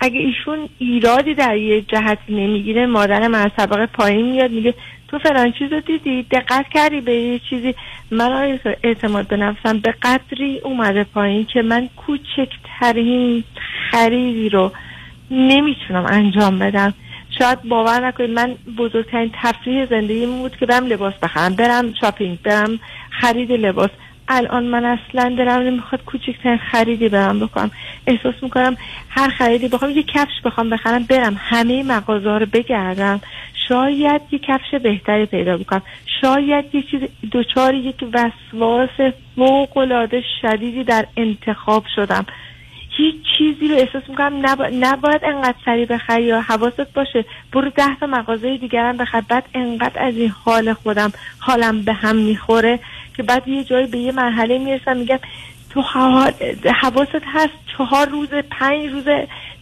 [0.00, 4.74] اگه ایشون ایرادی در یه جهتی نمی‌گیره مادر من طبقه پایین میاد میگه
[5.08, 7.74] تو فلان چیز رو دیدی؟ دقت کردی به یه چیزی؟
[8.10, 13.44] من اعتماد به نفسم به قدری اومده پایین که من کوچکترین
[13.90, 14.72] خریدی رو
[15.30, 16.94] نمی‌تونم انجام بدم.
[17.38, 22.78] شاید باور نکنید من بزرگترین تفریح زندگیم بود که برم لباس بخرم برم شاپینگ برم
[23.10, 23.90] خرید لباس.
[24.28, 27.70] الان من اصلا دلم نمی‌خواد کوچکترین خریدی برم بکنم
[28.06, 28.76] احساس می‌کنم
[29.08, 31.36] هر خریدی بخوام یه کفش بخوام بخرم برم.
[31.38, 33.20] همه مغازه رو بگردم.
[33.68, 35.82] شاید یه کفش بهتری پیدا بکنم.
[36.20, 37.00] شاید یه چیز
[37.30, 42.26] دوچار یک وسواس فوق العاده شدیدی در انتخاب شدم.
[42.90, 44.68] هیچ چیزی رو احساس می‌کنم نبا...
[44.80, 47.24] نباید انقدر سریع بخری یا حواست باشه.
[47.52, 52.16] برو ده تا مغازه دیگرم بخر بعد انقدر از این حال خودم حالم به هم
[52.16, 52.78] می‌خوره.
[53.18, 55.18] که بعد یه جایی به یه مرحله می‌رسم میگم
[55.70, 55.80] تو
[56.80, 59.04] حواست هست چهار روز پنج روز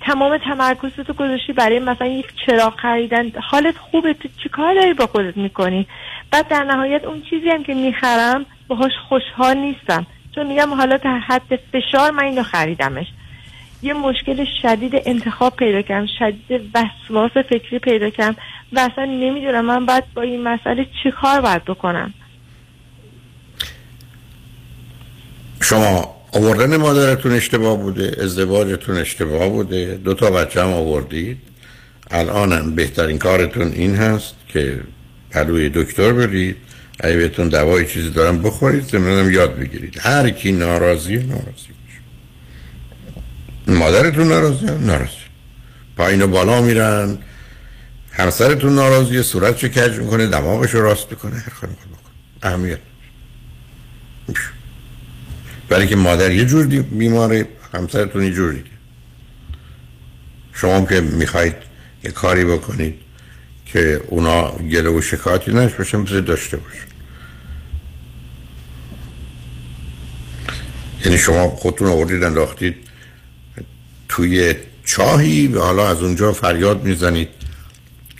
[0.00, 3.30] تمام تمرکزتو گذاشتی برای مثلا یک چراغ خریدن.
[3.50, 5.86] حالت خوبه تو چیکار داری با خودت می‌کنی؟
[6.30, 10.06] بعد در نهایت اون چیزی هم که می‌خرم باهاش خوشحال نیستم.
[10.34, 13.06] چون میگم حالا تا حد فشار من اینو خریدمش.
[13.82, 18.36] یه مشکل شدید انتخاب پیدا کردم شدید وسواس فکری پیدا کردم
[18.72, 22.14] و اصلا نمی‌دونم من باید با این مسئله چی کار باید بکنم.
[25.60, 31.38] شما آوردن مادرتون اشتباه بوده ازدواجتون اشتباه بوده؟ دو تا بچه هم آوردید.
[32.10, 34.80] الانم بهترین کارتون این هست که
[35.30, 36.56] پلوی دکتر برید
[37.00, 39.98] اگه بهتون دوای چیزی دارم بخورید زمینم یاد بگیرید.
[40.00, 41.76] هر کی ناراضی ناراضی
[43.66, 45.10] مادرتون ناراضی؟ ناراضی.
[45.96, 47.18] پایین و بالا میرن.
[48.12, 52.14] همسرتون ناراضیه صورت چه کج می‌کنه دماغش رو راست می‌کنه هر کاری بکنه.
[52.42, 52.78] اهمیت
[55.68, 58.70] برای که مادر یه جور بیماره همسرتون یه جور دیگه
[60.52, 61.54] شما که می‌خواید
[62.04, 62.94] یه کاری بکنید
[63.66, 66.78] که اونا گله و شکایتی نش باشن بذار داشته باشه
[71.04, 72.76] یعنی شما خودتون آوردید انداختید
[74.08, 77.28] توی چاهی و حالا از اونجا فریاد می‌زنید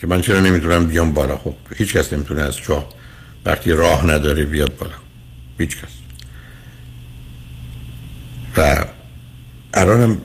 [0.01, 2.89] که من چرا نمی‌تونم بیام بالا؟ خب هیچ کس نمی‌تونه از چاه
[3.45, 4.95] وقتی راه نداره بیاد بالا.
[5.59, 5.96] هیچ کس
[8.57, 8.85] و
[9.73, 10.17] الانم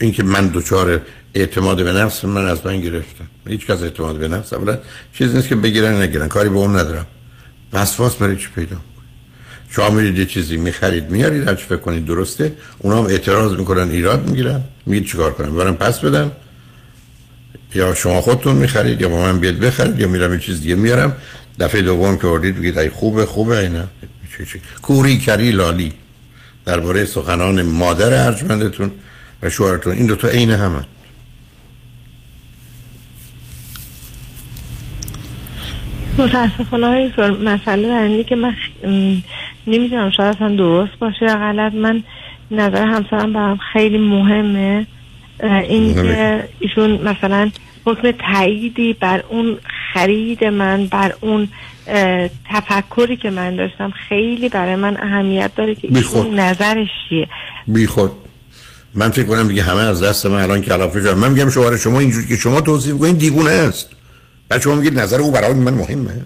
[0.00, 1.00] اینکه من دوچار
[1.34, 3.26] اعتماد به نفس من از من گرفتن.
[3.48, 4.78] هیچ کس اعتماد به نفس اولا
[5.14, 6.28] چیز نیست که بگیرن نگیرن.
[6.28, 7.06] کاری به اون ندارم.
[7.72, 8.76] وسواس برای چی پیدا
[9.70, 12.52] شما میرید یه چیزی می‌خرید میارید هرچی فکر کنید درسته.
[12.78, 14.60] اونا هم اعتراض می‌کنن ایراد می‌گیرن.
[14.86, 16.32] میگید چیکار کنم؟ برم پس بدم
[17.74, 21.16] یا شما خودتون می‌خرید یا با من بیاد بخرید یا میرم یه چیز دیگه میارم.
[21.60, 23.84] دفعه دوم که وردید بگید ای خوبه خوبه اینا
[24.82, 25.92] کوری کری لالی.
[26.66, 28.90] درباره سخنان مادر ارجمندتون
[29.42, 29.92] و شوهرتون.
[29.92, 30.80] این دوتا عین همه.
[36.18, 37.10] متاسفانه های
[37.44, 38.54] مسئله در که من
[39.66, 41.74] نمی‌دونم شاید اصلا درست باشه یا غلط.
[41.74, 42.02] من
[42.50, 44.86] نظر همسرم برام خیلی مهمه.
[45.42, 47.50] این که ایشون مثلا
[47.84, 49.58] حکم تاییدی بر اون
[49.94, 51.48] خرید من بر اون
[52.50, 57.28] تفکری که من داشتم خیلی برای من اهمیت داره که ایشون نظرش چیه؟
[57.66, 58.12] بی خود
[58.94, 61.14] من فکر کنم دیگه همه از دست من الان کلافه شدن.
[61.14, 63.88] من میگم شوهر شما اینجوری که شما توصیف کنید دیوونه است.
[64.48, 66.24] بعد شما میگید نظر او برای من مهمه.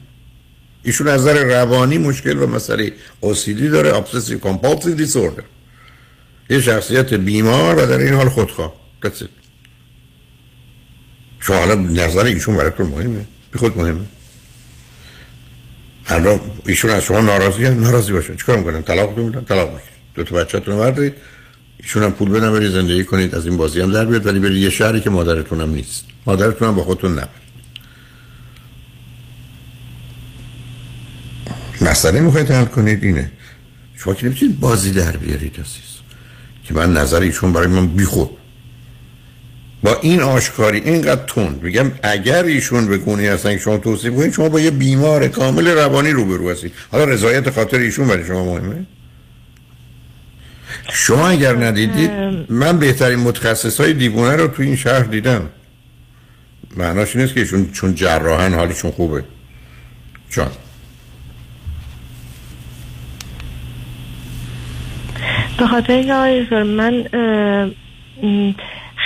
[0.82, 5.42] ایشون نظر روانی مشکل و مسئله OCD داره obsessive compulsive disorder
[6.50, 8.72] یه شخصیت بیمار و در این حال خودخواه.
[11.40, 13.26] شما حالا نظر ایشون براتون مهمه.
[13.52, 14.00] بی خود مهمه.
[16.08, 18.36] حالا ایشون از شما ناراضی هم ناراضی باشن.
[18.36, 21.14] چیکار می‌کنن؟ طلاق میدن طلاق می‌گیرن دو تا بچه‌تون رو بردارید.
[21.78, 24.62] ایشون هم پول بدن برید زندگی کنید از این بازی هم در بیاد ولی برید
[24.62, 26.04] یه شهری که مادرتون هم نیست.
[26.26, 27.46] مادرتون هم با خودتون نبرید
[31.80, 33.30] مسئله می‌خواید حل کنید اینه.
[33.96, 35.96] شما که نمی‌تونید بازی در بیارید عزیز.
[36.64, 38.30] که من نظر ایشون برای من بیخود.
[39.86, 44.32] با این آشکاری اینقدر تون میگم اگر ایشون به گونی هستن که شما توصیف کنید
[44.32, 46.72] شما با یه بیمار کامل روانی روبرو هستید.
[46.92, 48.86] حالا رضایت خاطر ایشون برای شما مهمه؟
[50.92, 52.10] شما اگر ندیدید
[52.48, 55.48] من بهترین متخصص های دیوونه رو تو این شهر دیدم.
[56.76, 59.24] معناش نیست که ایشون چون جراحن حالشون خوبه.
[60.30, 60.46] چون
[65.58, 67.04] به خاطر من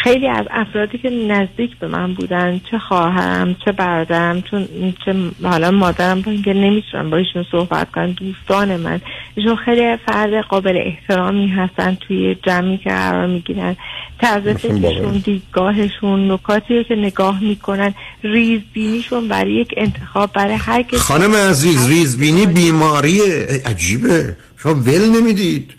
[0.02, 4.68] خیلی از افرادی که نزدیک به من بودن چه خواهرم چه برادرم چون
[5.04, 9.00] چه حالا مادرم با اینکه نمی‌تونم با ایشون صحبت کنم دوستان من.
[9.34, 13.76] ایشون خیلی فرد قابل احترامی هستن توی جمعی که قرار می‌گیرن.
[14.20, 20.96] طرز فکرشون دیدگاهشون نکاتی که نگاه می‌کنن ریزبینیشون برای یک انتخاب برای هر کسی.
[20.96, 23.20] خانم عزیز ریزبینی بیماری
[23.66, 24.36] عجیبه.
[24.56, 25.70] شما ول نمی‌دید.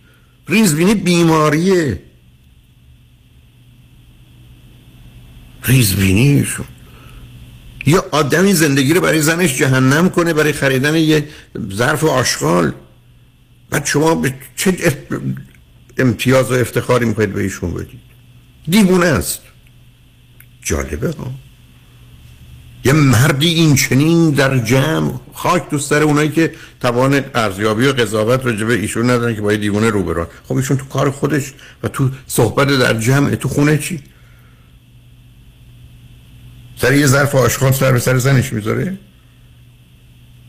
[0.49, 1.99] ریزبینی بیماریه.
[5.63, 6.65] ریزبینیشون.
[7.85, 11.27] یه آدمی زندگی رو برای زنش جهنم کنه برای خریدن یه
[11.73, 12.73] ظرف آشغال.
[13.69, 14.97] بعد شما به چه
[15.97, 17.99] امتیاز و افتخاری می‌خواید به ایشون بدید؟
[18.69, 19.41] دیوونه است.
[20.63, 21.31] جالبه ها.
[22.85, 28.45] یه مردی این چنین در جمع خاک دوست داره اونایی که توان ارزیابی و قضاوت
[28.45, 31.87] راجع به ایشون ندارن که با یه دیوونه روبران خب ایشون تو کار خودش و
[31.87, 33.99] تو صحبت در جمع تو خونه چی؟
[36.81, 38.97] سر یه ظرف آشغال سر به سر زنش می‌ذاره؟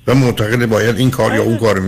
[0.06, 1.80] و معتقد باید این کار یا اون کار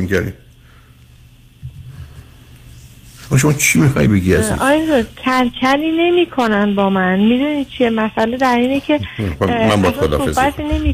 [3.35, 7.19] می‌کردی شما چی می‌خوای بگی از این؟ آیا کلکلی نمی کنن با من.
[7.19, 9.01] می‌دونی چیه؟ مسئله در اینه که
[9.39, 10.40] خب، من با خدافزی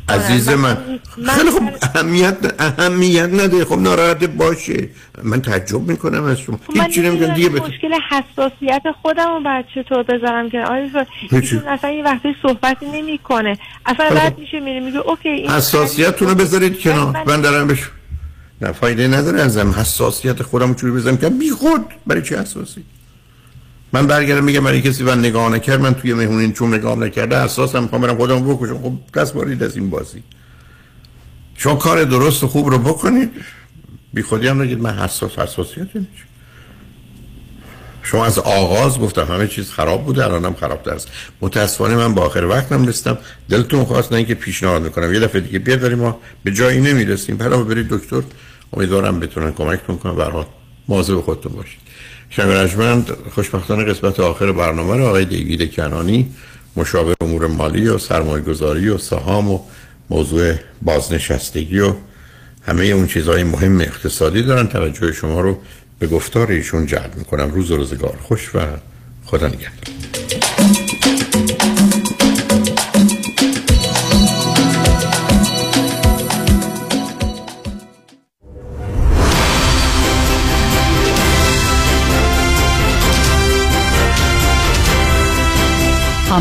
[0.08, 0.76] عزیز من
[1.28, 3.64] خیلی خوب اهمیت اهمیت نده.
[3.64, 4.88] خب ناراحت باشه.
[5.22, 6.58] من تعجب می‌کنم از شما.
[6.66, 7.62] خب من نمی‌دونم دیگه بت...
[7.62, 11.06] مشکل حساسیت خودم رو بعد چطور بذارم که آیا
[11.68, 13.58] اصلا این وقتی صحبتی نمی‌کنه.
[13.86, 17.24] اصلا بعد میشه میره میگه اوکی حساسیتتون رو بذارید کنار.
[17.26, 17.90] من دارم بشو
[18.60, 21.16] نه فایده نداره ازم حساسیت خودم چوری بزنم.
[21.16, 21.84] که بی خود.
[22.06, 22.84] برای چه حساسی؟
[23.92, 27.82] من برگردم میگم برای کسی من نگاه نکرد من توی مهمونین چون نگاه نکرده حساسم.
[27.82, 28.78] می‌خوام برم خودم بکشم.
[28.82, 30.22] خب دست بارید از این بازی.
[31.54, 33.30] شما کار درست و خوب رو بکنید.
[34.14, 34.80] بی خودی هم نگید.
[34.80, 36.08] من حساس حساسیت نیست.
[38.02, 40.24] شما از آغاز گفتم همه چیز خراب بوده.
[40.24, 41.08] الانم خراب است.
[41.40, 43.18] متاسفانه من با آخر وقتم رسیدم.
[43.48, 45.14] دلتون خواست نه اینکه پیشنهاد می‌کنم.
[45.14, 47.36] یه دفعه دیگه بیاد ما به جایی نمی‌رسیم.
[47.36, 48.22] برای برید دکتر.
[48.72, 50.46] امیدوارم بتونن کمکتون کنم هر
[50.88, 51.80] به خودتون باشید.
[52.30, 56.34] شنگرجمند خوشبختانه قسمت آخر برنامه رو آقای دیوید کنانی
[56.76, 59.60] مشاور امور مالی و سرمایه گذاری و سهام و
[60.10, 61.94] موضوع بازنشستگی و
[62.66, 64.66] همه اون چیزهای مهم اقتصادی دارن.
[64.66, 65.58] توجه شما رو
[65.98, 67.50] به گفتار ایشون جلب می‌کنم.
[67.50, 68.58] روز و روزگار خوش و
[69.24, 71.19] خدا نگهدار.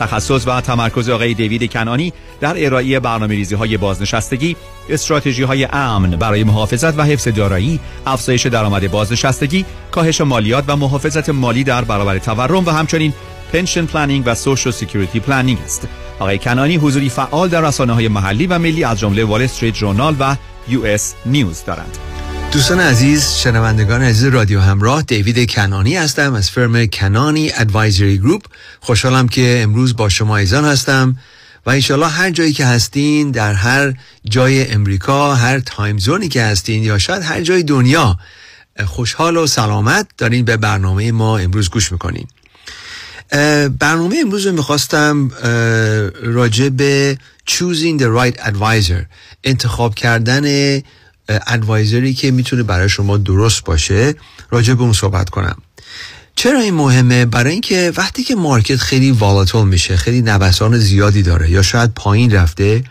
[0.00, 4.56] تخصص و تمرکز آقای دیوید کنانی در ارائه برنامه ریزی های بازنشستگی
[4.88, 11.28] استراتژی های امن برای محافظت و حفظ دارایی افزایش درآمد بازنشستگی کاهش مالیات و محافظت
[11.28, 13.12] مالی در برابر تورم و همچنین
[13.52, 15.88] pension planning و social security planning است.
[16.18, 20.16] آقای کنانی حضوری فعال در رسانه های محلی و ملی از جمله Wall Street Journal
[20.20, 20.36] و
[20.68, 21.14] U.S.
[21.26, 22.19] News دارند.
[22.52, 28.42] دوستان عزیز شنوندگان عزیز رادیو همراه دیوید کنانی هستم از firm کنانی Advisory Group.
[28.80, 31.16] خوشحالم که امروز با شما عزیزان هستم
[31.66, 33.94] و انشالله هر جایی که هستین در هر
[34.24, 38.18] جای امریکا هر time zone ی که هستین یا شاید هر جای دنیا
[38.86, 42.26] خوشحال و سلامت دارین به برنامه ما امروز گوش می‌کنین.
[43.78, 45.30] برنامه امروز رو می‌خواستم
[46.22, 47.18] راجع به
[47.50, 49.04] choosing the right advisor
[49.44, 50.44] انتخاب کردن
[51.46, 54.14] ادوایزری که می‌تونه برای شما درست باشه
[54.50, 55.56] راجع به اون صحبت کنم.
[56.36, 61.50] چرا این مهمه؟ برای اینکه وقتی که مارکت خیلی والاتول میشه خیلی نوسان زیادی داره
[61.50, 62.84] یا شاید پایین رفته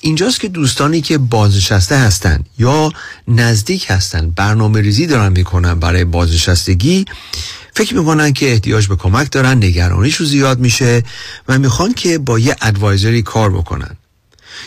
[0.00, 2.92] اینجاست که دوستانی که بازنشسته هستن یا
[3.28, 7.04] نزدیک هستن برنامه ریزی دارن می‌کنن برای بازنشستگی
[7.74, 11.02] فکر می‌کنن که احتیاج به کمک دارن نگرانیشون زیاد میشه
[11.48, 13.96] و می‌خوان که با یه ادوایزری کار بکنن.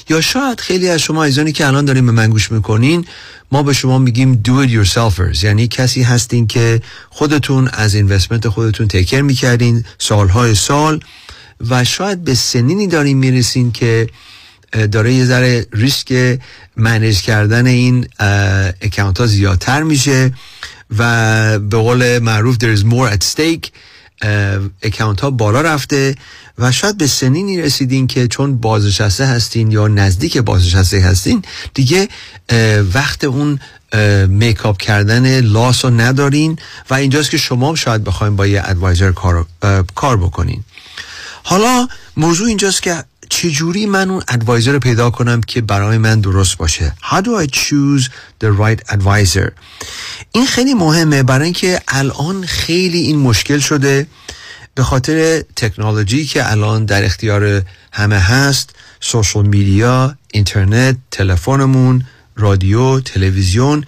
[0.09, 3.05] یا شاید خیلی از شما ایزانی که الان داریم به من گوش می‌کنین
[3.51, 5.43] ما به شما میگیم do it yourselfers.
[5.43, 10.99] یعنی کسی هستین که خودتون از اینوستمنت خودتون تکر می‌کردین سالهای سال
[11.69, 14.07] و شاید به سنینی دارین می‌رسین که
[14.91, 16.39] داره یه ذره ریسک
[16.77, 18.07] manage کردن این
[18.81, 20.33] account ها زیادتر میشه
[20.97, 23.69] و به قول معروف there is more at stake
[24.83, 26.15] account ها بالا رفته.
[26.57, 31.41] و شاید به سنینی رسیدین که چون بازنشسته هستین یا نزدیک بازنشسته هستین
[31.73, 32.07] دیگه
[32.93, 33.59] وقت اون
[34.27, 36.59] make up کردن loss رو ندارین
[36.89, 39.45] و اینجاست که شما شاید بخواین با یه advisor کار,
[39.95, 40.63] کار بکنین.
[41.43, 46.57] حالا موضوع اینجاست که چجوری من اون ادوایزر رو پیدا کنم که برای من درست
[46.57, 46.95] باشه.
[47.01, 48.09] How do I choose
[48.43, 49.51] the right advisor?
[50.31, 54.07] این خیلی مهمه برای اینکه الان خیلی این مشکل شده.
[54.75, 62.03] به خاطر تکنولوژی که الان در اختیار همه هست سوشال میدیا اینترنت تلفنمون
[62.35, 63.85] رادیو تلویزیون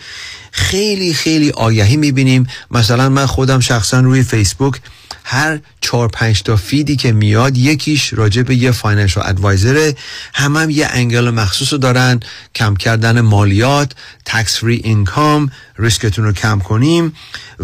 [0.51, 2.47] خیلی خیلی آگهی می‌بینیم.
[2.71, 4.81] مثلا من خودم شخصا روی فیسبوک
[5.27, 9.95] هر چهار پنج تا feed ی که میاد یکیش راجع به یه financial advisor ه.
[10.33, 12.19] هم هم یه angle مخصوص دارن.
[12.55, 13.91] کم کردن مالیات
[14.25, 17.13] tax free income risk تون رو کم کنیم.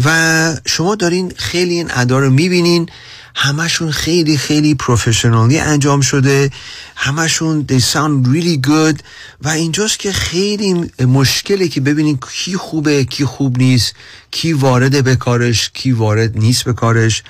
[0.04, 2.88] و شما دارین خیلی این ad ا رو می‌بینین.
[3.34, 6.50] همشون خیلی خیلی professionally انجام شده.
[6.96, 9.00] همشون they sound really good.
[9.42, 13.94] و اینجاست که خیلی مشکله که ببینین کی خوبه کی خوب نیست
[14.30, 17.22] کی وارد به کارش کی وارد نیست به کارش.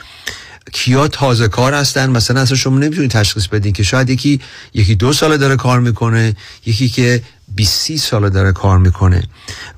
[0.73, 2.11] کیا تازه کار هستن.
[2.11, 4.41] مثلا اصلا شما نمی‌تونید تشخیص بدین که شاید یکی
[4.75, 7.23] یکی دو ساله داره کار می‌کنه یکی که
[7.55, 9.23] 20 سی ساله داره کار می‌کنه.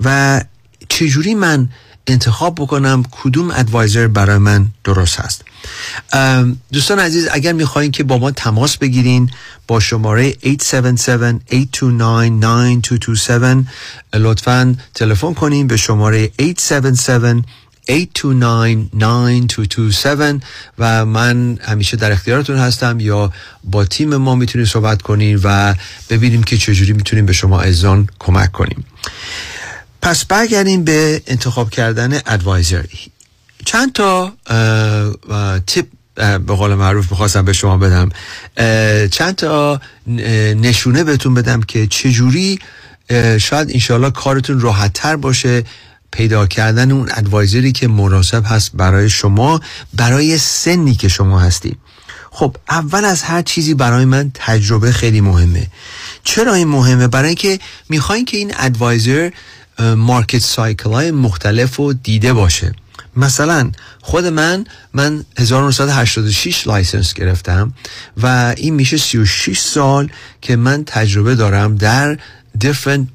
[0.05, 0.41] و
[0.89, 1.69] چجوری من
[2.07, 5.44] انتخاب بکنم کدوم ادوایزر برای من درست هست؟
[6.73, 9.31] دوستان عزیز اگر می‌خواین که با ما تماس بگیرین
[9.67, 10.37] با شماره 877-829-9227
[14.15, 17.45] لطفا تلفن کنین به شماره 877
[17.91, 20.43] 829-9227
[20.79, 23.33] و من همیشه در اختیارتون هستم یا
[23.65, 25.75] با تیم ما می‌تونید صحبت کنین و
[26.11, 28.85] ببینیم که چجوری می‌تونیم به شما ازان کمک کنیم.
[30.03, 32.85] پس برگردیم به انتخاب کردن ادوایزر
[33.65, 34.33] چند تا
[35.67, 35.87] تیپ
[36.17, 38.09] به قول معروف می‌خواستم به شما بدم.
[39.09, 39.81] چند تا
[40.57, 42.59] نشونه بهتون بدم که چجوری
[43.41, 45.65] شاید انشاءالله کارتون راحت تر باشه.
[46.11, 49.61] پیدا کردن اون advisor ی که مناسب هست برای شما
[49.95, 51.77] برای سنی که شما هستی.
[52.31, 55.67] خب اول از هر چیزی برای من تجربه خیلی مهمه.
[56.25, 57.59] چرا این مهمه؟ برای اینکه
[57.89, 59.31] می‌خواین که این advisor
[59.79, 62.75] market cycle های مختلف رو دیده باشه.
[63.17, 63.71] مثلا
[64.01, 67.73] خود من من 1986 license گرفتم
[68.23, 70.11] و این میشه 36 سال
[70.41, 72.19] که من تجربه دارم در
[72.59, 73.07] different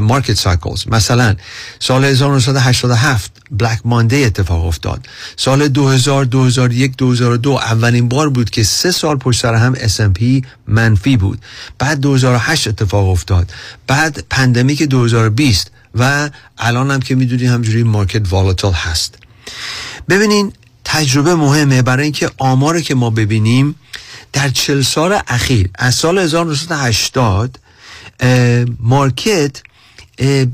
[0.00, 0.86] market cycles.
[0.86, 1.34] مثلا
[1.78, 5.06] سال 1987 Black Monday اتفاق افتاد.
[5.36, 11.16] سال 2000 2001 2002 اولین بار بود که سه سال پشت سر هم S&P منفی
[11.16, 11.38] بود.
[11.78, 13.52] بعد 2008 اتفاق افتاد.
[13.86, 19.14] بعد pandemic 2020 و الان هم که می‌دونی همینجوری market volatile هست.
[20.08, 20.52] ببینین
[20.84, 23.74] تجربه مهمه برای اینکه آمار که ما ببینیم
[24.32, 27.58] در چل سال اخیر از سال 1980
[28.80, 29.62] مارکت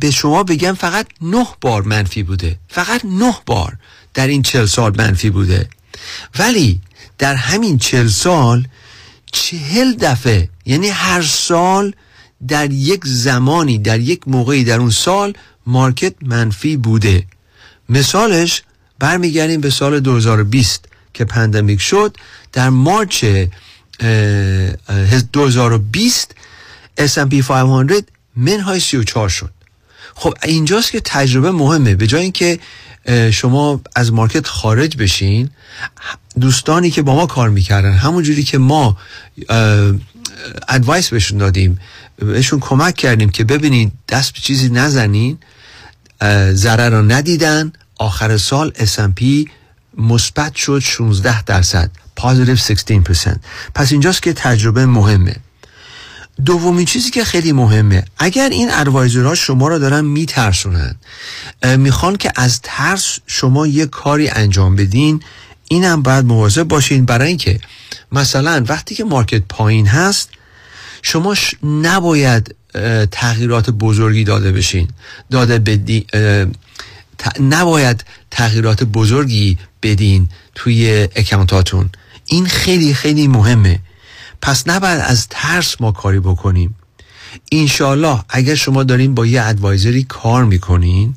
[0.00, 2.58] به شما بگم فقط نه بار منفی بوده.
[2.68, 3.76] فقط نه بار
[4.14, 5.68] در این چل سال منفی بوده.
[6.38, 6.80] ولی
[7.18, 8.68] در همین چل سال
[9.32, 11.94] چهل دفعه یعنی هر سال
[12.48, 15.34] در یک زمانی در یک موقعی در اون سال
[15.66, 17.24] market منفی بوده.
[17.88, 18.62] مثالش
[18.98, 22.16] برمیگردیم به سال 2020 که pandemic شد.
[22.52, 23.24] در مارچ
[25.32, 26.34] 2020
[27.00, 28.04] S&P 500
[28.36, 29.50] منهای 34 شد.
[30.14, 31.94] خب اینجاست که تجربه مهمه.
[31.94, 32.58] به جای اینکه
[33.32, 35.50] شما از market خارج بشین
[36.40, 38.96] دوستانی که با ما کار می‌کردن همون جوری که ما
[40.68, 41.78] advice بهشون دادیم
[42.22, 45.38] بهشون کمک کردیم که ببینین دست به چیزی نزنین
[46.52, 47.72] ضرر رو ندیدن.
[47.98, 49.22] آخرش S&P
[49.98, 51.90] مثبت شد 16 درصد
[52.20, 53.36] positive 16%
[53.74, 55.36] پس اینجاست که تجربه مهمه.
[56.44, 60.96] دومین چیزی که خیلی مهمه اگر این advisor ها شما را دارن میترسونن
[61.76, 65.22] می‌خوان که از ترس شما یه کاری انجام بدین
[65.68, 67.04] اینم باید مواظب باشین.
[67.04, 67.60] برای اینکه
[68.12, 70.28] مثلا وقتی که مارکت پایین هست
[71.02, 72.54] شما نباید
[73.10, 74.88] تغییرات بزرگی داده بشین.
[75.30, 76.06] داده بدی
[77.40, 81.90] نباید تغییرات بزرگی بدین توی اکانتاتون.
[82.26, 83.80] این خیلی خیلی مهمه.
[84.42, 86.74] پس نباید از ترس ما کاری بکنیم.
[87.50, 91.14] اینشالله اگر شما دارین با یه ادوایزری کار می‌کنین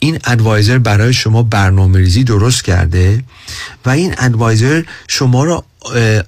[0.00, 3.24] این ادوایزر برای شما برنامه ریزی درست کرده
[3.84, 5.64] و این ادوایزر شما را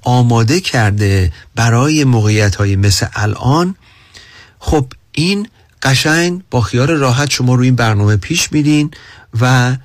[0.03, 3.75] آماده کرده برای موقعیت های مثل الان.
[4.59, 5.49] خب این
[5.83, 8.91] قشنگ با خیال راحت شما رو این برنامه پیش میدین
[9.41, 9.77] و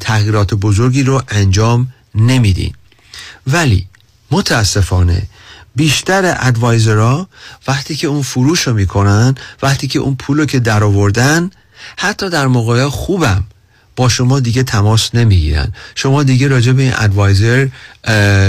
[0.00, 2.72] تغییرات بزرگی رو انجام نمیدین.
[3.46, 3.86] ولی
[4.30, 5.22] متاسفانه
[5.76, 7.28] بیشتر ادوایزرها
[7.68, 11.50] وقتی که اون فروش رو می‌کنن وقتی که اون پول رو که در آوردن
[11.96, 13.44] حتی در موقع خوبم
[13.96, 15.72] با شما دیگه تماس نمی‌گیرن.
[15.94, 17.68] شما دیگه راجع به این ادوایزر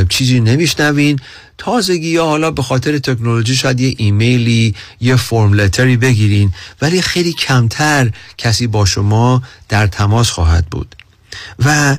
[0.10, 1.20] چیزی نمیشنوین.
[1.58, 7.34] تازگی یا حالا به خاطر تکنولوژی شاید یه ایمیلی یه فرم لتری بگیرین ولی خیلی
[7.34, 10.96] کمتر کسی با شما در تماس خواهد بود.
[11.66, 11.98] و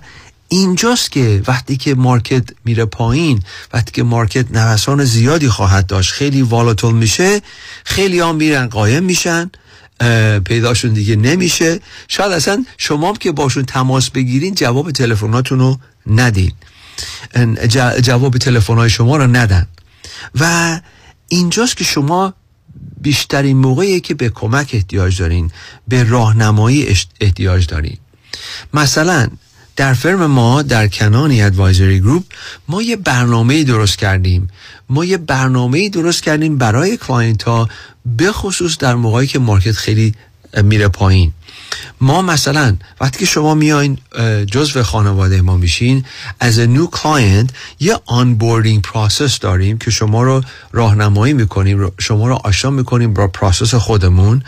[0.55, 6.43] اینجاست که وقتی که مارکت میره پایین وقتی که مارکت نوسان زیادی خواهد داشت خیلی
[6.43, 7.43] والاتول میشه
[7.85, 9.51] خیلی هم میرن قایم میشن
[10.45, 11.81] پیداشون دیگه نمیشه.
[12.09, 16.53] شاید اصلا شما که باشون تماس بگیرین جواب تلفناتون رو ندین.
[18.03, 19.67] جواب تلفن های شما رو ندن.
[20.41, 20.81] و
[21.29, 22.35] اینجاست که شما
[23.01, 25.51] بیشترین موقعی که به کمک احتیاج دارین
[25.89, 27.97] به راهنمایی احتیاج دارین.
[28.75, 29.29] مثلا
[29.77, 32.25] در firm ما در Kanani Advisory Group
[32.69, 34.49] ما یه برنامه درست کردیم.
[34.89, 37.69] ما یه برنامه درست کردیم برای client ها
[38.17, 40.15] به خصوص در موقعی که market خیلی
[40.63, 41.33] میره پایین.
[42.01, 43.99] ما مثلا وقتی که شما میاین
[44.47, 46.05] جزو خانواده ما میشین
[46.41, 47.51] از new client
[47.81, 50.43] یه onboarding process داریم که شما رو
[50.73, 54.43] راهنمایی می‌کنیم شما رو آشنا می‌کنیم با process خودمون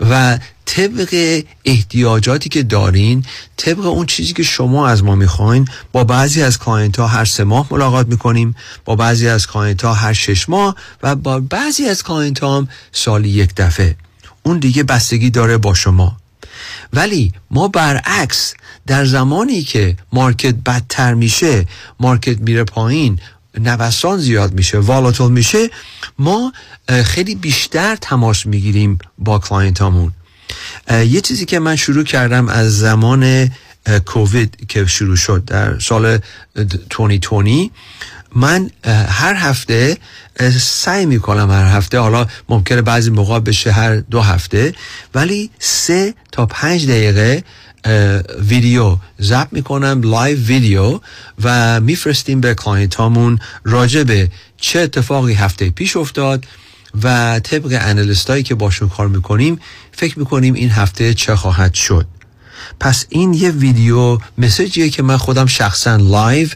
[0.00, 3.24] و طبق احتیاجاتی که دارین
[3.56, 7.44] طبق اون چیزی که شما از ما می‌خواین با بعضی از client ها هر سه
[7.44, 8.54] ماه ملاقات می‌کنیم
[8.84, 12.68] با بعضی از client ها هر شش ماه و با بعضی از client ها هم
[12.92, 13.96] سالی یک دفعه.
[14.42, 16.21] اون دیگه بستگی داره با شما.
[16.92, 18.54] ولی ما برعکس
[18.86, 21.66] در زمانی که market بدتر میشه
[22.00, 23.18] market میره پایین
[23.58, 25.70] نوسان زیاد میشه volatile میشه
[26.18, 26.52] ما
[27.04, 30.12] خیلی بیشتر تماس می‌گیریم با client هامون
[30.90, 33.50] یه چیزی که من شروع کردم از زمان
[34.06, 36.18] کووید که شروع شد در سال
[36.90, 37.70] 2020
[38.34, 38.70] من
[39.08, 39.96] هر هفته
[40.60, 44.74] سعی می‌کنم هر هفته حالا ممکنه بعضی موقع بشه هر دو هفته
[45.14, 47.44] ولی سه تا پنج دقیقه
[48.48, 51.00] ویدیو ضبط می‌کنم live video
[51.44, 56.46] و میفرستیم به client هامون راجع به چه اتفاقی هفته پیش افتاد
[57.02, 59.58] و طبق analyst هایی که باشون کار می‌کنیم
[59.92, 62.06] فکر می‌کنیم این هفته چه خواهد شد.
[62.80, 66.48] پس این یه video message یه که من خودم شخصا live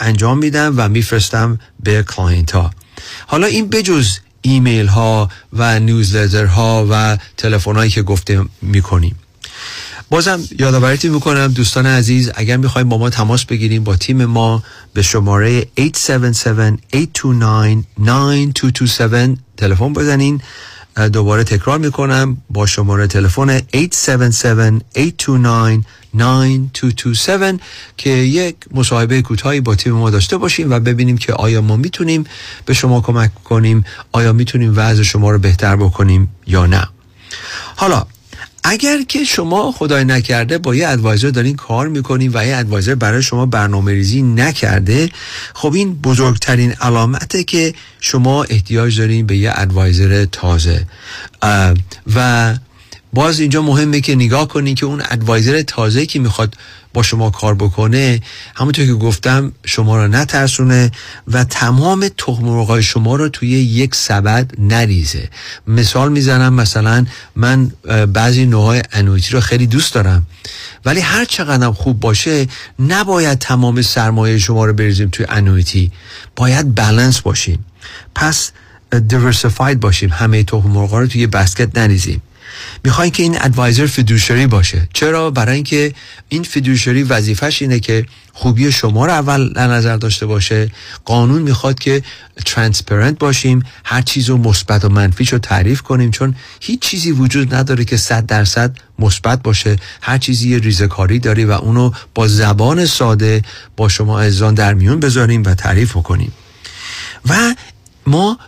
[0.00, 2.70] انجام میدم و میفرستم به client ها
[3.26, 9.16] حالا این بجز ایمیل ها و newsletter ها و تلفن هایی که گفته می‌کنیم.
[10.10, 14.62] بازم یادآوریتون می‌کنم دوستان عزیز اگر می‌خوایم با ما تماس بگیریم با تیم ما
[14.94, 15.68] به شماره 877-829-9227
[19.56, 20.40] تلفن بزنین.
[20.98, 23.62] دوباره تکرار می‌کنم با شماره تلفن 877-829-9227
[27.96, 32.24] که یک مصاحبه کوتاهی با تیم ما داشته باشیم و ببینیم که آیا ما می‌تونیم
[32.64, 36.88] به شما کمک کنیم آیا می‌تونیم وضع شما رو بهتر بکنیم یا نه.
[37.76, 38.06] حالا
[38.70, 43.22] اگر که شما خدای نکرده با یه ادوایزر دارین کار می‌کنین و یه ادوایزر برای
[43.22, 45.10] شما برنامه ریزی نکرده
[45.54, 50.86] خب این بزرگترین علامته که شما احتیاج دارین به یه ادوایزر تازه.
[52.14, 52.54] و
[53.12, 56.54] باز اینجا مهمه که نگاه کنین که اون ادوایزر تازه که می‌خواد
[56.94, 58.20] با شما کار بکنه
[58.54, 60.90] همونطور که گفتم شما رو نترسونه
[61.28, 65.28] و تمام تخم شما رو توی یک سبد نریزه.
[65.66, 67.06] مثال می‌زنم مثلا
[67.36, 67.70] من
[68.12, 70.26] بعضی نوعهای انویتی رو خیلی دوست دارم
[70.84, 72.46] ولی هر چقدر خوب باشه
[72.78, 75.92] نباید تمام سرمایه شما رو بریزیم توی annuity.
[76.36, 77.64] باید بالانس باشیم
[78.14, 78.50] پس
[79.08, 82.22] diversified باشیم همه تخم مرغا رو توی basket نریزیم.
[82.84, 84.88] می‌خواین که این advisor fiduciary باشه.
[84.92, 85.94] چرا؟ برای اینکه
[86.28, 90.70] این fiduciary وظیفش اینه که خوبی شما رو اول در نظر داشته باشه.
[91.04, 92.02] قانون می‌خواد که
[92.46, 97.54] transparent باشیم هر چیز رو مثبت و منفیش رو تعریف کنیم چون هیچ چیزی وجود
[97.54, 99.76] نداره که صد درصد مثبت باشه.
[100.00, 103.42] هر چیزی یه ریزکاری داری و اونو با زبان ساده
[103.76, 106.32] با شما عزیزان در میون بذاریم و تعریف کنیم
[107.28, 107.54] و
[108.06, 108.38] ما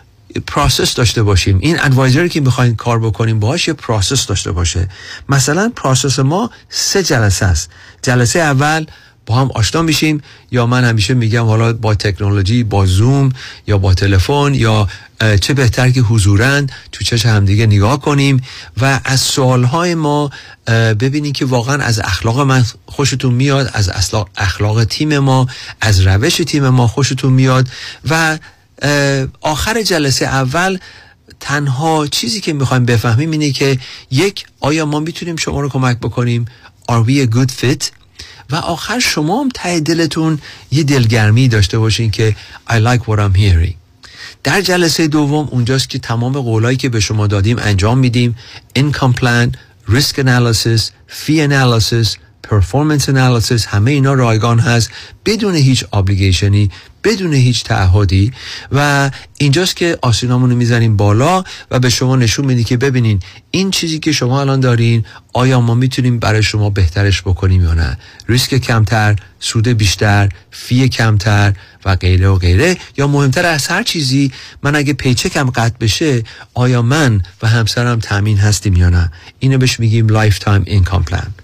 [0.47, 1.59] process داشته باشیم.
[1.61, 4.89] این advisor ی که می‌خواین کار بکنیم باهاش یه process داشته باشه.
[5.29, 7.71] مثلا process ما سه جلسه است.
[8.03, 8.87] جلسه اول
[9.27, 13.33] با هم آشنا میشیم یا من همیشه میگم حالا با تکنولوژی با زوم
[13.67, 14.89] یا با تلفن یا
[15.41, 18.43] چه بهتر که حضورن تو چش همدیگه نگاه کنیم
[18.81, 20.31] و از سوالهای ما
[21.01, 23.91] ببینیم که واقعا از اخلاق من خوشتون میاد از
[24.37, 25.47] اخلاق تیم ما
[25.81, 27.69] از روش تیم ما خوشتون میاد
[28.11, 28.39] و
[29.41, 30.79] آخر جلسه اول
[31.41, 33.79] تنها چیزی که می‌خوایم بفهمیم اینه که
[34.11, 36.45] یک آیا ما می‌تونیم شما رو کمک بکنیم؟
[36.91, 37.85] Are we a good fit?
[38.51, 40.39] و آخر شما هم ته دلتون
[40.71, 42.37] یه دلگرمی داشته باشین که
[42.71, 43.75] I like what I'm hearing.
[44.45, 48.37] در جلسه دوم اونجاست که تمام قولایی که به شما دادیم انجام میدیم.
[48.79, 49.51] Income plan,
[49.89, 52.17] risk analysis, fee analysis,
[52.49, 54.91] performance analysis همه اینا رایگان هست.
[55.25, 56.71] بدون هیچ ابلیگیشنی
[57.05, 58.33] بدون هیچ تعهدی
[58.73, 63.21] و اینجاست که آسینامونو می‌زنیم بالا و به شما نشون میدی که ببینین
[63.51, 67.99] این چیزی که شما الان دارین آیا ما می‌تونیم برای شما بهترش بکنیم یا نه؟
[68.29, 71.53] ریسک کمتر سود بیشتر fee کمتر
[71.85, 72.77] و غیره و غیره.
[72.97, 74.33] یا مهمتر از هر چیزی
[74.63, 76.23] من اگه paycheck م قطع بشه
[76.55, 81.35] آیا من و همسرم تامین هستیم یا نه؟ اینو بهش میگیم lifetime income plan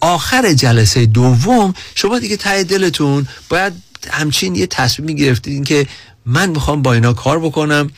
[0.00, 3.72] آخر جلسه دوم شما دیگه ته دلتون باید
[4.10, 5.86] همچین یه تصمیم گرفتین که
[6.26, 7.90] من می‌خوام با اینا کار بکنم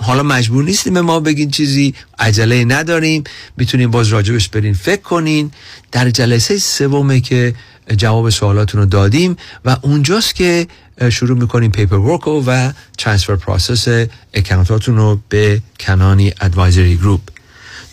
[0.00, 3.24] حالا مجبور نیستیم به ما بگین چیزی عجله نداریم
[3.56, 5.50] می‌تونیم باز راجبش برین فکر کنین.
[5.92, 7.54] در جلسه سومه که
[7.96, 10.66] جواب سوالاتون رو دادیم و اونجاست که
[11.10, 17.20] شروع می‌کنیم paperwork و transfer process account اتون رو به Kanani Advisory Group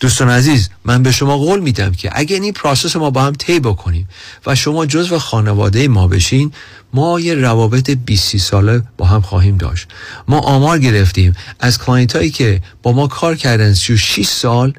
[0.00, 3.60] دوستان عزیز من به شما قول میدم که اگه این process ما با هم طی
[3.60, 4.08] بکنیم
[4.46, 6.52] و شما جزو خانواده ما بشین
[6.94, 9.88] ما یه روابط 20 ساله با هم خواهیم داشت.
[10.28, 11.34] ما آمار گرفتیم.
[11.60, 14.72] از client هایی که با ما کار کردن 36 سال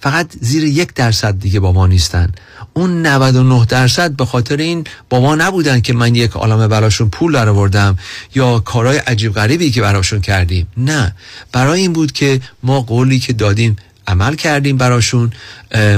[0.00, 2.32] فقط زیر یک درصد دیگه با ما نیستن.
[2.74, 7.32] اون 99 درصد به خاطر این با ما نبودن که من یک عالمه براشون پول
[7.68, 7.94] در
[8.34, 10.66] یا کارهای عجیب غریبی که براشون کردیم.
[10.76, 11.14] نه.
[11.52, 13.76] برای این بود که ما قولی که دادیم
[14.10, 15.32] عمل کردیم براشون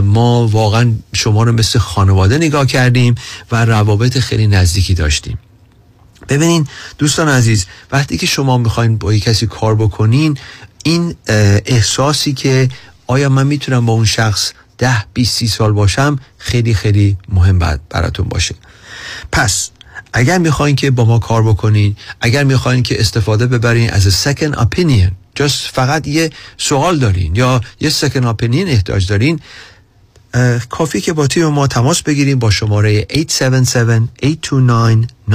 [0.03, 3.15] ما واقعا شما رو مثل خانواده نگاه کردیم
[3.53, 5.39] و روابط خیلی نزدیکی داشتیم.
[6.29, 6.67] ببینین
[6.99, 10.39] دوستان عزیز وقتی که شما می‌خواین با کسی کار بکنین
[10.85, 11.15] این
[11.67, 12.69] احساسی که
[13.07, 17.59] آیا من می‌تونم با اون شخص ده 20 سی سال باشم خیلی خیلی مهم
[17.91, 18.55] براتون باشه.
[19.33, 19.71] پس
[20.13, 25.13] اگر می‌خواین که با ما کار بکنین اگر می‌خواین که استفاده ببرین از second opinion
[25.49, 29.41] فقط یه سوال دارین یا یه سکن اپینین احتیاج دارین
[30.71, 33.07] کافی که با تیم ما تماس بگیریم با شماره
[35.31, 35.33] 877-829-9227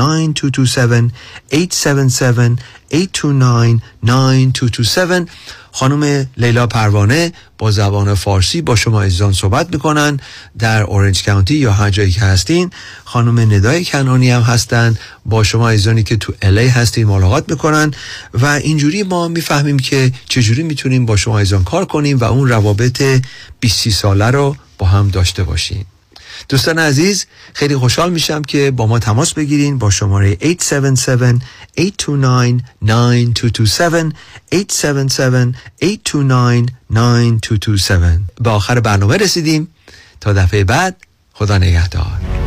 [4.07, 5.27] 877-829-9227
[5.72, 10.19] خانم لیلا پروانه با زبان فارسی با شما عزیزان صحبت می‌کنن
[10.59, 12.69] در اورنج کانتی یا هر جایی که هستین.
[13.05, 14.97] خانم ندای کنانی هم هستن.
[15.26, 17.93] با شما عزیزانی که تو الی هستین ملاقات می‌کنن.
[18.34, 23.03] و اینجوری ما می‌فهمیم که چجوری می‌تونیم با شما عزیزان کار کنیم و اون روابط
[23.59, 25.85] 20 ساله رو با هم داشته باشیم.
[26.49, 30.40] دوستان عزیز خیلی خوشحال میشم که با ما تماس بگیرین با شماره 877-829-9227
[34.53, 34.64] 877-829-9227
[38.41, 39.68] به آخر برنامه رسیدیم
[40.22, 40.95] تا دفعه بعد
[41.34, 42.47] خدا نگهدار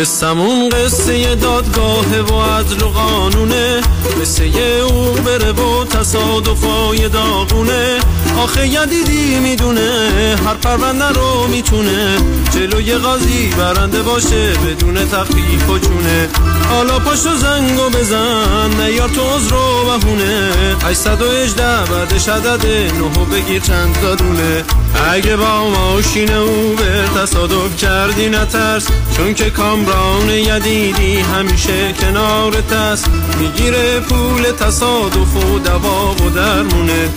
[0.00, 3.80] قصمون قصه دادگاه و عدل و قانونه.
[4.20, 4.44] قصه
[4.88, 7.98] او بره و تصادفای داغونه.
[8.38, 10.10] آخه یدیدی می‌دونه
[10.46, 12.16] هر پرونده رو می‌تونه.
[12.50, 16.28] جلوی قاضی برنده باشه بدون تخفیف و چونه
[16.70, 20.52] حالا پاشو زنگو بزن نیار تو رو بهونه.
[20.84, 24.64] 818 بعدش عدد نهو بگیر چند دادونه
[25.12, 28.86] اگه با ماشین او به تصادف کردی نترس.
[29.16, 29.50] چون که
[29.88, 37.08] کامران یدیدی همیشه کنار تست می‌گیره پول تصادف و دوا و درمونه.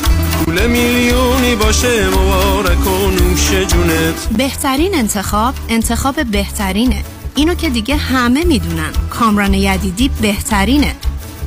[0.45, 4.27] پول میلیونی باشه مبارک و نوش جونت.
[4.38, 7.03] بهترین انتخاب انتخاب بهترینه.
[7.35, 8.91] اینو که دیگه همه می‌دونن.
[9.10, 10.95] کامران یدیدی بهترینه.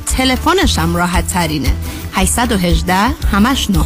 [0.05, 1.73] تلفنش هم راحت ترینه
[2.13, 2.95] 818
[3.31, 3.85] همش نه.